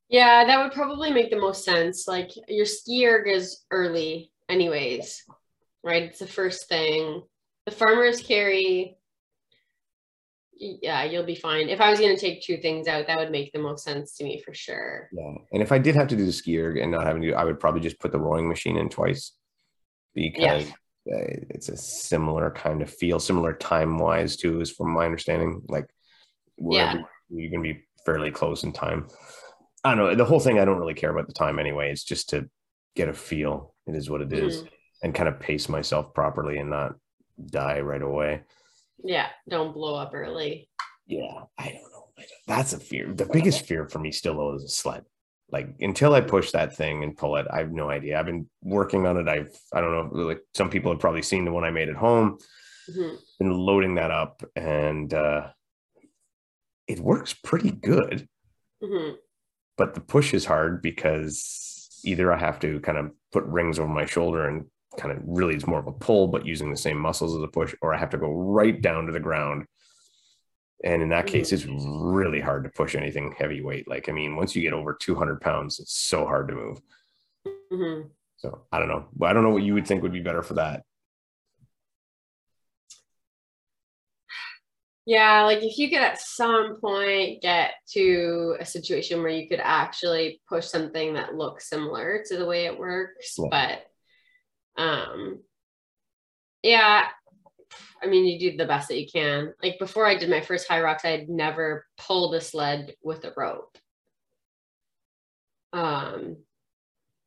Yeah, 0.08 0.44
that 0.46 0.62
would 0.62 0.72
probably 0.72 1.12
make 1.12 1.30
the 1.30 1.38
most 1.38 1.64
sense. 1.64 2.08
Like 2.08 2.30
your 2.48 2.64
ski 2.64 3.06
erg 3.06 3.28
is 3.28 3.64
early, 3.70 4.32
anyways, 4.48 5.24
right? 5.84 6.04
It's 6.04 6.20
the 6.20 6.26
first 6.26 6.68
thing. 6.68 7.22
The 7.66 7.72
farmer's 7.72 8.22
carry, 8.22 8.96
yeah, 10.58 11.04
you'll 11.04 11.24
be 11.24 11.34
fine. 11.34 11.68
If 11.68 11.80
I 11.80 11.90
was 11.90 12.00
going 12.00 12.14
to 12.14 12.20
take 12.20 12.42
two 12.42 12.56
things 12.56 12.88
out, 12.88 13.06
that 13.06 13.18
would 13.18 13.30
make 13.30 13.52
the 13.52 13.58
most 13.58 13.84
sense 13.84 14.16
to 14.16 14.24
me 14.24 14.42
for 14.44 14.52
sure. 14.52 15.08
Yeah. 15.12 15.34
And 15.52 15.62
if 15.62 15.72
I 15.72 15.78
did 15.78 15.94
have 15.94 16.08
to 16.08 16.16
do 16.16 16.26
the 16.26 16.32
ski 16.32 16.60
erg 16.60 16.78
and 16.78 16.90
not 16.90 17.06
having 17.06 17.22
to, 17.22 17.32
I 17.32 17.44
would 17.44 17.60
probably 17.60 17.80
just 17.80 18.00
put 18.00 18.12
the 18.12 18.18
rowing 18.18 18.48
machine 18.48 18.76
in 18.76 18.88
twice 18.88 19.32
because 20.14 20.66
yeah. 21.06 21.14
it's 21.50 21.68
a 21.68 21.76
similar 21.76 22.50
kind 22.50 22.82
of 22.82 22.90
feel, 22.90 23.20
similar 23.20 23.52
time 23.52 23.98
wise 23.98 24.36
too, 24.36 24.60
is 24.60 24.70
from 24.70 24.92
my 24.92 25.04
understanding. 25.04 25.62
Like, 25.68 25.88
yeah, 26.58 26.94
you're 27.28 27.50
going 27.50 27.62
to 27.62 27.74
be 27.74 27.84
fairly 28.04 28.30
close 28.30 28.64
in 28.64 28.72
time. 28.72 29.08
I 29.84 29.94
don't 29.94 29.98
know. 29.98 30.14
The 30.14 30.24
whole 30.24 30.40
thing, 30.40 30.58
I 30.58 30.64
don't 30.64 30.78
really 30.78 30.94
care 30.94 31.10
about 31.10 31.28
the 31.28 31.34
time 31.34 31.58
anyway. 31.58 31.92
It's 31.92 32.04
just 32.04 32.30
to 32.30 32.48
get 32.96 33.08
a 33.08 33.12
feel. 33.12 33.74
It 33.86 33.94
is 33.94 34.10
what 34.10 34.22
it 34.22 34.32
is, 34.32 34.62
mm. 34.62 34.68
and 35.02 35.14
kind 35.14 35.28
of 35.28 35.38
pace 35.38 35.68
myself 35.68 36.12
properly 36.14 36.58
and 36.58 36.70
not 36.70 36.94
die 37.46 37.80
right 37.80 38.02
away. 38.02 38.42
Yeah, 39.04 39.28
don't 39.48 39.72
blow 39.72 39.94
up 39.94 40.12
early. 40.14 40.68
Yeah, 41.06 41.42
I 41.56 41.66
don't 41.66 41.92
know. 41.92 41.98
That's 42.46 42.72
a 42.72 42.80
fear. 42.80 43.12
The 43.12 43.28
biggest 43.32 43.66
fear 43.66 43.88
for 43.88 43.98
me 43.98 44.10
still 44.10 44.54
is 44.54 44.64
a 44.64 44.68
sled. 44.68 45.04
Like 45.50 45.76
until 45.80 46.14
I 46.14 46.20
push 46.20 46.50
that 46.50 46.76
thing 46.76 47.02
and 47.02 47.16
pull 47.16 47.36
it, 47.36 47.46
I 47.50 47.58
have 47.58 47.72
no 47.72 47.88
idea. 47.88 48.18
I've 48.18 48.26
been 48.26 48.48
working 48.62 49.06
on 49.06 49.16
it. 49.16 49.28
I've 49.28 49.56
I 49.72 49.80
don't 49.80 50.12
know. 50.12 50.22
Like 50.22 50.40
some 50.54 50.68
people 50.68 50.92
have 50.92 51.00
probably 51.00 51.22
seen 51.22 51.44
the 51.44 51.52
one 51.52 51.64
I 51.64 51.70
made 51.70 51.88
at 51.88 51.96
home. 51.96 52.38
Mm-hmm. 52.90 53.14
Been 53.38 53.52
loading 53.52 53.94
that 53.94 54.10
up, 54.10 54.42
and 54.56 55.12
uh, 55.14 55.48
it 56.86 57.00
works 57.00 57.32
pretty 57.32 57.70
good. 57.70 58.28
Mm-hmm. 58.82 59.14
But 59.76 59.94
the 59.94 60.00
push 60.00 60.34
is 60.34 60.44
hard 60.44 60.82
because 60.82 62.00
either 62.04 62.32
I 62.32 62.38
have 62.38 62.58
to 62.60 62.80
kind 62.80 62.98
of 62.98 63.12
put 63.32 63.44
rings 63.44 63.78
over 63.78 63.92
my 63.92 64.06
shoulder 64.06 64.46
and 64.48 64.66
kind 64.98 65.16
of 65.16 65.22
really 65.24 65.54
it's 65.54 65.66
more 65.66 65.78
of 65.78 65.86
a 65.86 65.92
pull, 65.92 66.28
but 66.28 66.44
using 66.44 66.70
the 66.70 66.76
same 66.76 66.98
muscles 66.98 67.34
as 67.34 67.42
a 67.42 67.48
push, 67.48 67.74
or 67.80 67.94
I 67.94 67.98
have 67.98 68.10
to 68.10 68.18
go 68.18 68.30
right 68.30 68.80
down 68.80 69.06
to 69.06 69.12
the 69.12 69.20
ground. 69.20 69.64
And 70.84 71.02
in 71.02 71.08
that 71.08 71.26
mm-hmm. 71.26 71.36
case, 71.36 71.52
it's 71.52 71.64
really 71.66 72.40
hard 72.40 72.64
to 72.64 72.70
push 72.70 72.94
anything 72.94 73.34
heavyweight. 73.36 73.88
Like, 73.88 74.08
I 74.08 74.12
mean, 74.12 74.36
once 74.36 74.54
you 74.54 74.62
get 74.62 74.72
over 74.72 74.94
200 74.94 75.40
pounds, 75.40 75.80
it's 75.80 75.98
so 75.98 76.24
hard 76.26 76.48
to 76.48 76.54
move. 76.54 76.80
Mm-hmm. 77.72 78.08
So 78.36 78.62
I 78.70 78.78
don't 78.78 78.88
know. 78.88 79.08
I 79.22 79.32
don't 79.32 79.42
know 79.42 79.50
what 79.50 79.62
you 79.62 79.74
would 79.74 79.86
think 79.86 80.02
would 80.02 80.12
be 80.12 80.20
better 80.20 80.42
for 80.42 80.54
that. 80.54 80.82
Yeah, 85.08 85.44
like 85.44 85.62
if 85.62 85.78
you 85.78 85.88
could 85.88 86.02
at 86.02 86.20
some 86.20 86.76
point 86.82 87.40
get 87.40 87.72
to 87.92 88.56
a 88.60 88.66
situation 88.66 89.22
where 89.22 89.30
you 89.30 89.48
could 89.48 89.60
actually 89.62 90.42
push 90.46 90.66
something 90.66 91.14
that 91.14 91.34
looks 91.34 91.70
similar 91.70 92.22
to 92.26 92.36
the 92.36 92.44
way 92.44 92.66
it 92.66 92.78
works, 92.78 93.34
Yeah. 93.38 93.48
but 93.50 93.86
um 94.78 95.40
yeah, 96.62 97.08
I 98.02 98.06
mean 98.06 98.24
you 98.24 98.38
do 98.52 98.56
the 98.56 98.66
best 98.66 98.88
that 98.88 99.00
you 99.00 99.06
can. 99.12 99.52
Like 99.62 99.78
before 99.78 100.06
I 100.06 100.16
did 100.16 100.30
my 100.30 100.40
first 100.40 100.68
Hyrox, 100.68 101.04
I 101.04 101.08
had 101.10 101.28
never 101.28 101.84
pulled 101.98 102.34
a 102.34 102.40
sled 102.40 102.94
with 103.02 103.24
a 103.24 103.32
rope. 103.36 103.76
Um 105.72 106.36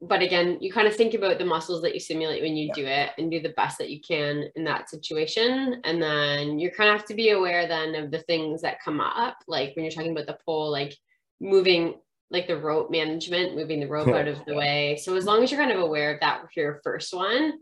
but 0.04 0.24
again, 0.24 0.58
you 0.62 0.72
kind 0.74 0.88
of 0.88 0.96
think 0.96 1.14
about 1.14 1.38
the 1.38 1.46
muscles 1.46 1.84
that 1.84 1.94
you 1.94 2.00
simulate 2.00 2.42
when 2.42 2.58
you 2.58 2.68
Yeah. 2.70 2.74
do 2.74 2.86
it 2.88 3.12
and 3.20 3.30
do 3.30 3.40
the 3.40 3.50
best 3.50 3.78
that 3.78 3.92
you 3.92 4.02
can 4.02 4.46
in 4.56 4.64
that 4.64 4.90
situation. 4.90 5.80
And 5.84 6.02
then 6.02 6.58
you 6.58 6.72
kind 6.72 6.90
of 6.90 6.98
have 6.98 7.06
to 7.10 7.14
be 7.14 7.30
aware 7.30 7.68
then 7.68 7.94
of 7.94 8.10
the 8.10 8.24
things 8.24 8.64
that 8.64 8.82
come 8.84 9.00
up, 9.00 9.38
like 9.48 9.76
when 9.76 9.86
you're 9.86 9.92
talking 9.92 10.12
about 10.12 10.26
the 10.26 10.40
pole, 10.44 10.72
like 10.72 10.98
moving 11.40 12.00
like 12.32 12.48
the 12.48 12.58
rope 12.58 12.90
management, 12.90 13.56
moving 13.56 13.80
the 13.82 13.88
rope 13.88 14.08
out 14.08 14.28
of 14.28 14.44
the 14.46 14.56
way. 14.56 14.98
So 15.02 15.16
as 15.16 15.26
long 15.26 15.44
as 15.44 15.52
you're 15.52 15.60
kind 15.60 15.72
of 15.72 15.80
aware 15.82 16.14
of 16.14 16.22
that 16.22 16.42
for 16.42 16.60
your 16.60 16.80
first 16.84 17.14
one, 17.14 17.60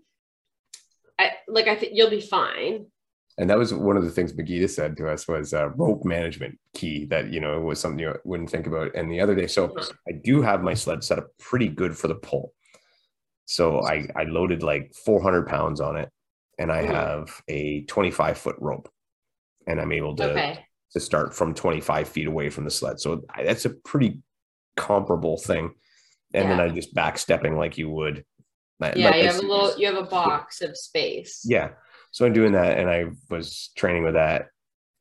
I 1.19 1.31
like 1.47 1.67
I 1.67 1.75
think 1.75 1.93
you'll 1.95 2.09
be 2.09 2.21
fine. 2.21 2.85
And 3.37 3.49
that 3.49 3.57
was 3.57 3.73
one 3.73 3.97
of 3.97 4.03
the 4.03 4.11
things 4.11 4.33
Megita 4.33 4.69
said 4.69 4.95
to 4.97 5.09
us 5.09 5.27
was 5.27 5.53
uh, 5.53 5.69
rope 5.69 6.03
management 6.03 6.59
key 6.73 7.05
that, 7.05 7.31
you 7.31 7.39
know, 7.39 7.57
it 7.57 7.63
was 7.63 7.79
something 7.79 7.99
you 7.99 8.13
wouldn't 8.25 8.49
think 8.49 8.67
about. 8.67 8.93
And 8.95 9.09
the 9.09 9.21
other 9.21 9.33
day, 9.33 9.47
so 9.47 9.69
Mhm. 9.69 9.91
I 10.07 10.11
do 10.11 10.41
have 10.41 10.61
my 10.61 10.73
sled 10.73 11.03
set 11.03 11.19
up 11.19 11.27
pretty 11.39 11.69
good 11.69 11.97
for 11.97 12.07
the 12.09 12.15
pull. 12.15 12.53
So 13.45 13.81
I, 13.81 14.07
I 14.15 14.23
loaded 14.25 14.61
like 14.61 14.93
400 14.93 15.47
pounds 15.47 15.79
on 15.81 15.95
it 15.95 16.09
and 16.59 16.71
I 16.71 16.83
have 16.83 17.41
a 17.47 17.81
25 17.85 18.37
foot 18.37 18.57
rope 18.59 18.89
and 19.65 19.79
I'm 19.79 19.93
able 19.93 20.15
to, 20.17 20.31
Okay. 20.31 20.65
to 20.91 20.99
start 20.99 21.33
from 21.33 21.53
25 21.53 22.09
feet 22.09 22.27
away 22.27 22.49
from 22.49 22.65
the 22.65 22.71
sled. 22.71 22.99
So 22.99 23.23
that's 23.37 23.65
a 23.65 23.69
pretty 23.71 24.21
comparable 24.79 25.37
thing. 25.37 25.73
And 26.33 26.49
then 26.49 26.59
I'm 26.59 26.75
just 26.75 26.93
backstepping 26.95 27.57
like 27.57 27.77
you 27.77 27.89
would. 27.89 28.23
Yeah, 28.81 29.15
you 29.15 29.25
have 29.25 29.37
a 29.39 29.41
little 29.41 29.77
you 29.77 29.87
have 29.87 29.97
a 29.97 30.07
box 30.07 30.61
of 30.61 30.77
space. 30.77 31.41
yeah. 31.45 31.69
So 32.11 32.25
I'm 32.25 32.33
doing 32.33 32.53
that 32.53 32.77
and 32.79 32.89
I 32.89 33.05
was 33.29 33.69
training 33.75 34.03
with 34.03 34.13
that. 34.13 34.47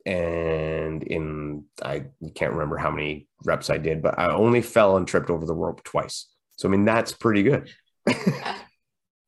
And 0.06 1.02
in 1.02 1.64
I 1.82 2.04
can't 2.34 2.52
remember 2.52 2.76
how 2.78 2.90
many 2.90 3.28
reps 3.44 3.70
I 3.70 3.78
did, 3.78 4.02
but 4.02 4.18
I 4.18 4.32
only 4.32 4.62
fell 4.62 4.96
and 4.96 5.06
tripped 5.06 5.30
over 5.30 5.46
the 5.46 5.54
rope 5.54 5.84
twice. 5.84 6.26
So 6.56 6.68
I 6.68 6.70
mean 6.72 6.84
that's 6.84 7.12
pretty 7.12 7.42
good. 7.42 7.70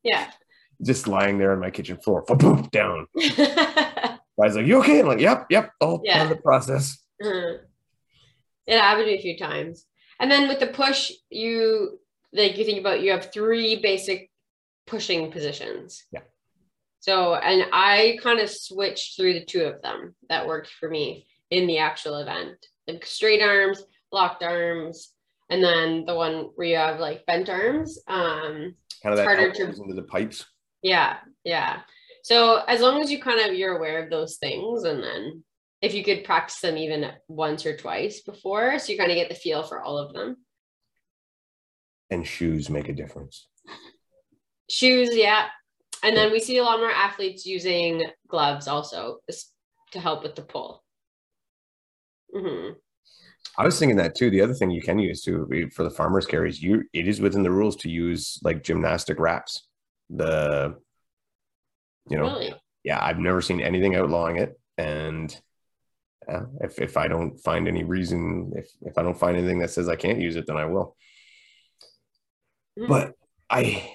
Yeah. 0.02 0.30
Just 0.82 1.06
lying 1.06 1.36
there 1.36 1.52
on 1.52 1.60
my 1.60 1.70
kitchen 1.70 1.98
floor, 1.98 2.22
boom, 2.22 2.66
down. 2.72 3.06
I 3.18 4.18
was 4.38 4.56
like, 4.56 4.64
"You 4.66 4.78
okay?" 4.78 5.00
I'm 5.00 5.06
like, 5.06 5.20
"Yep, 5.20 5.48
yep, 5.50 5.72
all 5.78 5.98
part 5.98 6.06
Yeah. 6.06 6.22
of 6.22 6.30
the 6.30 6.36
process." 6.36 6.96
Uh-huh. 7.22 7.58
It 8.66 8.80
happened 8.80 9.04
to 9.04 9.12
me 9.12 9.18
a 9.18 9.20
few 9.20 9.36
times. 9.36 9.84
And 10.20 10.30
then 10.30 10.48
with 10.48 10.60
the 10.60 10.66
push, 10.68 11.10
you 11.30 11.98
like 12.32 12.56
you 12.58 12.64
think 12.64 12.78
about 12.78 13.00
you 13.00 13.10
have 13.10 13.32
three 13.32 13.80
basic 13.80 14.30
pushing 14.86 15.32
positions. 15.32 16.04
Yeah. 16.12 16.20
So 17.00 17.34
and 17.34 17.64
I 17.72 18.18
kind 18.22 18.38
of 18.40 18.50
switched 18.50 19.16
through 19.16 19.32
the 19.34 19.44
two 19.44 19.62
of 19.64 19.80
them 19.82 20.14
that 20.28 20.46
worked 20.46 20.68
for 20.78 20.88
me 20.88 21.26
in 21.50 21.66
the 21.66 21.78
actual 21.78 22.16
event. 22.18 22.56
Like 22.86 23.04
straight 23.06 23.42
arms, 23.42 23.82
locked 24.12 24.42
arms, 24.42 25.12
and 25.48 25.64
then 25.64 26.04
the 26.06 26.14
one 26.14 26.50
where 26.54 26.66
you 26.66 26.76
have 26.76 27.00
like 27.00 27.24
bent 27.26 27.48
arms. 27.48 27.98
Um 28.06 28.74
Kind 29.02 29.14
of 29.14 29.16
that 29.16 29.24
harder 29.24 29.50
to- 29.52 29.68
into 29.68 29.94
the 29.94 30.02
pipes. 30.02 30.44
yeah, 30.82 31.16
yeah. 31.44 31.80
So 32.22 32.56
as 32.68 32.82
long 32.82 33.00
as 33.02 33.10
you 33.10 33.18
kind 33.22 33.40
of 33.48 33.56
you're 33.56 33.78
aware 33.78 34.04
of 34.04 34.10
those 34.10 34.36
things, 34.36 34.84
and 34.84 35.02
then 35.02 35.42
if 35.82 35.94
you 35.94 36.04
could 36.04 36.24
practice 36.24 36.60
them 36.60 36.76
even 36.76 37.10
once 37.28 37.64
or 37.64 37.76
twice 37.76 38.20
before, 38.20 38.78
so 38.78 38.92
you 38.92 38.98
kind 38.98 39.10
of 39.10 39.16
get 39.16 39.28
the 39.28 39.34
feel 39.34 39.62
for 39.62 39.82
all 39.82 39.98
of 39.98 40.12
them. 40.12 40.36
And 42.10 42.26
shoes 42.26 42.68
make 42.68 42.88
a 42.88 42.92
difference. 42.92 43.46
Shoes, 44.68 45.10
yeah. 45.14 45.46
And 46.02 46.16
then 46.16 46.32
we 46.32 46.40
see 46.40 46.58
a 46.58 46.62
lot 46.64 46.78
more 46.78 46.90
athletes 46.90 47.44
using 47.46 48.04
gloves 48.28 48.66
also 48.68 49.18
to 49.92 50.00
help 50.00 50.22
with 50.22 50.34
the 50.34 50.42
pull. 50.42 50.82
hmm 52.34 52.70
I 53.58 53.64
was 53.64 53.78
thinking 53.78 53.96
that 53.96 54.14
too. 54.14 54.30
The 54.30 54.40
other 54.40 54.54
thing 54.54 54.70
you 54.70 54.80
can 54.80 54.98
use 54.98 55.22
too 55.22 55.48
for 55.74 55.82
the 55.82 55.90
farmers 55.90 56.24
carries, 56.26 56.62
you 56.62 56.84
it 56.92 57.08
is 57.08 57.20
within 57.20 57.42
the 57.42 57.50
rules 57.50 57.76
to 57.76 57.90
use 57.90 58.38
like 58.42 58.62
gymnastic 58.62 59.18
wraps. 59.18 59.66
The 60.08 60.76
you 62.08 62.16
know, 62.16 62.24
Really? 62.24 62.54
yeah, 62.84 62.98
I've 63.02 63.18
never 63.18 63.40
seen 63.42 63.60
anything 63.60 63.94
outlawing 63.96 64.36
it. 64.36 64.58
And 64.78 65.34
uh, 66.30 66.44
if 66.60 66.80
if 66.80 66.96
I 66.96 67.08
don't 67.08 67.38
find 67.38 67.66
any 67.68 67.84
reason, 67.84 68.52
if 68.56 68.68
if 68.82 68.96
I 68.98 69.02
don't 69.02 69.18
find 69.18 69.36
anything 69.36 69.58
that 69.60 69.70
says 69.70 69.88
I 69.88 69.96
can't 69.96 70.20
use 70.20 70.36
it, 70.36 70.46
then 70.46 70.56
I 70.56 70.66
will. 70.66 70.96
Mhm. 72.78 72.88
But 72.88 73.14
I 73.48 73.90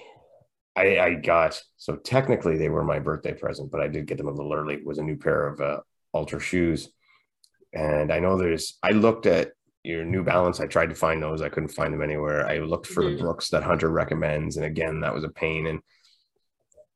I 0.76 0.98
I 0.98 1.14
got 1.14 1.60
so 1.76 1.96
technically 1.96 2.56
they 2.58 2.68
were 2.68 2.84
my 2.84 2.98
birthday 2.98 3.32
present, 3.32 3.70
but 3.70 3.80
I 3.80 3.88
did 3.88 4.06
get 4.06 4.18
them 4.18 4.28
a 4.28 4.32
little 4.32 4.52
early. 4.52 4.74
It 4.74 4.86
was 4.86 4.98
a 4.98 5.02
new 5.02 5.16
pair 5.16 5.46
of 5.48 5.60
uh, 5.60 5.80
Altra 6.12 6.40
shoes. 6.40 6.90
And 7.72 8.12
I 8.12 8.18
know 8.20 8.36
there's 8.36 8.78
I 8.82 8.90
looked 8.90 9.26
at 9.26 9.52
your 9.82 10.04
New 10.04 10.22
Balance. 10.24 10.60
I 10.60 10.66
tried 10.66 10.88
to 10.90 10.94
find 10.94 11.22
those. 11.22 11.42
I 11.42 11.48
couldn't 11.48 11.68
find 11.68 11.92
them 11.92 12.02
anywhere. 12.02 12.46
I 12.46 12.58
looked 12.58 12.86
for 12.86 13.02
Mhm. 13.02 13.16
the 13.16 13.22
Brooks 13.22 13.50
that 13.50 13.62
Hunter 13.62 13.88
recommends. 13.88 14.56
And 14.56 14.66
again, 14.66 15.00
that 15.00 15.14
was 15.14 15.24
a 15.24 15.28
pain. 15.28 15.66
And 15.66 15.80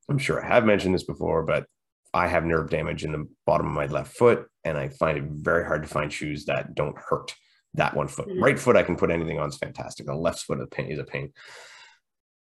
I'm 0.09 0.18
sure 0.18 0.42
I 0.44 0.48
have 0.48 0.64
mentioned 0.64 0.94
this 0.94 1.05
before, 1.05 1.44
but 1.44 1.66
I 2.12 2.27
have 2.27 2.44
nerve 2.44 2.70
damage 2.70 3.05
in 3.05 3.12
the 3.12 3.29
bottom 3.46 3.66
of 3.66 3.73
my 3.73 3.87
left 3.87 4.16
foot, 4.16 4.46
and 4.64 4.77
I 4.77 4.88
find 4.88 5.16
it 5.18 5.25
very 5.25 5.64
hard 5.64 5.83
to 5.83 5.88
find 5.88 6.12
shoes 6.12 6.44
that 6.46 6.75
don't 6.75 6.99
hurt 6.99 7.35
that 7.75 7.94
one 7.94 8.09
foot. 8.09 8.29
Mhm. 8.29 8.42
Right 8.42 8.59
foot, 8.59 8.77
I 8.77 8.83
can 8.83 8.96
put 8.96 9.11
anything 9.11 9.38
on; 9.38 9.49
it's 9.49 9.59
fantastic. 9.59 10.07
The 10.07 10.14
left 10.14 10.40
foot 10.40 10.59
is 10.59 10.64
a 10.64 10.66
pain. 10.66 10.90
Is 10.90 10.99
a 10.99 11.05
pain. 11.05 11.33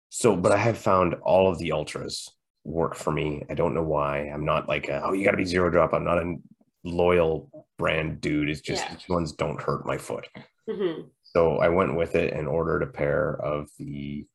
So, 0.08 0.36
but 0.36 0.52
I 0.52 0.56
have 0.58 0.78
found 0.78 1.14
all 1.22 1.48
of 1.50 1.58
the 1.58 1.70
Altras 1.70 2.28
work 2.64 2.94
for 2.96 3.12
me. 3.12 3.44
I 3.48 3.54
don't 3.54 3.74
know 3.74 3.82
why. 3.82 4.18
I'm 4.28 4.44
not 4.44 4.68
like, 4.68 4.88
a, 4.88 5.02
oh, 5.04 5.12
you 5.12 5.24
got 5.24 5.30
to 5.32 5.36
be 5.36 5.44
zero 5.44 5.70
drop. 5.70 5.92
I'm 5.94 6.04
not 6.04 6.18
a 6.18 6.36
loyal 6.84 7.66
brand 7.78 8.20
dude. 8.20 8.48
It's 8.50 8.60
just 8.60 8.84
Yeah. 8.84 8.94
these 8.94 9.08
ones 9.08 9.32
don't 9.32 9.60
hurt 9.62 9.86
my 9.86 9.96
foot. 9.96 10.28
Mhm. 10.68 11.08
So 11.22 11.58
I 11.58 11.68
went 11.70 11.96
with 11.96 12.14
it 12.14 12.32
and 12.34 12.46
ordered 12.46 12.82
a 12.82 12.86
pair 12.86 13.40
of 13.40 13.70
the, 13.78 14.26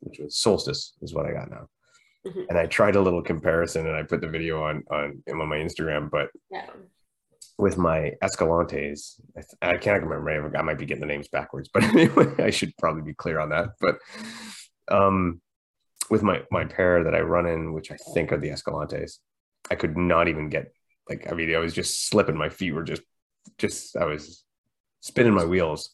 which 0.00 0.18
was 0.18 0.36
Solstice, 0.36 0.94
is 1.02 1.14
what 1.14 1.24
I 1.26 1.32
got 1.32 1.50
now. 1.50 1.68
Mhm. 2.26 2.46
And 2.48 2.58
I 2.58 2.66
tried 2.66 2.96
a 2.96 3.00
little 3.00 3.22
comparison, 3.22 3.86
and 3.86 3.96
I 3.96 4.02
put 4.04 4.20
the 4.20 4.28
video 4.28 4.62
on 4.62 4.84
on 4.90 5.22
on 5.28 5.48
my 5.48 5.56
Instagram. 5.58 6.10
But 6.10 6.30
Yeah. 6.50 6.70
with 7.58 7.76
my 7.78 8.12
Escalantes, 8.22 9.20
I, 9.36 9.40
th- 9.40 9.58
I 9.62 9.76
can't 9.78 10.02
remember. 10.04 10.56
I 10.56 10.62
might 10.62 10.78
be 10.78 10.86
getting 10.86 11.00
the 11.00 11.06
names 11.06 11.28
backwards, 11.28 11.68
but 11.72 11.82
anyway, 11.94 12.32
I 12.38 12.50
should 12.50 12.72
probably 12.78 13.02
be 13.02 13.14
clear 13.14 13.40
on 13.40 13.48
that. 13.50 13.70
But 13.80 13.98
um, 14.88 15.40
with 16.10 16.22
my 16.22 16.42
my 16.50 16.64
pair 16.64 17.04
that 17.04 17.14
I 17.14 17.20
run 17.20 17.46
in, 17.46 17.72
which 17.72 17.90
I 17.90 17.96
think 18.14 18.32
are 18.32 18.38
the 18.38 18.50
Escalantes, 18.50 19.18
I 19.70 19.74
could 19.74 19.96
not 19.96 20.28
even 20.28 20.48
get 20.48 20.72
like. 21.08 21.30
I 21.30 21.34
mean, 21.34 21.54
I 21.54 21.58
was 21.58 21.74
just 21.74 22.08
slipping. 22.08 22.36
My 22.36 22.48
feet 22.50 22.72
were 22.72 22.84
just 22.84 23.02
just. 23.58 23.96
I 23.96 24.04
was 24.04 24.44
spinning 25.00 25.34
my 25.34 25.44
wheels 25.44 25.90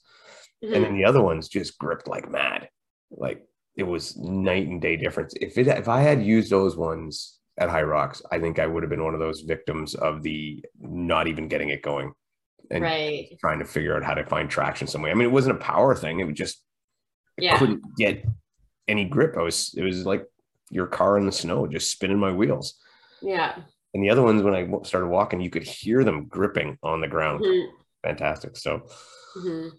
and 0.60 0.70
Mhm. 0.72 0.82
then 0.82 0.94
the 0.94 1.04
other 1.06 1.22
ones 1.22 1.48
just 1.48 1.78
gripped 1.78 2.06
like 2.06 2.28
mad 2.30 2.68
like 3.10 3.42
it 3.78 3.84
was 3.86 4.16
night 4.18 4.66
and 4.66 4.82
day 4.82 4.96
difference 4.96 5.32
if 5.40 5.56
it 5.56 5.66
if 5.68 5.88
i 5.88 6.00
had 6.00 6.20
used 6.22 6.50
those 6.50 6.76
ones 6.76 7.38
at 7.58 7.68
Hyrox 7.70 8.20
i 8.30 8.38
think 8.38 8.58
i 8.58 8.66
would 8.66 8.82
have 8.82 8.90
been 8.90 9.04
one 9.04 9.14
of 9.14 9.20
those 9.20 9.40
victims 9.42 9.94
of 9.94 10.22
the 10.22 10.62
not 10.80 11.26
even 11.28 11.48
getting 11.48 11.70
it 11.70 11.80
going 11.82 12.12
and 12.70 12.82
right. 12.82 13.28
trying 13.40 13.60
to 13.60 13.64
figure 13.64 13.96
out 13.96 14.02
how 14.04 14.14
to 14.14 14.24
find 14.26 14.50
traction 14.50 14.86
some 14.86 15.00
way 15.02 15.10
i 15.10 15.14
mean 15.14 15.26
it 15.28 15.32
wasn't 15.32 15.56
a 15.56 15.60
power 15.60 15.94
thing 15.94 16.20
it 16.20 16.24
was 16.26 16.36
just 16.36 16.62
i 17.38 17.42
Yeah. 17.44 17.58
couldn't 17.58 17.82
get 17.96 18.24
any 18.88 19.04
grip 19.06 19.36
i 19.38 19.42
was 19.42 19.72
it 19.76 19.82
was 19.82 20.04
like 20.04 20.26
your 20.70 20.86
car 20.86 21.16
in 21.16 21.24
the 21.24 21.32
snow 21.32 21.66
just 21.66 21.90
spinning 21.90 22.18
my 22.18 22.32
wheels 22.32 22.74
Yeah. 23.22 23.56
and 23.94 24.02
the 24.04 24.10
other 24.10 24.22
ones 24.22 24.42
when 24.42 24.54
I 24.54 24.68
started 24.82 25.06
walking 25.08 25.40
you 25.40 25.50
could 25.50 25.62
hear 25.62 26.04
them 26.04 26.26
gripping 26.26 26.78
on 26.82 27.00
the 27.00 27.08
ground 27.08 27.44
Mhm. 27.44 27.66
fantastic 28.02 28.56
so 28.56 28.82
Mhm. 29.38 29.70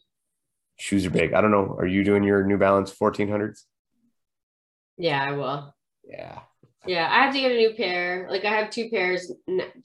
shoes 0.78 1.06
are 1.06 1.10
big 1.22 1.34
i 1.34 1.42
don't 1.42 1.52
know 1.52 1.76
are 1.78 1.86
you 1.96 2.04
doing 2.04 2.24
your 2.24 2.44
new 2.44 2.58
balance 2.58 2.92
1400s 2.92 3.66
Yeah, 5.00 5.24
I 5.24 5.32
will. 5.32 5.74
yeah 6.04 6.40
Yeah, 6.86 7.10
I 7.10 7.24
have 7.24 7.34
to 7.34 7.40
get 7.40 7.54
a 7.54 7.56
new 7.56 7.74
pair. 7.74 8.28
Like 8.30 8.46
I 8.46 8.52
have 8.52 8.70
two 8.70 8.90
pairs 8.90 9.32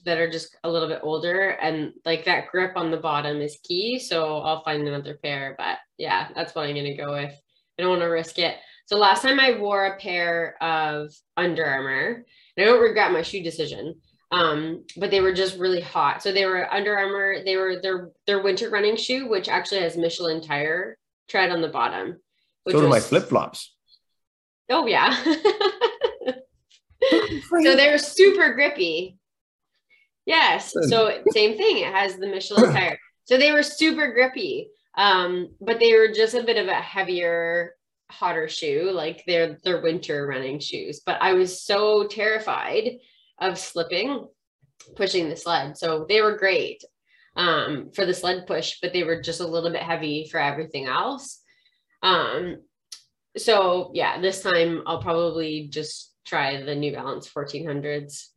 that 0.03 0.17
are 0.17 0.29
just 0.29 0.55
a 0.63 0.69
little 0.69 0.89
bit 0.89 0.99
older, 1.01 1.51
and 1.61 1.93
like 2.03 2.25
that 2.25 2.49
grip 2.51 2.73
on 2.75 2.91
the 2.91 2.97
bottom 2.97 3.41
is 3.41 3.57
key. 3.63 3.97
So 3.97 4.39
I'll 4.39 4.63
find 4.63 4.87
another 4.87 5.17
pair. 5.23 5.55
But 5.57 5.77
yeah, 5.97 6.27
that's 6.35 6.53
what 6.53 6.67
I'm 6.67 6.75
gonna 6.75 6.97
go 6.97 7.13
with. 7.13 7.33
I 7.77 7.81
don't 7.81 7.91
want 7.91 8.01
to 8.01 8.07
risk 8.07 8.37
it. 8.39 8.57
So 8.85 8.97
last 8.97 9.23
time 9.23 9.39
I 9.39 9.57
wore 9.57 9.87
a 9.87 9.97
pair 9.97 10.61
of 10.61 11.11
Under 11.37 11.65
Armour, 11.65 12.25
and 12.57 12.65
I 12.65 12.65
don't 12.65 12.81
regret 12.81 13.11
my 13.11 13.21
shoe 13.21 13.41
decision. 13.41 13.95
Um, 14.31 14.85
but 14.97 15.11
they 15.11 15.21
were 15.21 15.33
just 15.33 15.57
really 15.57 15.81
hot. 15.81 16.21
So 16.21 16.31
they 16.31 16.45
were 16.45 16.71
Under 16.73 16.97
Armour. 16.97 17.43
They 17.43 17.55
were 17.55 17.79
their 17.81 18.11
their 18.27 18.43
winter 18.43 18.69
running 18.69 18.97
shoe, 18.97 19.29
which 19.29 19.47
actually 19.47 19.81
has 19.81 19.97
Michelin 19.97 20.41
tire 20.41 20.97
tread 21.29 21.51
on 21.51 21.61
the 21.61 21.69
bottom. 21.69 22.17
Which 22.63 22.75
so 22.75 22.81
do 22.81 22.89
my 22.89 22.99
flip 22.99 23.29
flops. 23.29 23.74
Oh 24.69 24.85
yeah. 24.87 25.15
so 27.61 27.75
they're 27.75 27.97
super 27.97 28.53
grippy 28.53 29.17
Yes. 30.25 30.73
So 30.89 31.21
same 31.29 31.55
thing. 31.55 31.77
It 31.79 31.93
has 31.93 32.17
the 32.17 32.27
Michelin 32.27 32.73
tire. 32.73 32.97
So 33.25 33.37
they 33.37 33.51
were 33.51 33.63
super 33.63 34.11
grippy. 34.11 34.69
Um, 34.97 35.49
but 35.61 35.79
they 35.79 35.93
were 35.93 36.09
just 36.13 36.35
a 36.35 36.43
bit 36.43 36.57
of 36.57 36.67
a 36.67 36.73
heavier, 36.73 37.75
hotter 38.09 38.47
shoe, 38.47 38.91
like 38.91 39.23
they're 39.27 39.57
they're 39.63 39.81
winter 39.81 40.25
running 40.25 40.59
shoes. 40.59 41.01
But 41.05 41.21
I 41.21 41.33
was 41.33 41.61
so 41.61 42.07
terrified 42.07 42.91
of 43.39 43.59
slipping, 43.59 44.27
pushing 44.95 45.29
the 45.29 45.35
sled. 45.35 45.77
So 45.77 46.05
they 46.07 46.21
were 46.21 46.37
great 46.37 46.81
um, 47.35 47.91
for 47.93 48.05
the 48.05 48.13
sled 48.13 48.47
push, 48.47 48.77
but 48.81 48.93
they 48.93 49.03
were 49.03 49.21
just 49.21 49.41
a 49.41 49.47
little 49.47 49.69
bit 49.69 49.83
heavy 49.83 50.29
for 50.31 50.39
everything 50.39 50.87
else. 50.87 51.41
Um, 52.01 52.61
so 53.37 53.91
yeah, 53.93 54.19
this 54.19 54.41
time 54.41 54.83
I'll 54.85 55.01
probably 55.01 55.67
just 55.67 56.13
try 56.25 56.61
the 56.61 56.75
New 56.75 56.93
Balance 56.93 57.29
1400s. 57.29 58.27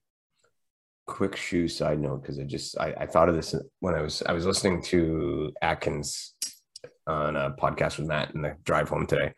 Quick 1.06 1.36
shoe 1.36 1.68
side 1.68 2.00
note 2.00 2.22
because 2.22 2.38
I 2.38 2.44
just 2.44 2.78
I, 2.78 2.94
I 2.98 3.06
thought 3.06 3.28
of 3.28 3.34
this 3.34 3.54
when 3.80 3.94
I 3.94 4.02
was 4.02 4.22
I 4.26 4.32
was 4.32 4.44
listening 4.44 4.82
to 4.84 5.52
Atkins 5.62 6.34
on 7.06 7.36
a 7.36 7.50
podcast 7.52 7.98
with 7.98 8.08
Matt 8.08 8.34
in 8.34 8.42
the 8.42 8.56
drive 8.64 8.90
home 8.90 9.06
today, 9.06 9.32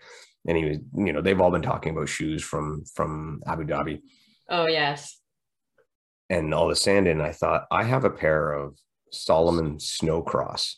and 0.48 0.56
he 0.56 0.64
was 0.64 0.78
you 0.96 1.12
know 1.12 1.20
they've 1.20 1.40
all 1.40 1.52
been 1.52 1.62
talking 1.62 1.92
about 1.92 2.08
shoes 2.08 2.42
from 2.42 2.82
from 2.94 3.40
Abu 3.46 3.64
Dhabi. 3.64 4.00
Oh 4.48 4.66
yes. 4.66 5.16
And 6.28 6.54
all 6.54 6.68
the 6.68 6.76
sand 6.76 7.08
in. 7.08 7.20
I 7.20 7.32
thought 7.32 7.66
I 7.70 7.84
have 7.84 8.04
a 8.04 8.10
pair 8.10 8.52
of 8.52 8.76
Salomon 9.12 9.78
Snowcross. 9.78 10.74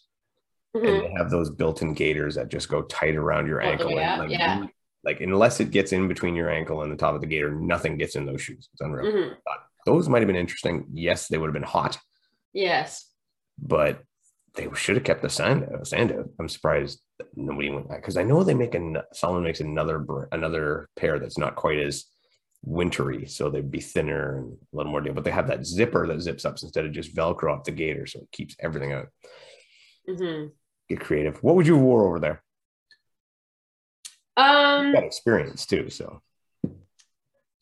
Mm-hmm. 0.77 0.87
And 0.87 1.03
they 1.05 1.13
have 1.19 1.31
those 1.31 1.51
built-in 1.51 1.93
gaiters 1.95 2.37
that 2.37 2.49
just 2.49 2.69
go 2.69 2.83
tight 2.83 3.15
around 3.17 3.47
your 3.47 3.61
ankle. 3.61 3.91
Yeah, 3.91 4.13
and 4.15 4.23
like, 4.23 4.31
yeah. 4.31 4.65
like 5.05 5.21
unless 5.21 5.61
it 5.61 5.71
gets 5.71 5.93
in 5.93 6.09
between 6.09 6.35
your 6.35 6.49
ankle 6.51 6.83
and 6.83 6.91
the 6.91 6.97
top 6.97 7.15
of 7.15 7.21
the 7.21 7.27
gaiter, 7.27 7.51
nothing 7.51 7.99
gets 7.99 8.17
in 8.17 8.25
those 8.25 8.41
shoes. 8.41 8.69
It's 8.73 8.81
unreal. 8.81 9.13
Mhm. 9.13 9.37
Those 9.85 10.09
might 10.09 10.21
have 10.21 10.29
been 10.29 10.37
interesting. 10.37 10.87
Yes, 10.95 11.29
they 11.29 11.37
would 11.39 11.49
have 11.49 11.53
been 11.55 11.63
hot, 11.63 11.99
Yes. 12.55 13.11
but 13.59 14.03
they 14.55 14.69
should 14.75 14.97
have 14.97 15.05
kept 15.05 15.23
the 15.23 15.29
sand 15.29 15.67
out. 15.73 15.87
Sand 15.87 16.13
out. 16.13 16.29
I'm 16.39 16.49
surprised 16.49 17.03
nobody 17.37 17.71
went 17.71 17.89
that 17.89 18.01
because 18.01 18.17
I 18.17 18.23
know 18.23 18.43
they 18.43 18.55
make 18.55 18.75
an 18.75 18.97
Salomon 19.13 19.45
makes 19.45 19.61
another 19.61 20.05
another 20.33 20.89
pair 20.97 21.19
that's 21.19 21.39
not 21.39 21.57
quite 21.57 21.79
as 21.79 22.05
wintry, 22.65 23.27
so 23.27 23.51
they'd 23.51 23.71
be 23.71 23.81
thinner 23.81 24.39
and 24.39 24.53
a 24.73 24.77
little 24.77 24.93
more 24.93 25.01
deal. 25.01 25.15
But 25.15 25.25
they 25.25 25.31
have 25.33 25.49
that 25.49 25.67
zipper 25.67 26.07
that 26.07 26.21
zips 26.21 26.45
up 26.45 26.59
instead 26.63 26.85
of 26.87 26.93
just 26.93 27.15
Velcro 27.15 27.55
up 27.55 27.65
the 27.65 27.73
gaiter, 27.73 28.07
so 28.07 28.21
it 28.21 28.31
keeps 28.33 28.55
everything 28.61 28.93
out. 28.93 29.09
hmm 30.09 30.47
Get 30.89 31.01
creative. 31.01 31.43
What 31.43 31.57
would 31.57 31.67
you 31.67 31.75
have 31.75 31.83
wore 31.83 32.07
over 32.07 32.21
there? 32.21 32.43
Um. 34.37 34.87
You 34.87 34.93
got 34.93 35.05
experience 35.05 35.67
too, 35.67 35.91
so 35.91 36.23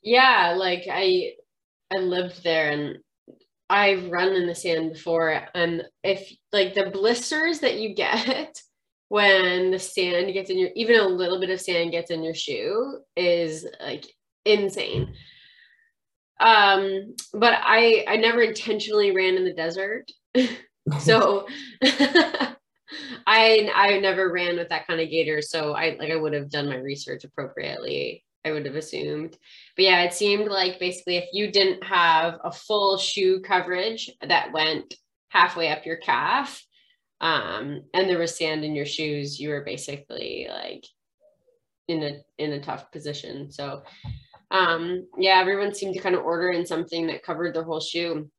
Yeah, 0.03 0.55
like 0.57 0.85
I 0.91 1.33
I 1.93 1.99
lived 1.99 2.43
there 2.45 2.71
and 2.71 2.99
I've 3.69 4.11
run 4.11 4.35
in 4.35 4.47
the 4.47 4.55
sand 4.55 4.93
before 4.93 5.47
and 5.55 5.85
if 6.03 6.33
like 6.53 6.75
the 6.75 6.91
blisters 6.91 7.61
that 7.61 7.79
you 7.79 7.95
get 7.95 8.61
when 9.09 9.71
the 9.71 9.79
sand 9.79 10.33
gets 10.33 10.51
in 10.51 10.59
your 10.59 10.71
even 10.75 10.99
a 10.99 11.07
little 11.07 11.41
bit 11.41 11.51
of 11.51 11.61
sand 11.61 11.91
gets 11.91 12.11
in 12.11 12.23
your 12.23 12.35
shoe 12.35 13.01
is 13.17 13.67
like 13.81 14.07
insane. 14.45 15.15
Um 16.39 17.15
but 17.35 17.55
I 17.61 18.05
I 18.09 18.17
never 18.17 18.41
intentionally 18.41 19.15
ran 19.15 19.35
in 19.35 19.45
the 19.45 19.53
desert. 19.53 20.11
so 21.01 21.47
I 23.27 23.71
I 23.75 23.99
never 23.99 24.33
ran 24.33 24.57
with 24.57 24.69
that 24.71 24.87
kind 24.87 25.01
of 25.01 25.11
gaiter 25.11 25.43
so 25.43 25.75
I 25.75 25.97
like 25.99 26.11
I 26.11 26.17
would 26.17 26.33
have 26.33 26.51
done 26.51 26.69
my 26.69 26.77
research 26.77 27.25
appropriately 27.25 28.25
I 28.45 28.53
would 28.53 28.65
have 28.67 28.77
assumed. 28.77 29.37
But 29.77 29.85
yeah 29.85 30.03
it 30.03 30.13
seemed 30.13 30.49
like 30.49 30.81
basically 30.81 31.17
if 31.17 31.29
you 31.33 31.51
didn't 31.51 31.85
have 31.85 32.39
a 32.45 32.53
full 32.53 32.97
shoe 32.99 33.41
coverage 33.41 34.11
that 34.23 34.53
went 34.53 34.95
halfway 35.29 35.69
up 35.71 35.87
your 35.87 35.97
calf 35.99 36.65
um 37.21 37.83
and 37.93 38.09
there 38.09 38.19
was 38.19 38.37
sand 38.37 38.65
in 38.65 38.75
your 38.75 38.87
shoes 38.87 39.39
you 39.39 39.51
were 39.51 39.63
basically 39.63 40.49
like 40.51 40.85
in 41.89 42.03
a 42.03 42.13
in 42.39 42.53
a 42.53 42.61
tough 42.61 42.91
position. 42.93 43.51
So 43.51 43.83
um 44.51 45.07
yeah 45.19 45.39
everyone 45.41 45.75
seemed 45.75 45.95
to 45.95 46.01
kind 46.01 46.15
of 46.15 46.25
order 46.25 46.51
in 46.51 46.67
something 46.67 47.07
that 47.07 47.23
covered 47.23 47.55
their 47.55 47.63
whole 47.65 47.81
shoe 47.81 48.31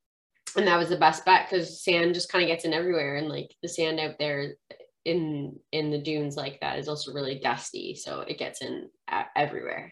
and 0.55 0.67
that 0.67 0.77
was 0.77 0.89
the 0.89 0.97
best 0.97 1.25
bet 1.25 1.47
because 1.49 1.83
sand 1.83 2.13
just 2.13 2.31
kind 2.31 2.43
of 2.43 2.47
gets 2.47 2.65
in 2.65 2.73
everywhere 2.73 3.15
and 3.15 3.27
like 3.29 3.53
the 3.61 3.69
sand 3.69 3.99
out 3.99 4.15
there 4.19 4.53
in 5.05 5.55
in 5.71 5.89
the 5.89 5.97
dunes 5.97 6.35
like 6.35 6.59
that 6.61 6.77
is 6.77 6.87
also 6.87 7.11
really 7.13 7.39
dusty 7.39 7.95
so 7.95 8.21
it 8.21 8.37
gets 8.37 8.61
in 8.61 8.87
everywhere 9.35 9.91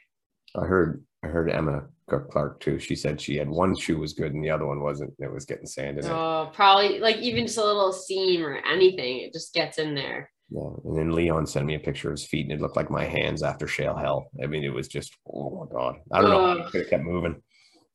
I 0.56 0.65
heard 0.65 1.04
I 1.24 1.28
heard 1.28 1.52
Emma 1.52 1.84
Clark 2.10 2.60
too. 2.60 2.80
She 2.80 2.95
said 2.95 3.19
she 3.22 3.36
had 3.36 3.50
one 3.50 3.76
shoe 3.76 3.98
was 4.00 4.13
good 4.13 4.34
and 4.34 4.43
the 4.43 4.50
other 4.50 4.65
one 4.65 4.82
wasn't. 4.82 5.13
It 5.19 5.32
was 5.32 5.45
getting 5.45 5.67
sand 5.67 6.00
in 6.00 6.06
it. 6.06 6.10
oh 6.12 6.50
probably 6.54 7.00
like 7.00 7.17
even 7.17 7.45
just 7.45 7.58
a 7.60 7.63
little 7.63 7.91
seam 7.93 8.43
or 8.43 8.56
anything 8.65 9.19
it 9.19 9.34
just 9.34 9.54
gets 9.54 9.78
in 9.78 9.93
there 9.93 10.32
Yeah. 10.50 10.69
And 10.86 10.98
then 10.98 11.12
Leon 11.12 11.45
sent 11.45 11.65
me 11.67 11.76
a 11.76 11.80
picture 11.80 12.08
of 12.10 12.13
his 12.17 12.26
feet 12.26 12.45
and 12.45 12.54
it 12.54 12.62
looked 12.62 12.78
like 12.78 12.89
my 12.89 13.06
hands 13.06 13.43
after 13.43 13.67
shale 13.67 13.95
hell. 13.95 14.32
I 14.43 14.48
mean, 14.48 14.63
it 14.63 14.74
was 14.74 14.88
just 14.88 15.15
oh 15.32 15.50
my 15.60 15.72
god. 15.80 15.95
I 16.12 16.22
don't 16.22 16.32
know. 16.32 16.65
I 16.65 16.69
could 16.72 16.82
have 16.82 16.89
kept 16.89 17.04
moving. 17.04 17.41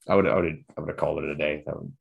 I 0.09 0.15
would 0.15 0.27
I 0.29 0.35
would 0.37 0.65
I 0.77 0.81
would 0.81 0.91
have 0.91 0.99
called 0.99 1.25
it 1.25 1.31
a 1.31 1.35
day. 1.35 1.63
That 1.67 1.77
would 1.77 1.93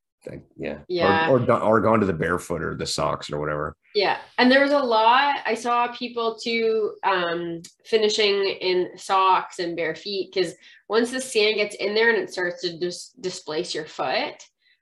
yeah. 0.57 0.79
Yeah. 0.87 1.29
Or, 1.29 1.37
or 1.37 1.45
gone- 1.45 1.61
or 1.61 1.81
gone 1.81 1.99
to 1.99 2.05
the 2.05 2.13
barefoot 2.13 2.61
or 2.63 2.75
the 2.75 2.85
socks 2.85 3.31
or 3.31 3.39
whatever. 3.39 3.75
yeah 3.95 4.17
and 4.37 4.51
there 4.51 4.61
was 4.61 4.71
a 4.71 4.79
lot 4.79 5.35
i 5.45 5.53
saw 5.53 5.87
people 5.89 6.37
too 6.41 6.93
um 7.03 7.61
finishing 7.85 8.35
in 8.61 8.97
socks 8.97 9.59
and 9.59 9.75
bare 9.75 9.95
feet 9.95 10.31
because 10.33 10.53
once 10.89 11.11
the 11.11 11.21
sand 11.21 11.55
gets 11.55 11.75
in 11.75 11.93
there 11.93 12.09
and 12.09 12.17
it 12.23 12.31
starts 12.31 12.61
to 12.61 12.79
just 12.79 13.19
displace 13.21 13.75
your 13.75 13.85
foot 13.85 14.35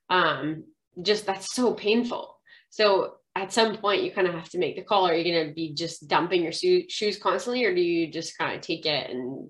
um 0.10 0.64
just 1.02 1.26
that's 1.26 1.54
so 1.56 1.74
painful 1.74 2.38
so 2.70 3.16
at 3.36 3.52
some 3.54 3.78
point 3.78 4.04
you 4.04 4.12
kind 4.12 4.28
of 4.28 4.34
have 4.34 4.50
to 4.50 4.60
make 4.60 4.76
the 4.76 4.82
call 4.82 5.08
are 5.08 5.16
you 5.16 5.24
going 5.34 5.48
to 5.48 5.54
be 5.54 5.74
just 5.74 6.08
dumping 6.08 6.44
your 6.44 6.52
shoe- 6.52 6.88
shoes 6.90 7.18
constantly 7.18 7.64
or 7.66 7.74
do 7.74 7.82
you 7.82 8.12
just 8.12 8.38
kind 8.38 8.56
of 8.56 8.62
take 8.62 8.86
it 8.86 9.10
and 9.10 9.50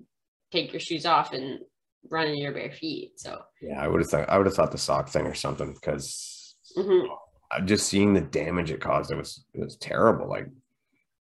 take 0.52 0.72
your 0.72 0.80
shoes 0.80 1.04
off 1.06 1.32
and 1.32 1.58
run 2.10 2.26
in 2.28 2.36
your 2.36 2.52
bare 2.52 2.72
feet 2.72 3.12
so 3.18 3.40
Yeah, 3.60 3.82
I 3.82 3.88
would 3.88 4.00
have 4.00 4.10
thought 4.10 4.28
I 4.28 4.36
would 4.36 4.46
have 4.46 4.54
thought 4.54 4.72
the 4.72 4.78
sock 4.78 5.08
thing 5.08 5.26
or 5.26 5.34
something 5.34 5.72
because 5.72 6.56
mhm. 6.76 7.06
I'm 7.52 7.66
just 7.66 7.86
seeing 7.88 8.14
the 8.14 8.20
damage 8.20 8.70
it 8.70 8.80
caused. 8.80 9.10
It 9.12 9.16
was 9.16 9.44
it 9.54 9.60
was 9.62 9.76
terrible. 9.76 10.28
Like, 10.28 10.46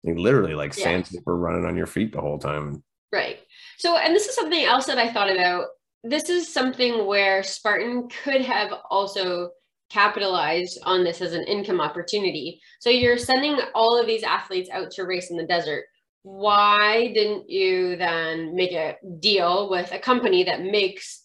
like 0.04 0.16
literally 0.16 0.54
like 0.54 0.76
Yeah. 0.76 0.84
sandpaper 0.84 1.36
running 1.36 1.64
on 1.64 1.76
your 1.76 1.86
feet 1.86 2.12
the 2.12 2.20
whole 2.20 2.38
time. 2.38 2.82
Right. 3.12 3.38
So, 3.78 3.96
and 3.96 4.14
this 4.14 4.26
is 4.26 4.34
something 4.34 4.64
else 4.64 4.86
that 4.86 4.98
I 4.98 5.12
thought 5.12 5.30
about. 5.30 5.66
This 6.02 6.28
is 6.28 6.52
something 6.52 7.06
where 7.06 7.42
Spartan 7.42 8.08
could 8.08 8.40
have 8.40 8.72
also 8.90 9.50
capitalized 9.88 10.78
on 10.82 11.04
this 11.04 11.22
as 11.22 11.32
an 11.32 11.44
income 11.44 11.80
opportunity. 11.80 12.60
So, 12.80 12.90
you're 12.90 13.18
sending 13.18 13.58
all 13.74 13.98
of 13.98 14.06
these 14.06 14.24
athletes 14.24 14.68
out 14.70 14.90
to 14.92 15.04
race 15.04 15.30
in 15.30 15.36
the 15.36 15.46
desert. 15.46 15.84
Why 16.26 17.12
didn't 17.14 17.48
you 17.48 17.94
then 17.94 18.56
make 18.56 18.72
a 18.72 18.96
deal 19.20 19.70
with 19.70 19.92
a 19.92 19.98
company 20.00 20.42
that 20.42 20.60
makes 20.60 21.22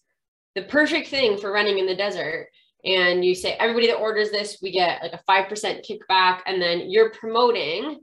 the 0.53 0.61
perfect 0.61 1.07
thing 1.07 1.39
for 1.39 1.51
running 1.51 1.79
in 1.79 1.87
the 1.87 1.95
desert? 1.95 2.49
And 2.85 3.25
you 3.25 3.33
say, 3.33 3.53
everybody 3.53 3.87
that 3.87 3.95
orders 3.95 4.29
this, 4.29 4.59
we 4.61 4.69
get 4.71 5.01
like 5.01 5.13
a 5.13 5.23
5% 5.27 5.83
kickback. 5.83 6.41
And 6.45 6.61
then 6.61 6.91
you're 6.91 7.09
promoting 7.09 8.01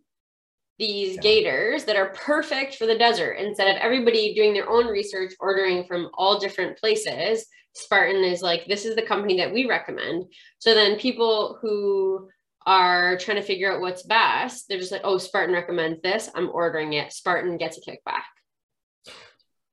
these 0.80 1.14
Yeah. 1.14 1.20
gaiters 1.22 1.84
that 1.84 1.94
are 1.94 2.12
perfect 2.14 2.74
for 2.74 2.86
the 2.86 2.98
desert 2.98 3.34
instead 3.34 3.68
of 3.68 3.80
everybody 3.80 4.34
doing 4.34 4.52
their 4.52 4.68
own 4.68 4.88
research 4.88 5.34
ordering 5.38 5.84
from 5.84 6.10
all 6.14 6.40
different 6.40 6.78
places 6.78 7.46
spartan 7.74 8.24
is 8.24 8.42
like 8.42 8.64
this 8.66 8.84
is 8.84 8.96
the 8.96 9.02
company 9.02 9.36
that 9.36 9.52
we 9.52 9.66
recommend 9.66 10.24
so 10.58 10.74
then 10.74 10.96
people 10.98 11.58
who 11.60 12.28
are 12.68 13.16
trying 13.16 13.38
to 13.38 13.42
figure 13.42 13.72
out 13.72 13.80
what's 13.80 14.02
best. 14.02 14.68
They're 14.68 14.78
just 14.78 14.92
like 14.92 15.00
oh 15.02 15.16
spartan 15.16 15.54
recommends 15.54 16.02
this. 16.02 16.28
I'm 16.34 16.50
ordering 16.50 16.92
it. 16.92 17.12
Spartan 17.12 17.56
gets 17.56 17.78
a 17.78 17.80
kickback. 17.80 18.24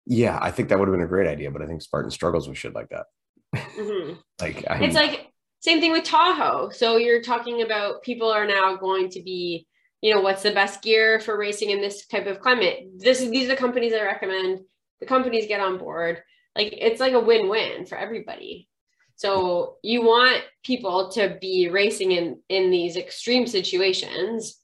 Yeah, 0.05 0.39
I 0.41 0.51
think 0.51 0.69
that 0.69 0.79
would 0.79 0.87
have 0.87 0.93
been 0.93 1.03
a 1.03 1.09
great 1.09 1.27
idea, 1.27 1.51
but 1.51 1.61
I 1.61 1.67
think 1.67 1.81
Spartan 1.81 2.11
struggles 2.11 2.47
with 2.47 2.57
shit 2.57 2.73
like 2.73 2.89
that. 2.89 3.05
Mhm. 3.55 4.17
Like, 4.41 4.65
I, 4.69 4.83
it's 4.83 4.95
like 4.95 5.31
same 5.59 5.81
thing 5.81 5.91
with 5.91 6.03
tahoe. 6.05 6.69
So 6.69 6.97
you're 6.97 7.21
talking 7.21 7.61
about 7.61 8.01
people 8.01 8.29
are 8.29 8.45
now 8.47 8.77
going 8.77 9.09
to 9.09 9.21
be 9.21 9.67
you 10.01 10.13
know 10.13 10.21
what's 10.21 10.43
the 10.43 10.51
best 10.51 10.81
gear 10.81 11.19
for 11.19 11.37
racing 11.37 11.71
in 11.71 11.81
this 11.81 12.07
type 12.07 12.27
of 12.27 12.39
climate? 12.39 12.87
This 12.97 13.21
is 13.21 13.29
these 13.29 13.45
are 13.45 13.55
the 13.55 13.55
companies 13.57 13.93
i 13.93 14.01
recommend. 14.03 14.59
The 15.01 15.05
companies 15.05 15.47
get 15.47 15.59
on 15.59 15.77
board. 15.77 16.21
Like 16.55 16.73
it's 16.77 17.01
like 17.01 17.13
a 17.13 17.19
win-win 17.19 17.85
for 17.85 17.97
everybody 17.97 18.69
so 19.15 19.77
you 19.81 20.01
want 20.01 20.43
people 20.63 21.09
to 21.11 21.37
be 21.39 21.69
racing 21.69 22.11
in 22.11 22.39
in 22.49 22.69
these 22.69 22.97
extreme 22.97 23.47
situations 23.47 24.59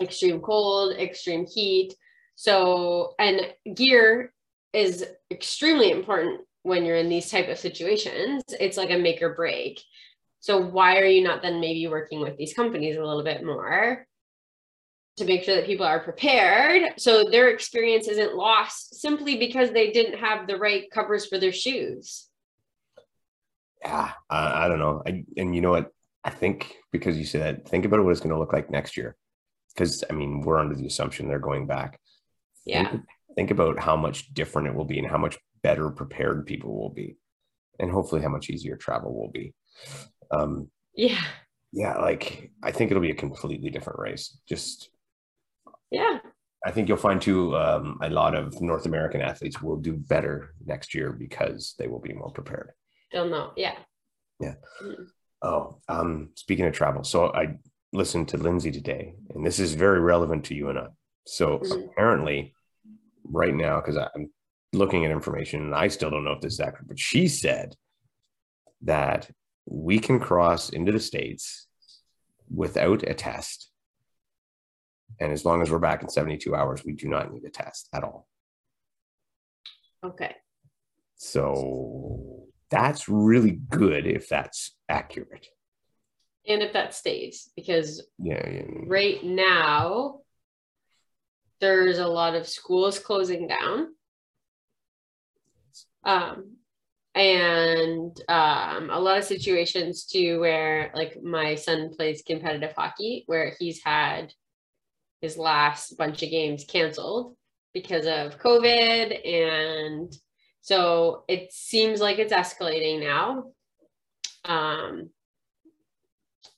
extreme 0.00 0.40
cold 0.40 0.96
extreme 0.96 1.46
heat. 1.46 1.94
So 2.34 3.14
and 3.18 3.40
gear 3.74 4.32
is 4.72 5.04
extremely 5.30 5.90
important 5.90 6.40
when 6.62 6.84
you're 6.84 6.96
in 6.96 7.08
these 7.08 7.30
type 7.30 7.48
of 7.48 7.58
situations. 7.58 8.42
It's 8.60 8.76
like 8.76 8.90
a 8.90 8.98
make 8.98 9.22
or 9.22 9.34
break. 9.34 9.80
So 10.40 10.60
why 10.60 10.98
are 10.98 11.06
you 11.06 11.22
not 11.22 11.42
then 11.42 11.60
maybe 11.60 11.86
working 11.86 12.20
with 12.20 12.36
these 12.36 12.54
companies 12.54 12.96
a 12.96 13.04
little 13.04 13.22
bit 13.22 13.44
more 13.44 14.06
to 15.18 15.24
make 15.24 15.44
sure 15.44 15.54
that 15.56 15.66
people 15.66 15.86
are 15.86 16.00
prepared? 16.00 16.94
So 16.98 17.24
their 17.24 17.50
experience 17.50 18.08
isn't 18.08 18.34
lost 18.34 19.00
simply 19.00 19.36
because 19.36 19.70
they 19.70 19.92
didn't 19.92 20.18
have 20.18 20.46
the 20.46 20.56
right 20.56 20.90
covers 20.90 21.26
for 21.26 21.38
their 21.38 21.52
shoes 21.52 22.28
Yeah, 23.84 24.12
I, 24.30 24.64
I 24.64 24.68
don't 24.68 24.78
know. 24.78 25.02
I, 25.06 25.24
and 25.36 25.54
you 25.54 25.60
know 25.60 25.70
what? 25.70 25.90
I 26.24 26.30
think 26.30 26.76
because 26.92 27.18
you 27.18 27.24
said 27.24 27.42
that, 27.42 27.68
think 27.68 27.84
about 27.84 28.02
what 28.04 28.10
it's 28.10 28.20
going 28.20 28.32
to 28.32 28.38
look 28.38 28.52
like 28.52 28.70
next 28.70 28.96
year. 28.96 29.16
Because 29.74 30.04
I 30.08 30.12
mean, 30.12 30.40
we're 30.42 30.58
under 30.58 30.74
the 30.74 30.86
assumption 30.86 31.26
they're 31.26 31.38
going 31.38 31.66
back. 31.66 31.98
Yeah. 32.64 32.90
Think, 32.90 33.02
think 33.34 33.50
about 33.50 33.80
how 33.80 33.96
much 33.96 34.32
different 34.34 34.68
it 34.68 34.74
will 34.74 34.84
be 34.84 34.98
and 34.98 35.08
how 35.08 35.18
much 35.18 35.38
better 35.62 35.90
prepared 35.90 36.46
people 36.46 36.76
will 36.76 36.90
be, 36.90 37.16
and 37.78 37.90
hopefully 37.90 38.22
how 38.22 38.28
much 38.28 38.50
easier 38.50 38.76
travel 38.76 39.12
will 39.18 39.30
be. 39.30 39.54
Um, 40.30 40.70
Yeah. 40.94 41.20
yeah, 41.72 41.96
like 41.98 42.50
I 42.62 42.70
think 42.70 42.90
it'll 42.90 43.02
be 43.02 43.10
a 43.10 43.14
completely 43.14 43.70
different 43.70 43.98
race. 43.98 44.38
Just 44.48 44.90
Yeah. 45.90 46.18
I 46.64 46.70
think 46.70 46.86
you'll 46.88 46.96
find 46.98 47.20
too 47.20 47.56
um, 47.56 47.98
a 48.00 48.08
lot 48.10 48.36
of 48.36 48.60
North 48.60 48.86
American 48.86 49.20
athletes 49.20 49.60
will 49.60 49.78
do 49.78 49.94
better 49.94 50.54
next 50.64 50.94
year 50.94 51.12
because 51.12 51.74
they 51.78 51.88
will 51.88 51.98
be 51.98 52.12
more 52.12 52.30
prepared. 52.30 52.70
They'll 53.12 53.28
know. 53.28 53.52
Yeah. 53.56 53.76
Yeah. 54.40 54.54
Oh, 55.42 55.80
um, 55.88 56.30
speaking 56.34 56.66
of 56.66 56.72
travel, 56.72 57.04
so 57.04 57.32
I 57.32 57.58
listened 57.92 58.28
to 58.28 58.36
Lindsay 58.36 58.70
today, 58.70 59.14
and 59.34 59.44
this 59.44 59.58
is 59.58 59.74
very 59.74 60.00
relevant 60.00 60.44
to 60.46 60.54
you 60.54 60.68
and 60.68 60.78
I. 60.78 60.86
So 61.26 61.58
Mhm. 61.58 61.90
apparently, 61.90 62.54
right 63.24 63.54
now, 63.54 63.80
because 63.80 63.96
I'm 63.96 64.32
looking 64.72 65.04
at 65.04 65.10
information, 65.10 65.62
and 65.62 65.74
I 65.74 65.88
still 65.88 66.10
don't 66.10 66.24
know 66.24 66.32
if 66.32 66.40
this 66.40 66.54
is 66.54 66.60
accurate, 66.60 66.88
but 66.88 66.98
she 66.98 67.28
said 67.28 67.76
that 68.82 69.30
we 69.66 69.98
can 69.98 70.18
cross 70.18 70.70
into 70.70 70.90
the 70.92 71.00
states 71.00 71.68
without 72.52 73.02
a 73.08 73.14
test, 73.14 73.70
and 75.20 75.32
as 75.32 75.44
long 75.44 75.60
as 75.62 75.70
we're 75.70 75.78
back 75.78 76.02
in 76.02 76.08
72 76.08 76.54
hours, 76.54 76.84
we 76.84 76.94
do 76.94 77.08
not 77.08 77.32
need 77.32 77.44
a 77.44 77.50
test 77.50 77.88
at 77.92 78.02
all. 78.02 78.28
Okay. 80.02 80.34
So 81.16 82.41
that's 82.72 83.08
really 83.08 83.52
good 83.52 84.06
if 84.06 84.28
that's 84.28 84.74
accurate. 84.88 85.46
And 86.48 86.62
if 86.62 86.72
that 86.72 86.94
stays, 86.94 87.50
because 87.54 88.04
Yeah, 88.18 88.48
yeah. 88.48 88.62
right 88.86 89.22
now 89.22 90.20
there's 91.60 91.98
a 91.98 92.08
lot 92.08 92.34
of 92.34 92.48
schools 92.48 92.98
closing 92.98 93.46
down 93.46 93.94
um 96.04 96.56
and 97.14 98.20
um 98.28 98.90
a 98.90 98.98
lot 98.98 99.18
of 99.18 99.24
situations 99.24 100.04
too 100.04 100.40
where 100.40 100.90
like 100.96 101.22
my 101.22 101.54
son 101.54 101.90
plays 101.94 102.24
competitive 102.26 102.72
hockey 102.76 103.22
where 103.26 103.54
he's 103.60 103.80
had 103.84 104.32
his 105.20 105.38
last 105.38 105.96
bunch 105.96 106.24
of 106.24 106.30
games 106.30 106.64
canceled 106.64 107.36
because 107.72 108.06
of 108.06 108.40
covid 108.40 109.24
and 109.24 110.12
so 110.62 111.24
it 111.28 111.52
seems 111.52 112.00
like 112.00 112.18
it's 112.18 112.32
escalating 112.32 113.00
now 113.00 113.44
um 114.44 115.10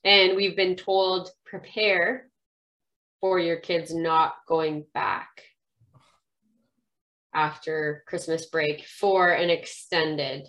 and 0.04 0.36
we've 0.36 0.56
been 0.56 0.76
told 0.76 1.30
prepare 1.44 2.28
for 3.20 3.38
your 3.38 3.56
kids 3.56 3.94
not 3.94 4.34
going 4.46 4.84
back 4.94 5.28
after 7.34 8.04
Christmas 8.06 8.46
break 8.46 8.84
for 8.86 9.30
an 9.30 9.50
extended 9.50 10.48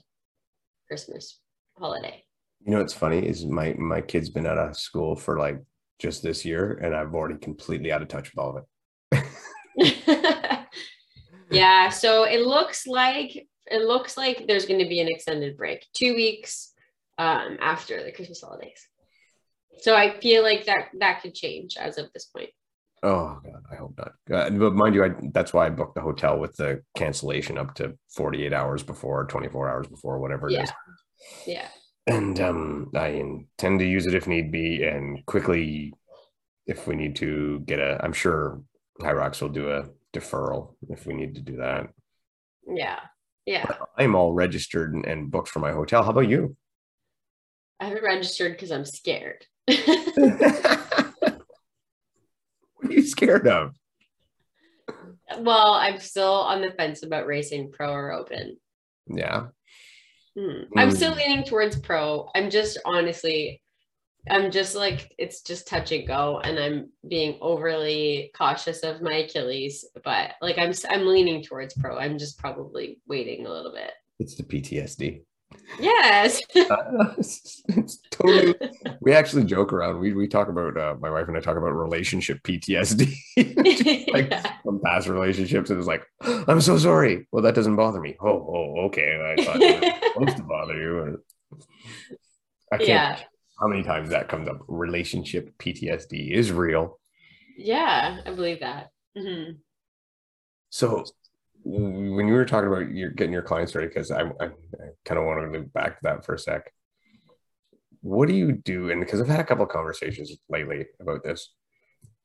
Christmas 0.87 1.39
holiday. 1.77 2.23
You 2.65 2.71
know 2.71 2.79
what's 2.79 2.93
funny 2.93 3.25
is 3.25 3.45
my 3.45 3.73
my 3.77 4.01
kid's 4.01 4.29
been 4.29 4.45
out 4.45 4.57
of 4.57 4.77
school 4.77 5.15
for 5.15 5.37
like 5.37 5.61
just 5.99 6.23
this 6.23 6.45
year, 6.45 6.73
and 6.83 6.95
I've 6.95 7.13
already 7.13 7.37
completely 7.39 7.91
out 7.91 8.01
of 8.01 8.07
touch 8.07 8.31
with 8.31 8.39
all 8.39 8.57
of 8.57 8.63
it. 9.17 9.25
yeah, 11.49 11.89
so 11.89 12.23
it 12.23 12.41
looks 12.41 12.87
like 12.87 13.47
it 13.67 13.81
looks 13.81 14.17
like 14.17 14.45
there's 14.47 14.65
going 14.65 14.79
to 14.79 14.87
be 14.87 15.01
an 15.01 15.07
extended 15.07 15.57
break, 15.57 15.85
two 15.93 16.13
weeks 16.15 16.73
um, 17.17 17.57
after 17.61 18.03
the 18.03 18.11
Christmas 18.11 18.41
holidays. 18.41 18.87
So 19.79 19.95
I 19.95 20.19
feel 20.19 20.43
like 20.43 20.65
that 20.65 20.89
that 20.99 21.21
could 21.21 21.33
change 21.33 21.77
as 21.77 21.97
of 21.97 22.11
this 22.13 22.25
point. 22.25 22.49
Oh 23.03 23.39
God, 23.43 23.63
I 23.71 23.75
hope 23.75 23.97
not. 23.97 24.13
Uh, 24.31 24.49
but 24.49 24.73
mind 24.73 24.95
you, 24.95 25.03
I, 25.03 25.09
that's 25.33 25.53
why 25.53 25.67
I 25.67 25.69
booked 25.69 25.95
the 25.95 26.01
hotel 26.01 26.39
with 26.39 26.55
the 26.55 26.81
cancellation 26.95 27.57
up 27.57 27.75
to 27.75 27.97
48 28.15 28.53
hours 28.53 28.83
before, 28.83 29.25
24 29.25 29.69
hours 29.69 29.87
before, 29.87 30.19
whatever 30.19 30.49
it 30.49 30.53
is. 30.53 30.71
Yeah. 31.45 31.45
Yeah. 31.45 31.67
And 32.07 32.39
um, 32.39 32.91
I 32.95 33.07
intend 33.09 33.79
to 33.79 33.85
use 33.85 34.05
it 34.05 34.15
if 34.15 34.27
need 34.27 34.51
be, 34.51 34.83
and 34.83 35.25
quickly 35.25 35.93
if 36.67 36.87
we 36.87 36.95
need 36.95 37.15
to 37.17 37.59
get 37.61 37.79
a. 37.79 37.99
I'm 38.03 38.13
sure 38.13 38.61
Hyrox 39.01 39.41
will 39.41 39.49
do 39.49 39.69
a 39.71 39.85
deferral 40.15 40.75
if 40.89 41.05
we 41.05 41.13
need 41.13 41.35
to 41.35 41.41
do 41.41 41.57
that. 41.57 41.89
Yeah. 42.67 42.99
Yeah. 43.45 43.65
I'm 43.97 44.15
all 44.15 44.33
registered 44.33 44.93
and, 44.93 45.05
and 45.05 45.29
booked 45.29 45.49
for 45.49 45.59
my 45.59 45.71
hotel. 45.71 46.01
How 46.03 46.09
about 46.11 46.29
you? 46.29 46.55
I 47.79 47.85
haven't 47.85 48.03
registered 48.03 48.53
because 48.53 48.71
I'm 48.71 48.85
scared. 48.85 49.45
what 49.65 49.83
are 52.83 52.91
you 52.91 53.03
scared 53.03 53.47
of? 53.47 53.75
well, 55.39 55.73
I'm 55.73 55.99
still 55.99 56.31
on 56.31 56.61
the 56.61 56.71
fence 56.71 57.03
about 57.03 57.25
racing 57.27 57.71
pro 57.71 57.91
or 57.91 58.11
open. 58.13 58.57
Yeah. 59.07 59.47
Hmm. 60.37 60.63
I'm 60.77 60.91
still 60.91 61.13
Mm. 61.13 61.17
leaning 61.17 61.43
towards 61.43 61.79
pro. 61.79 62.29
I'm 62.35 62.49
just 62.49 62.79
honestly, 62.85 63.61
I'm 64.29 64.51
just 64.51 64.75
like, 64.75 65.13
it's 65.17 65.41
just 65.41 65.67
touch 65.67 65.91
and 65.91 66.07
go. 66.07 66.39
And 66.43 66.57
I'm 66.59 66.89
being 67.07 67.37
overly 67.41 68.31
cautious 68.35 68.79
of 68.83 69.01
my 69.01 69.13
Achilles, 69.17 69.85
but 70.03 70.31
like 70.41 70.57
I'm, 70.57 70.73
I'm 70.89 71.05
leaning 71.05 71.43
towards 71.43 71.73
pro. 71.75 71.97
I'm 71.97 72.17
just 72.17 72.37
probably 72.39 72.99
waiting 73.07 73.45
a 73.45 73.51
little 73.51 73.71
bit. 73.71 73.91
It's 74.19 74.35
the 74.35 74.43
PTSD. 74.43 75.21
Yes. 75.79 76.41
it's, 76.55 77.63
it's 77.69 77.99
totally. 78.11 78.55
We 79.01 79.13
actually 79.13 79.43
joke 79.45 79.71
around. 79.73 79.99
We 79.99 80.13
we 80.13 80.27
talk 80.27 80.47
about 80.49 80.77
uh, 80.77 80.95
my 80.99 81.09
wife 81.09 81.27
and 81.27 81.37
I 81.37 81.39
talk 81.39 81.57
about 81.57 81.69
relationship 81.69 82.41
PTSD, 82.43 83.15
like 84.13 84.29
Yeah. 84.31 84.53
from 84.63 84.81
past 84.83 85.07
relationships. 85.07 85.69
And 85.69 85.79
it's 85.79 85.87
like, 85.87 86.05
I'm 86.21 86.61
so 86.61 86.77
sorry. 86.77 87.27
Well, 87.31 87.43
that 87.43 87.55
doesn't 87.55 87.75
bother 87.75 88.01
me. 88.01 88.15
Oh, 88.21 88.27
oh, 88.27 88.85
okay. 88.87 89.35
I 89.37 89.43
thought 89.43 89.61
it 89.61 89.81
was 89.81 90.13
supposed 90.13 90.37
to 90.37 90.43
bother 90.43 90.75
you. 90.81 91.21
I 92.71 92.77
can't. 92.77 92.89
Yeah. 92.89 93.19
How 93.59 93.67
many 93.67 93.83
times 93.83 94.09
that 94.09 94.29
comes 94.29 94.47
up? 94.47 94.59
Relationship 94.67 95.57
PTSD 95.59 96.31
is 96.31 96.51
real. 96.51 96.99
yeah, 97.57 98.19
I 98.25 98.31
believe 98.31 98.59
that. 98.59 98.91
hmm 99.17 99.51
So 100.69 101.05
when 101.63 102.27
you 102.27 102.33
were 102.33 102.45
talking 102.45 102.67
about 102.67 102.91
your 102.91 103.09
getting 103.11 103.33
your 103.33 103.41
clients 103.41 103.73
ready, 103.75 103.87
because 103.87 104.11
I, 104.11 104.21
I, 104.21 104.45
I 104.45 104.49
kind 105.05 105.19
of 105.19 105.25
want 105.25 105.41
to 105.51 105.57
loop 105.57 105.73
back 105.73 105.97
to 105.97 106.03
that 106.03 106.25
for 106.25 106.35
a 106.35 106.39
sec. 106.39 106.71
What 108.01 108.27
do 108.27 108.35
you 108.35 108.51
do? 108.51 108.91
And 108.91 108.99
because 109.01 109.19
I've 109.21 109.27
had 109.27 109.39
a 109.39 109.43
couple 109.43 109.63
of 109.63 109.71
conversations 109.71 110.31
lately 110.49 110.85
about 110.99 111.23
this. 111.23 111.53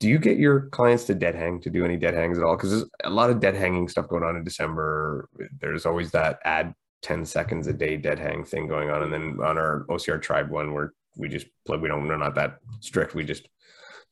Do 0.00 0.08
you 0.08 0.18
get 0.18 0.38
your 0.38 0.68
clients 0.70 1.04
to 1.06 1.14
dead 1.14 1.34
hang 1.36 1.60
to 1.62 1.70
do 1.70 1.84
any 1.84 1.96
dead 1.96 2.14
hangs 2.14 2.38
at 2.38 2.44
all? 2.44 2.56
Because 2.56 2.70
there's 2.70 2.90
a 3.04 3.10
lot 3.10 3.30
of 3.30 3.40
dead 3.40 3.56
hanging 3.56 3.88
stuff 3.88 4.08
going 4.08 4.24
on 4.24 4.36
in 4.36 4.44
December. 4.44 5.28
There's 5.60 5.86
always 5.86 6.10
that 6.12 6.40
add 6.44 6.74
10 7.02 7.24
seconds 7.26 7.66
a 7.68 7.72
day 7.74 7.96
dead 7.96 8.18
hang 8.18 8.44
thing 8.44 8.68
going 8.68 8.90
on. 8.90 9.02
And 9.04 9.12
then 9.12 9.38
on 9.44 9.58
our 9.58 9.86
OCR 9.90 10.20
tribe 10.20 10.50
one, 10.50 10.74
where 10.74 10.92
we 11.20 11.28
just 11.28 11.46
play, 11.66 11.76
we 11.76 11.88
don't, 11.88 12.06
we're 12.06 12.16
not 12.16 12.34
that 12.34 12.58
strict. 12.80 13.14
We 13.14 13.24
just 13.24 13.48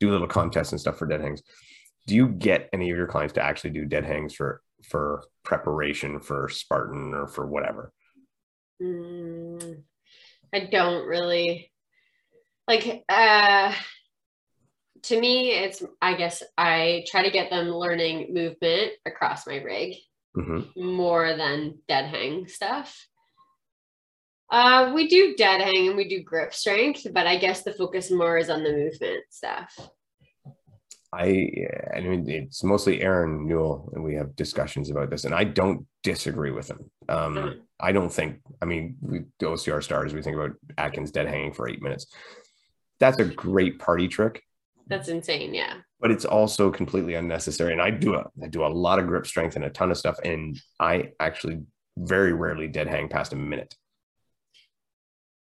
do 0.01 0.11
little 0.11 0.29
contests 0.29 0.73
and 0.73 0.81
stuff 0.81 0.99
for 0.99 1.07
dead 1.07 1.21
hangs. 1.21 1.43
Do 2.07 2.15
you 2.15 2.29
get 2.29 2.69
any 2.73 2.91
of 2.91 2.97
your 2.97 3.07
clients 3.07 3.35
to 3.35 3.43
actually 3.43 3.71
do 3.71 3.85
dead 3.85 4.05
hangs 4.05 4.35
for 4.35 4.63
for 4.89 5.25
preparation 5.45 6.21
for 6.21 6.49
Spartan 6.49 7.13
or 7.15 7.27
for 7.27 7.47
whatever? 7.47 7.93
Mm, 8.81 9.83
I 10.55 10.69
don't 10.71 11.07
really 11.07 11.73
like 12.69 13.05
uh 13.09 13.75
to 15.03 15.21
me 15.21 15.51
it's 15.51 15.83
I 16.01 16.15
guess 16.15 16.43
I 16.57 17.05
try 17.09 17.23
to 17.25 17.31
get 17.31 17.51
them 17.51 17.69
learning 17.69 18.33
movement 18.33 18.93
across 19.05 19.47
my 19.47 19.57
rig 19.57 19.97
hmm 20.35 20.61
more 20.77 21.37
than 21.37 21.79
dead 21.89 22.07
hang 22.07 22.47
stuff. 22.47 23.07
Uh 24.51 24.93
we 24.95 25.09
do 25.09 25.35
dead 25.37 25.61
hang 25.61 25.89
and 25.89 25.97
we 25.97 26.09
do 26.09 26.23
grip 26.23 26.55
strength, 26.55 27.07
but 27.13 27.27
I 27.27 27.37
guess 27.37 27.63
the 27.63 27.73
focus 27.73 28.11
more 28.11 28.39
is 28.39 28.49
on 28.51 28.63
the 28.63 28.73
movement 28.73 29.25
stuff. 29.31 29.77
I 31.13 31.51
I 31.95 32.01
mean 32.01 32.29
it's 32.29 32.63
mostly 32.63 33.01
Aaron 33.03 33.47
Newell, 33.47 33.91
and 33.95 34.05
we 34.05 34.15
have 34.15 34.37
discussions 34.37 34.91
about 34.91 35.11
this, 35.11 35.25
and 35.25 35.35
I 35.35 35.45
don't 35.45 35.87
disagree 36.03 36.51
with 36.51 36.69
him. 36.71 36.91
Um, 37.09 37.35
Mhm. 37.37 37.61
I 37.81 37.93
don't 37.93 38.13
think. 38.13 38.41
I 38.61 38.65
mean, 38.67 38.97
we 39.01 39.21
the 39.39 39.47
OCR 39.47 39.81
stars. 39.83 40.13
We 40.13 40.23
think 40.23 40.37
about 40.37 40.53
Atkins 40.77 41.11
dead 41.13 41.29
hanging 41.29 41.53
for 41.55 41.69
eight 41.69 41.81
minutes. 41.83 42.07
That's 43.01 43.19
a 43.21 43.25
great 43.25 43.79
party 43.79 44.09
trick, 44.09 44.43
That's 44.89 45.09
insane, 45.09 45.55
yeah. 45.55 45.75
but 46.01 46.11
it's 46.11 46.25
also 46.25 46.71
completely 46.73 47.15
unnecessary. 47.15 47.73
And 47.73 47.81
I 47.81 47.91
do 47.91 48.15
a 48.17 48.25
I 48.43 48.49
do 48.49 48.65
a 48.65 48.69
lot 48.69 48.99
of 48.99 49.07
grip 49.07 49.27
strength 49.27 49.57
and 49.57 49.65
a 49.65 49.71
ton 49.71 49.91
of 49.91 49.97
stuff, 49.97 50.19
and 50.25 50.61
I 50.81 51.13
actually 51.21 51.61
very 51.97 52.33
rarely 52.33 52.67
dead 52.69 52.89
hang 52.89 53.09
past 53.09 53.33
a 53.33 53.37
minute. 53.37 53.75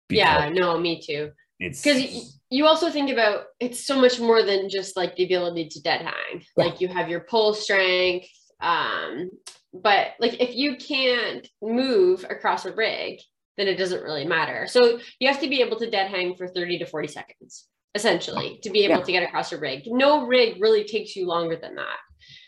Yeah, 0.09 0.49
no, 0.53 0.77
me 0.79 1.01
too. 1.01 1.31
it's 1.59 1.81
because 1.81 2.39
you 2.49 2.65
also 2.67 2.89
think 2.91 3.09
about 3.09 3.45
it's 3.59 3.85
so 3.85 3.99
much 3.99 4.19
more 4.19 4.43
than 4.43 4.69
just 4.69 4.95
like 4.97 5.15
the 5.15 5.23
ability 5.25 5.69
to 5.69 5.81
dead 5.81 6.01
hang 6.01 6.43
Yeah. 6.57 6.65
like 6.65 6.81
you 6.81 6.87
have 6.87 7.09
your 7.09 7.21
pull 7.21 7.53
strength 7.53 8.27
um 8.61 9.29
but 9.73 10.09
like 10.19 10.39
if 10.39 10.55
you 10.55 10.75
can't 10.77 11.47
move 11.61 12.25
across 12.29 12.65
a 12.65 12.73
rig 12.73 13.19
then 13.57 13.67
it 13.67 13.77
doesn't 13.77 14.01
really 14.01 14.25
matter. 14.25 14.65
So 14.65 14.99
you 15.19 15.27
have 15.27 15.39
to 15.41 15.47
be 15.47 15.61
able 15.61 15.77
to 15.77 15.87
dead 15.89 16.09
hang 16.09 16.35
for 16.35 16.47
30 16.47 16.79
to 16.79 16.87
40 16.87 17.07
seconds, 17.07 17.67
essentially, 17.93 18.59
to 18.63 18.71
be 18.71 18.83
able 18.83 18.97
Yeah. 18.97 19.03
to 19.03 19.11
get 19.11 19.21
across 19.23 19.51
a 19.51 19.59
rig. 19.59 19.83
No 19.85 20.25
rig 20.25 20.59
really 20.59 20.83
takes 20.85 21.15
you 21.15 21.27
longer 21.27 21.55
than 21.55 21.75
that. 21.75 21.97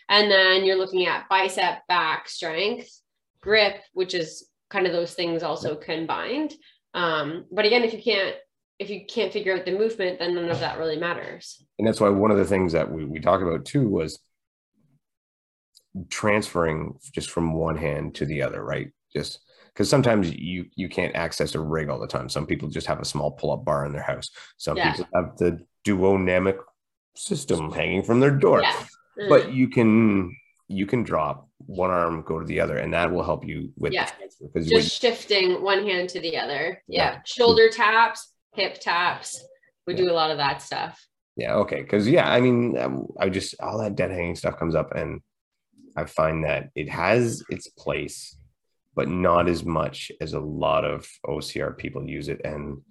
And 0.08 0.28
then 0.28 0.64
you're 0.64 0.74
looking 0.76 1.06
at 1.06 1.28
bicep, 1.28 1.86
back 1.86 2.28
strength, 2.28 2.90
grip, 3.40 3.76
which 3.92 4.14
is 4.14 4.48
kind 4.68 4.84
of 4.84 4.92
those 4.92 5.14
things 5.14 5.44
also 5.44 5.76
combined. 5.76 6.54
Um, 6.96 7.44
but 7.52 7.64
again, 7.66 7.84
if 7.84 7.92
you 7.92 8.02
can't 8.02 8.34
if 8.78 8.90
you 8.90 9.06
can't 9.06 9.32
figure 9.32 9.54
out 9.56 9.64
the 9.64 9.72
movement, 9.78 10.18
then 10.18 10.34
none 10.34 10.50
of 10.50 10.60
that 10.60 10.78
really 10.78 10.98
matters. 10.98 11.62
and 11.78 11.86
that's 11.86 12.00
why 12.00 12.08
one 12.10 12.30
of 12.30 12.36
the 12.38 12.44
things 12.44 12.72
that 12.72 12.90
we, 12.90 13.04
we 13.04 13.20
talk 13.20 13.40
about 13.40 13.64
too 13.64 13.88
was 13.88 14.18
transferring 16.10 16.98
just 17.12 17.30
from 17.30 17.54
one 17.54 17.76
hand 17.76 18.14
to 18.14 18.26
the 18.26 18.42
other 18.42 18.62
right 18.62 18.90
just 19.14 19.40
because 19.72 19.88
sometimes 19.88 20.30
you 20.34 20.66
you 20.76 20.88
can't 20.90 21.14
access 21.16 21.54
a 21.54 21.60
rig 21.60 21.88
all 21.88 21.98
the 21.98 22.06
time 22.06 22.28
some 22.28 22.46
people 22.46 22.68
just 22.68 22.86
have 22.86 23.00
a 23.00 23.04
small 23.04 23.30
pull-up 23.30 23.64
bar 23.64 23.86
in 23.86 23.92
their 23.92 24.02
house 24.02 24.28
some 24.58 24.76
Yeah. 24.76 24.92
people 24.92 25.06
have 25.14 25.36
the 25.38 25.60
duonamic 25.86 26.58
system 27.14 27.72
hanging 27.72 28.02
from 28.02 28.20
their 28.20 28.30
door 28.30 28.60
Yeah. 28.60 28.76
Mm. 29.18 29.28
but 29.30 29.52
you 29.54 29.68
can 29.68 30.36
you 30.68 30.84
can 30.86 31.02
drop 31.02 31.45
one 31.66 31.90
arm 31.90 32.22
go 32.22 32.38
to 32.38 32.46
the 32.46 32.60
other 32.60 32.78
and 32.78 32.92
that 32.94 33.10
will 33.10 33.22
help 33.24 33.44
you 33.46 33.72
with 33.76 33.92
Yeah. 33.92 34.08
because 34.40 34.68
just 34.68 35.00
shifting 35.00 35.62
one 35.62 35.84
hand 35.84 36.08
to 36.10 36.20
the 36.20 36.36
other. 36.38 36.82
Yeah. 36.88 37.12
Yeah. 37.14 37.20
Shoulder 37.24 37.68
taps, 37.70 38.32
hip 38.54 38.80
taps. 38.80 39.44
We 39.86 39.94
Yeah. 39.94 40.04
do 40.04 40.10
a 40.10 40.14
lot 40.14 40.30
of 40.30 40.38
that 40.38 40.62
stuff. 40.62 41.04
Yeah. 41.36 41.56
Okay. 41.56 41.82
Because 41.82 42.08
yeah, 42.08 42.30
I 42.30 42.40
mean, 42.40 42.78
um, 42.78 43.06
I 43.18 43.28
just 43.28 43.54
all 43.60 43.78
that 43.78 43.94
dead 43.96 44.10
hanging 44.10 44.36
stuff 44.36 44.56
comes 44.58 44.74
up, 44.74 44.94
and 44.94 45.20
I 45.96 46.04
find 46.04 46.44
that 46.44 46.70
it 46.74 46.88
has 46.88 47.42
its 47.50 47.68
place, 47.68 48.36
but 48.94 49.08
not 49.08 49.48
as 49.48 49.64
much 49.64 50.10
as 50.20 50.32
a 50.34 50.40
lot 50.40 50.84
of 50.84 51.06
OCR 51.26 51.72
people 51.76 52.08
use 52.08 52.28
it. 52.28 52.40
And 52.44 52.82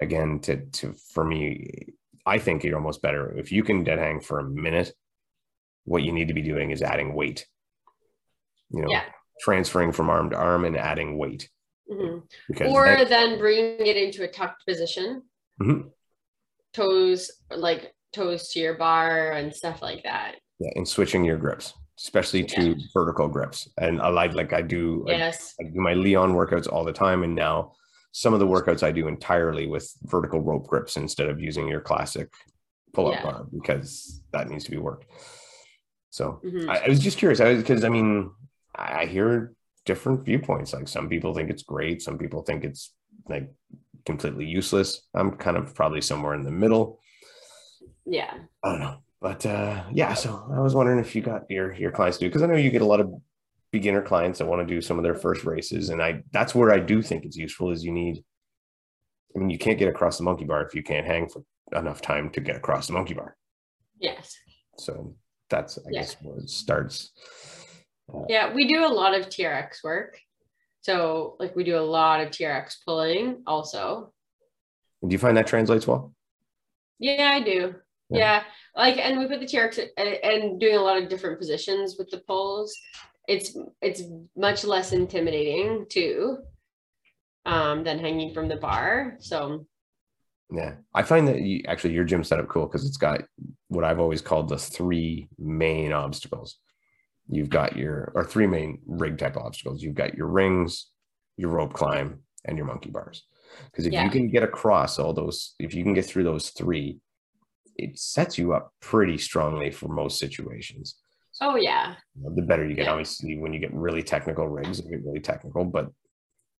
again, 0.00 0.40
to 0.40 0.64
to 0.66 0.94
for 1.12 1.24
me, 1.24 1.94
I 2.26 2.38
think 2.38 2.64
you're 2.64 2.76
almost 2.76 3.02
better 3.02 3.36
if 3.38 3.52
you 3.52 3.62
can 3.62 3.84
dead 3.84 3.98
hang 3.98 4.20
for 4.20 4.38
a 4.40 4.44
minute. 4.44 4.92
What 5.84 6.02
you 6.02 6.12
need 6.12 6.28
to 6.28 6.34
be 6.34 6.42
doing 6.42 6.70
is 6.70 6.82
adding 6.82 7.14
weight. 7.14 7.46
You 8.70 8.82
know, 8.82 8.88
Yeah. 8.90 9.04
transferring 9.40 9.92
from 9.92 10.10
arm 10.10 10.30
to 10.30 10.36
arm 10.36 10.64
and 10.64 10.76
adding 10.76 11.16
weight 11.18 11.48
Mhm. 11.90 12.22
Or 12.68 12.84
then- 12.84 13.08
then 13.08 13.38
bringing 13.38 13.86
it 13.86 13.96
into 13.96 14.22
a 14.22 14.28
tucked 14.28 14.66
position, 14.66 15.22
Mhm. 15.60 15.90
toes 16.74 17.30
like 17.50 17.94
toes 18.12 18.48
to 18.50 18.60
your 18.60 18.74
bar 18.74 19.32
and 19.32 19.54
stuff 19.54 19.80
like 19.82 20.02
that. 20.04 20.36
yeah, 20.58 20.70
and 20.74 20.86
switching 20.88 21.24
your 21.24 21.38
grips, 21.38 21.72
especially 21.98 22.44
to 22.44 22.74
vertical 22.92 23.28
grips. 23.28 23.68
And 23.78 24.02
I 24.02 24.08
like 24.08 24.34
like 24.34 24.52
I 24.52 24.60
do 24.60 25.04
Yes. 25.06 25.54
I 25.60 25.64
do 25.64 25.80
my 25.80 25.94
Leon 25.94 26.34
workouts 26.34 26.70
all 26.70 26.84
the 26.84 26.92
time, 26.92 27.22
and 27.22 27.34
now 27.34 27.74
some 28.12 28.34
of 28.34 28.40
the 28.40 28.46
workouts 28.46 28.82
I 28.82 28.90
do 28.92 29.06
entirely 29.08 29.66
with 29.66 29.90
vertical 30.02 30.40
rope 30.40 30.66
grips 30.66 30.96
instead 30.96 31.28
of 31.28 31.40
using 31.40 31.68
your 31.68 31.80
classic 31.80 32.28
pull-up 32.92 33.14
Yeah. 33.14 33.22
bar 33.22 33.44
because 33.54 34.22
that 34.32 34.48
needs 34.48 34.64
to 34.64 34.70
be 34.70 34.78
worked. 34.78 35.06
So 36.10 36.40
Mhm. 36.44 36.68
I, 36.68 36.84
I 36.84 36.88
was 36.88 36.98
just 36.98 37.16
curious, 37.18 37.40
I 37.40 37.52
was 37.52 37.62
because 37.62 37.84
I 37.84 37.88
mean 37.88 38.30
I, 38.78 39.00
I 39.02 39.06
hear 39.06 39.52
different 39.84 40.24
viewpoints. 40.24 40.72
Like 40.72 40.88
some 40.88 41.08
people 41.08 41.34
think 41.34 41.50
it's 41.50 41.62
great, 41.62 42.02
some 42.02 42.18
people 42.18 42.42
think 42.42 42.64
it's 42.64 42.94
like 43.28 43.50
completely 44.06 44.46
useless. 44.46 45.02
I'm 45.14 45.32
kind 45.32 45.56
of 45.56 45.74
probably 45.74 46.00
somewhere 46.00 46.34
in 46.34 46.44
the 46.44 46.50
middle. 46.50 47.00
Yeah. 48.06 48.32
I 48.62 48.70
don't 48.70 48.80
know, 48.80 48.98
but 49.20 49.44
uh, 49.44 49.84
yeah. 49.92 50.14
So 50.14 50.48
I 50.54 50.60
was 50.60 50.74
wondering 50.74 50.98
if 50.98 51.14
you 51.14 51.22
got 51.22 51.42
your 51.50 51.74
your 51.74 51.90
clients 51.90 52.18
do 52.18 52.26
because 52.26 52.42
I 52.42 52.46
know 52.46 52.56
you 52.56 52.70
get 52.70 52.82
a 52.82 52.86
lot 52.86 53.00
of 53.00 53.12
beginner 53.70 54.00
clients 54.00 54.38
that 54.38 54.46
want 54.46 54.66
to 54.66 54.74
do 54.74 54.80
some 54.80 54.96
of 54.98 55.02
their 55.02 55.14
first 55.14 55.44
races, 55.44 55.90
and 55.90 56.02
I 56.02 56.22
that's 56.32 56.54
where 56.54 56.72
I 56.72 56.78
do 56.78 57.02
think 57.02 57.24
it's 57.24 57.36
useful. 57.36 57.70
Is 57.70 57.84
you 57.84 57.92
need, 57.92 58.24
I 59.36 59.40
mean, 59.40 59.50
you 59.50 59.58
can't 59.58 59.78
get 59.78 59.88
across 59.88 60.16
the 60.16 60.24
monkey 60.24 60.46
bar 60.46 60.64
if 60.66 60.74
you 60.74 60.82
can't 60.82 61.06
hang 61.06 61.28
for 61.28 61.42
enough 61.78 62.00
time 62.00 62.30
to 62.30 62.40
get 62.40 62.56
across 62.56 62.86
the 62.86 62.94
monkey 62.94 63.12
bar. 63.12 63.36
Yes. 64.00 64.34
So 64.78 65.14
that's 65.50 65.76
I 65.76 65.82
Yeah. 65.90 66.00
guess 66.00 66.16
where 66.22 66.38
it 66.38 66.48
starts. 66.48 67.12
Yeah. 68.28 68.52
We 68.52 68.66
do 68.68 68.84
a 68.84 68.88
lot 68.88 69.14
of 69.18 69.26
TRX 69.26 69.82
work. 69.84 70.18
So 70.80 71.36
like 71.38 71.54
we 71.56 71.64
do 71.64 71.76
a 71.76 71.80
lot 71.80 72.20
of 72.20 72.28
TRX 72.28 72.76
pulling 72.84 73.42
also. 73.46 74.12
Do 75.06 75.12
you 75.12 75.18
find 75.18 75.36
that 75.36 75.46
translates 75.46 75.86
well? 75.86 76.12
Yeah, 76.98 77.30
I 77.34 77.40
do. 77.40 77.74
Yeah. 78.10 78.18
Yeah. 78.18 78.42
Like, 78.74 78.98
and 78.98 79.18
we 79.18 79.26
put 79.26 79.40
the 79.40 79.46
TRX 79.46 79.88
and, 79.96 80.60
doing 80.60 80.76
a 80.76 80.80
lot 80.80 81.00
of 81.02 81.08
different 81.08 81.38
positions 81.38 81.96
with 81.98 82.10
the 82.10 82.22
poles. 82.26 82.76
It's 83.28 83.56
it's 83.82 84.02
much 84.36 84.64
less 84.64 84.92
intimidating 84.92 85.86
too, 85.90 86.38
um, 87.44 87.84
than 87.84 87.98
hanging 87.98 88.32
from 88.32 88.48
the 88.48 88.56
bar. 88.56 89.16
So 89.20 89.66
Yeah, 90.50 90.76
I 90.94 91.02
find 91.02 91.28
that 91.28 91.40
you, 91.40 91.62
actually 91.68 91.94
your 91.94 92.04
gym 92.04 92.24
setup 92.24 92.48
cool 92.48 92.66
because 92.66 92.86
it's 92.86 92.96
got 92.96 93.22
what 93.68 93.84
I've 93.84 94.00
always 94.00 94.22
called 94.22 94.48
the 94.48 94.58
three 94.58 95.28
main 95.38 95.92
obstacles. 95.92 96.58
You've 97.30 97.50
got 97.50 97.76
your 97.76 98.12
or 98.14 98.24
three 98.24 98.46
main 98.46 98.80
rig 98.86 99.18
type 99.18 99.36
obstacles. 99.36 99.82
You've 99.82 99.94
got 99.94 100.14
your 100.16 100.28
rings, 100.28 100.86
your 101.36 101.50
rope 101.50 101.74
climb, 101.74 102.20
and 102.44 102.56
your 102.56 102.66
monkey 102.66 102.90
bars. 102.90 103.24
Because 103.66 103.86
if 103.86 103.92
Yeah. 103.92 104.04
you 104.04 104.10
can 104.10 104.28
get 104.30 104.42
across 104.42 104.98
all 104.98 105.12
those, 105.12 105.54
if 105.58 105.74
you 105.74 105.82
can 105.82 105.94
get 105.94 106.06
through 106.06 106.24
those 106.24 106.50
three, 106.50 107.00
it 107.76 107.98
sets 107.98 108.38
you 108.38 108.52
up 108.54 108.72
pretty 108.80 109.18
strongly 109.18 109.70
for 109.70 109.88
most 109.88 110.18
situations. 110.18 110.98
oh 111.40 111.54
yeah, 111.54 111.94
The 112.36 112.42
better 112.42 112.66
you 112.68 112.74
get, 112.74 112.86
Yeah. 112.86 112.92
obviously, 112.92 113.36
when 113.38 113.52
you 113.52 113.60
get 113.60 113.72
really 113.72 114.02
technical 114.02 114.48
rigs, 114.48 114.80
you 114.80 114.90
get 114.90 115.04
really 115.04 115.20
technical, 115.20 115.64
but 115.64 115.92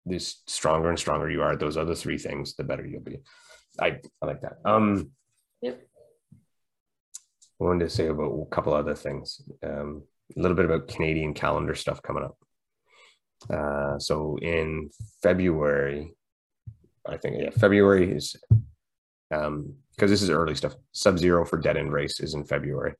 this 0.06 0.42
stronger 0.46 0.88
and 0.88 0.98
stronger 0.98 1.28
you 1.28 1.42
are 1.42 1.52
at 1.52 1.58
those 1.60 1.76
other 1.76 1.94
three 1.96 2.16
things, 2.18 2.54
the 2.54 2.62
better 2.62 2.86
you'll 2.86 3.00
be. 3.00 3.18
I, 3.80 4.00
I 4.22 4.26
like 4.26 4.40
that. 4.42 4.58
Um, 4.64 5.10
Yep. 5.62 5.80
I 7.60 7.64
wanted 7.64 7.84
to 7.86 7.90
say 7.90 8.06
about 8.06 8.30
a 8.40 8.54
couple 8.54 8.72
other 8.72 8.94
things. 8.94 9.42
Um, 9.64 10.04
a 10.36 10.40
little 10.40 10.56
bit 10.56 10.66
about 10.66 10.88
Canadian 10.88 11.34
calendar 11.34 11.74
stuff 11.74 12.02
coming 12.02 12.24
up. 12.24 12.36
Uh, 13.50 13.98
so 13.98 14.36
in 14.42 14.90
February, 15.22 16.12
I 17.06 17.16
think 17.16 17.36
yeah, 17.38 17.50
February 17.50 18.12
is 18.12 18.36
um 19.30 19.74
because 19.94 20.10
this 20.10 20.22
is 20.22 20.30
early 20.30 20.54
stuff. 20.54 20.76
Sub 20.92 21.18
Zero 21.18 21.44
for 21.44 21.58
Dead 21.58 21.76
End 21.76 21.92
Race 21.92 22.20
is 22.20 22.34
in 22.34 22.44
February. 22.44 22.94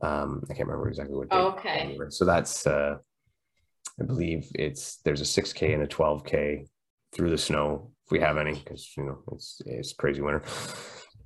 Um, 0.00 0.42
I 0.50 0.54
can't 0.54 0.68
remember 0.68 0.88
exactly 0.88 1.16
what. 1.16 1.28
date. 1.28 1.36
Okay. 1.36 1.98
So 2.08 2.24
that's 2.24 2.66
uh, 2.66 2.96
I 4.00 4.04
believe 4.04 4.50
it's 4.54 4.96
there's 5.04 5.20
a 5.20 5.42
6K 5.42 5.74
and 5.74 5.82
a 5.82 5.86
12K 5.86 6.66
through 7.12 7.30
the 7.30 7.38
snow 7.38 7.90
if 8.06 8.10
we 8.10 8.20
have 8.20 8.38
any 8.38 8.54
because 8.54 8.90
you 8.96 9.04
know 9.04 9.18
it's 9.32 9.60
it's 9.66 9.92
crazy 9.92 10.22
winter. 10.22 10.42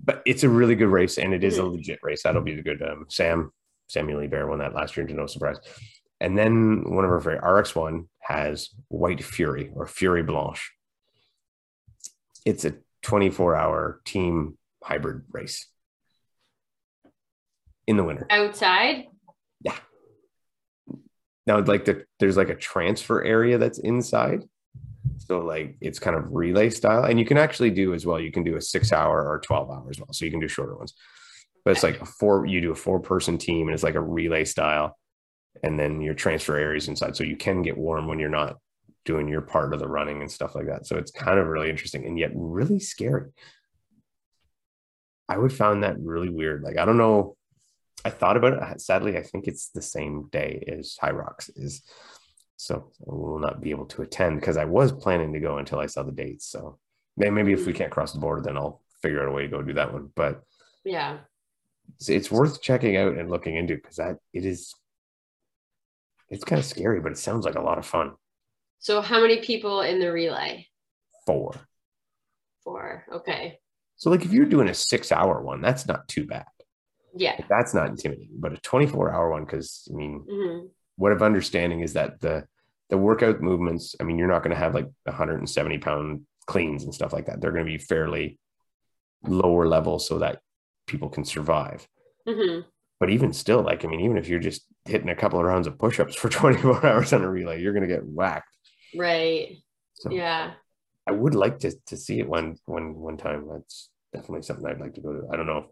But 0.05 0.23
it's 0.27 0.43
a 0.43 0.49
really 0.49 0.75
good 0.75 0.89
race 0.89 1.19
and 1.19 1.33
it 1.33 1.43
is 1.43 1.59
a 1.59 1.65
legit 1.65 2.01
race. 2.03 2.23
That'll 2.23 2.43
be 2.43 2.55
the 2.55 2.63
good 2.63 2.83
um, 2.83 3.07
Sam 3.09 3.51
Samuel 3.89 4.21
Lee 4.21 4.27
Bear 4.27 4.47
won 4.47 4.59
that 4.59 4.75
last 4.75 4.97
year 4.97 5.07
to 5.07 5.15
no 5.15 5.27
surprise. 5.27 5.59
And 6.21 6.37
then 6.37 6.85
one 6.91 7.05
of 7.05 7.11
our 7.11 7.21
favorite 7.21 7.43
RX1 7.43 8.07
has 8.21 8.71
White 8.89 9.23
Fury 9.23 9.71
or 9.75 9.87
Fury 9.87 10.23
Blanche. 10.23 10.73
It's 12.45 12.65
a 12.65 12.75
24 13.03 13.55
hour 13.55 14.01
team 14.05 14.57
hybrid 14.83 15.23
race 15.31 15.69
in 17.87 17.97
the 17.97 18.05
winter. 18.05 18.27
outside. 18.31 19.07
Yeah. 19.61 19.77
Now, 21.47 21.61
like 21.61 21.85
the 21.85 22.05
there's 22.19 22.37
like 22.37 22.49
a 22.49 22.57
transfer 22.57 23.23
area 23.23 23.59
that's 23.59 23.79
inside. 23.79 24.43
So 25.19 25.41
like 25.41 25.77
it's 25.81 25.99
kind 25.99 26.17
of 26.17 26.25
relay 26.31 26.71
style. 26.71 27.05
And 27.05 27.19
you 27.19 27.25
can 27.25 27.39
actually 27.39 27.71
do 27.71 27.95
as 27.95 28.07
well. 28.07 28.19
You 28.19 28.33
can 28.33 28.43
do 28.43 28.57
a 28.57 28.61
six 28.61 28.93
hour 28.93 29.29
or 29.29 29.39
12 29.41 29.71
hour 29.71 29.87
as 29.91 29.99
well. 29.99 30.13
So 30.13 30.25
you 30.25 30.31
can 30.31 30.41
do 30.41 30.49
shorter 30.49 30.77
ones. 30.77 30.95
But 31.67 31.73
it's 31.73 31.83
like 31.83 32.01
a 32.01 32.05
four, 32.05 32.47
you 32.47 32.61
do 32.61 32.71
a 32.71 32.77
four 32.77 33.01
person 33.01 33.39
team 33.39 33.67
and 33.67 33.75
it's 33.75 33.83
like 33.83 33.97
a 33.97 34.01
relay 34.01 34.45
style. 34.45 34.97
And 35.65 35.77
then 35.77 36.01
your 36.01 36.15
transfer 36.15 36.57
areas 36.57 36.87
inside. 36.87 37.17
So 37.17 37.25
you 37.25 37.35
can 37.35 37.63
get 37.63 37.77
warm 37.77 38.07
when 38.07 38.21
you're 38.21 38.29
not 38.29 38.59
doing 39.05 39.27
your 39.27 39.41
part 39.41 39.75
of 39.75 39.81
the 39.81 39.89
running 39.89 40.21
and 40.21 40.31
stuff 40.31 40.55
like 40.55 40.67
that. 40.67 40.87
So 40.87 40.97
it's 40.97 41.11
kind 41.11 41.41
of 41.41 41.49
really 41.49 41.69
interesting 41.69 42.07
and 42.07 42.17
yet 42.17 42.31
really 42.37 42.79
scary. 42.79 43.33
I 45.29 45.39
would 45.39 45.53
find 45.53 45.83
that 45.83 45.99
really 45.99 46.29
weird. 46.29 46.63
Like 46.63 46.79
I 46.79 46.85
don't 46.85 46.99
know. 46.99 47.37
I 48.05 48.11
thought 48.11 48.37
about 48.37 48.53
it. 48.53 48.81
Sadly, 48.81 49.19
I 49.19 49.23
think 49.25 49.49
it's 49.49 49.71
the 49.71 49.83
same 49.83 50.29
day 50.31 50.63
as 50.69 50.97
Hyrox 51.03 51.51
is. 51.57 51.83
So 52.59 52.93
I 53.01 53.13
will 53.13 53.41
not 53.41 53.61
be 53.61 53.71
able 53.71 53.87
to 53.87 54.03
attend 54.03 54.39
because 54.39 54.57
I 54.57 54.67
was 54.67 54.93
planning 54.93 55.33
to 55.33 55.41
go 55.41 55.59
until 55.59 55.81
I 55.81 55.87
saw 55.87 56.05
the 56.05 56.13
dates. 56.13 56.47
So 56.47 56.79
maybe 57.17 57.53
if 57.53 57.67
we 57.67 57.73
mm. 57.73 57.77
can't 57.77 57.91
cross 57.91 58.13
the 58.13 58.21
border, 58.21 58.43
then 58.43 58.57
I'll 58.57 58.83
figure 59.03 59.21
out 59.21 59.29
a 59.29 59.33
way 59.33 59.43
to 59.43 59.49
go 59.49 59.63
do 59.63 59.75
that 59.75 59.93
one. 59.93 60.13
But 60.15 60.43
Yeah. 60.85 61.19
It's, 61.95 62.09
it's 62.09 62.31
worth 62.31 62.61
checking 62.63 62.97
out 62.97 63.17
and 63.17 63.31
looking 63.31 63.57
into 63.57 63.77
because 63.77 63.97
that 63.97 64.17
it 64.33 64.45
is. 64.45 64.75
It's 66.29 66.45
kind 66.45 66.59
of 66.59 66.65
scary, 66.65 67.01
but 67.01 67.13
it 67.13 67.19
sounds 67.19 67.45
like 67.45 67.55
a 67.55 67.63
lot 67.63 67.79
of 67.79 67.87
fun. 67.87 68.13
So 68.81 69.01
how 69.01 69.21
many 69.21 69.39
people 69.39 69.83
in 69.83 70.01
the 70.01 70.13
relay? 70.13 70.67
Four. 71.25 71.55
Four. 72.65 73.05
Okay. 73.13 73.59
So 73.97 74.11
like 74.11 74.25
if 74.25 74.33
you're 74.33 74.45
doing 74.45 74.69
a 74.69 74.75
six 74.75 75.13
hour 75.13 75.41
one, 75.43 75.61
that's 75.61 75.87
not 75.87 76.09
too 76.09 76.27
bad. 76.27 76.47
Yeah. 77.15 77.41
That's 77.49 77.75
not 77.75 77.89
intimidating. 77.89 78.37
But 78.39 78.53
a 78.53 78.57
24 78.59 79.13
hour 79.13 79.31
one, 79.31 79.45
because 79.45 79.89
I 79.91 79.95
mean, 79.95 80.25
hmm 80.29 80.67
what 80.97 81.13
of 81.13 81.23
understanding 81.23 81.81
is 81.81 81.93
that 81.93 82.21
the 82.21 82.45
the 82.89 82.97
workout 82.97 83.41
movements. 83.41 83.97
I 84.01 84.05
mean, 84.05 84.17
you're 84.17 84.29
not 84.29 84.43
going 84.43 84.55
to 84.55 84.61
have 84.61 84.75
like 84.75 84.87
170 85.05 85.79
pound 85.79 86.23
cleans 86.47 86.85
and 86.85 86.95
stuff 86.95 87.13
like 87.13 87.27
that. 87.27 87.41
They're 87.41 87.53
going 87.53 87.67
to 87.67 87.71
be 87.71 87.79
fairly 87.79 88.39
lower 89.25 89.67
level 89.67 89.99
so 89.99 90.21
that 90.21 90.41
people 90.87 91.09
can 91.09 91.25
survive. 91.25 91.87
hmm 92.27 92.61
But 93.01 93.11
even 93.11 93.33
still, 93.33 93.63
like 93.63 93.85
I 93.85 93.89
mean, 93.89 94.01
even 94.01 94.17
if 94.19 94.29
you're 94.29 94.41
just 94.41 94.67
hitting 94.85 95.09
a 95.09 95.17
couple 95.17 95.39
of 95.39 95.45
rounds 95.47 95.67
of 95.67 95.79
push-ups 95.79 96.15
for 96.15 96.29
24 96.41 96.85
hours 96.87 97.13
on 97.13 97.23
a 97.23 97.31
relay, 97.31 97.61
you're 97.61 97.73
going 97.73 97.89
to 97.89 97.95
get 97.95 98.05
whacked. 98.05 98.49
Right. 98.97 99.59
So 99.95 100.11
Yeah. 100.11 100.55
I 101.07 101.13
would 101.13 101.35
like 101.35 101.59
to 101.61 101.73
to 101.87 101.97
see 101.97 102.19
it 102.21 102.29
one 102.29 102.57
one 102.67 102.95
one 102.97 103.17
time. 103.17 103.49
That's 103.51 103.91
definitely 104.13 104.43
something 104.43 104.67
I'd 104.67 104.81
like 104.81 104.95
to 104.95 105.01
go 105.01 105.13
to. 105.13 105.29
I 105.33 105.37
don't 105.37 105.47
know. 105.47 105.67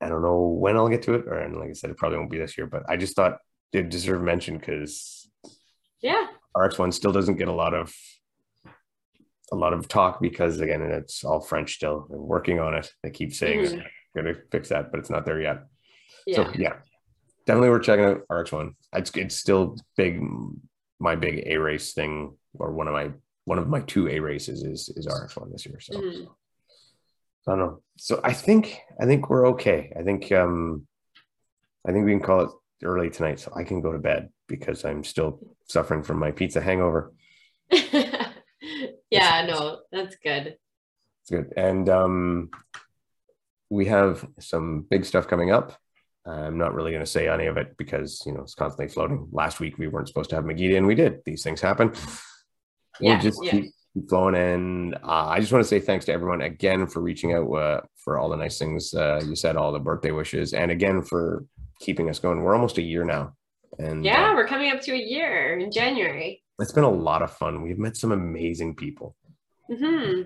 I 0.00 0.08
don't 0.08 0.22
know 0.22 0.40
when 0.46 0.76
I'll 0.76 0.88
get 0.88 1.02
to 1.02 1.14
it, 1.14 1.26
or 1.26 1.38
and 1.38 1.56
like 1.56 1.70
I 1.70 1.74
said, 1.74 1.90
it 1.90 1.96
probably 1.96 2.18
won't 2.18 2.30
be 2.30 2.38
this 2.38 2.56
year. 2.58 2.66
But 2.66 2.82
I 2.88 2.96
just 2.96 3.14
thought 3.14 3.38
it 3.72 3.88
deserved 3.88 4.24
mention 4.24 4.58
because 4.58 5.28
Yeah. 6.00 6.26
RX 6.54 6.78
one 6.78 6.92
still 6.92 7.12
doesn't 7.12 7.36
get 7.36 7.48
a 7.48 7.52
lot 7.52 7.74
of 7.74 7.94
a 9.52 9.54
lot 9.54 9.72
of 9.74 9.86
talk 9.86 10.20
because 10.20 10.58
again, 10.60 10.82
it's 10.82 11.22
all 11.24 11.40
French 11.40 11.74
still. 11.74 12.06
They're 12.08 12.18
working 12.18 12.58
on 12.58 12.74
it. 12.74 12.90
They 13.02 13.10
keep 13.10 13.32
saying 13.34 13.60
Mhm. 13.60 13.84
they're 14.14 14.22
going 14.24 14.34
to 14.34 14.40
fix 14.50 14.70
that, 14.70 14.90
but 14.90 14.98
it's 14.98 15.10
not 15.10 15.24
there 15.26 15.40
yet. 15.40 15.58
Yeah. 16.26 16.36
So 16.36 16.52
yeah, 16.58 16.74
definitely 17.46 17.70
worth 17.70 17.84
checking 17.84 18.04
out 18.06 18.22
RX 18.30 18.50
one. 18.52 18.74
It's 18.94 19.10
it's 19.16 19.36
still 19.36 19.76
big. 19.96 20.20
My 20.98 21.16
big 21.16 21.42
A 21.46 21.56
race 21.58 21.92
thing, 21.92 22.36
or 22.58 22.72
one 22.72 22.88
of 22.88 22.94
my 22.94 23.10
one 23.44 23.58
of 23.58 23.68
my 23.68 23.80
two 23.80 24.08
A 24.08 24.20
races 24.20 24.62
is 24.62 24.88
is 24.96 25.06
RX 25.06 25.36
one 25.36 25.50
this 25.52 25.66
year. 25.66 25.80
So 25.80 25.94
Mhm. 25.94 26.28
I 27.46 27.50
don't 27.50 27.58
know. 27.58 27.82
So 27.96 28.20
I 28.24 28.32
think 28.32 28.78
I 29.00 29.04
think 29.06 29.28
we're 29.28 29.48
okay. 29.48 29.92
I 29.98 30.02
think 30.02 30.30
um 30.32 30.86
I 31.86 31.92
think 31.92 32.04
we 32.06 32.12
can 32.12 32.20
call 32.22 32.40
it 32.42 32.50
early 32.84 33.10
tonight, 33.10 33.40
so 33.40 33.52
I 33.54 33.64
can 33.64 33.80
go 33.80 33.92
to 33.92 33.98
bed 33.98 34.30
because 34.46 34.84
I'm 34.84 35.02
still 35.04 35.40
suffering 35.68 36.02
from 36.04 36.18
my 36.18 36.30
pizza 36.30 36.60
hangover. 36.60 37.12
yeah. 39.12 39.46
No, 39.46 39.80
that's 39.90 40.16
good. 40.16 40.56
It's 41.22 41.30
good. 41.30 41.52
And 41.56 41.88
um, 41.88 42.50
we 43.70 43.86
have 43.86 44.26
some 44.38 44.86
big 44.90 45.04
stuff 45.04 45.28
coming 45.28 45.50
up. 45.50 45.78
I'm 46.26 46.58
not 46.58 46.74
really 46.74 46.92
going 46.92 47.04
to 47.04 47.10
say 47.10 47.28
any 47.28 47.46
of 47.46 47.56
it 47.56 47.76
because 47.76 48.22
you 48.26 48.32
know 48.32 48.42
it's 48.42 48.54
constantly 48.54 48.92
floating. 48.92 49.28
Last 49.32 49.60
week 49.60 49.78
we 49.78 49.88
weren't 49.88 50.08
supposed 50.08 50.30
to 50.30 50.36
have 50.36 50.44
Megiddo, 50.44 50.76
and 50.76 50.86
we 50.86 50.94
did. 50.94 51.20
These 51.24 51.42
things 51.42 51.60
happen. 51.60 51.92
Yeah, 53.00 53.14
we'll 53.14 53.22
just 53.22 53.42
yeah. 53.42 53.50
keep, 53.52 53.72
flowing. 54.08 54.36
And 54.36 54.94
uh, 54.96 55.26
I 55.26 55.40
just 55.40 55.52
want 55.52 55.64
to 55.64 55.68
say 55.68 55.80
thanks 55.80 56.04
to 56.06 56.12
everyone 56.12 56.42
again 56.42 56.86
for 56.86 57.00
reaching 57.00 57.32
out 57.32 57.50
uh, 57.50 57.80
for 57.96 58.18
all 58.18 58.28
the 58.28 58.36
nice 58.36 58.58
things 58.58 58.94
uh, 58.94 59.20
you 59.26 59.34
said, 59.34 59.56
all 59.56 59.72
the 59.72 59.80
birthday 59.80 60.12
wishes, 60.12 60.52
and 60.52 60.70
again 60.70 61.02
for 61.02 61.44
keeping 61.80 62.08
us 62.08 62.18
going. 62.18 62.42
We're 62.42 62.54
almost 62.54 62.78
a 62.78 62.82
year 62.82 63.04
now, 63.04 63.34
and 63.78 64.04
Yeah, 64.04 64.30
uh, 64.30 64.34
we're 64.34 64.46
coming 64.46 64.70
up 64.70 64.80
to 64.82 64.92
a 64.92 64.96
year 64.98 65.58
in 65.58 65.72
January. 65.72 66.41
It's 66.62 66.72
been 66.72 66.84
a 66.84 66.90
lot 66.90 67.22
of 67.22 67.32
fun. 67.32 67.62
We've 67.62 67.78
met 67.78 67.96
some 67.96 68.12
amazing 68.12 68.74
people. 68.76 69.16
hmm 69.68 70.22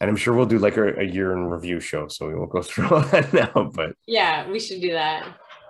And 0.00 0.08
I'm 0.10 0.16
sure 0.16 0.34
we'll 0.34 0.46
do 0.46 0.58
like 0.58 0.76
a, 0.76 0.98
a 1.00 1.04
year 1.04 1.32
in 1.32 1.44
review 1.46 1.80
show, 1.80 2.08
so 2.08 2.28
we 2.28 2.34
won't 2.34 2.50
go 2.50 2.62
through 2.68 2.88
all 2.88 3.00
that 3.00 3.32
now. 3.32 3.70
But 3.74 3.94
Yeah, 4.06 4.48
we 4.50 4.58
should 4.60 4.80
do 4.80 4.92
that. 4.92 5.26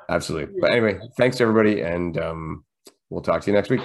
absolutely. 0.09 0.61
But 0.61 0.71
anyway, 0.73 0.99
thanks 1.17 1.37
to 1.39 1.43
everybody, 1.45 1.81
and 1.83 2.17
um, 2.19 2.65
we'll 3.11 3.23
talk 3.23 3.43
to 3.43 3.51
you 3.51 3.55
next 3.57 3.71
week. 3.71 3.81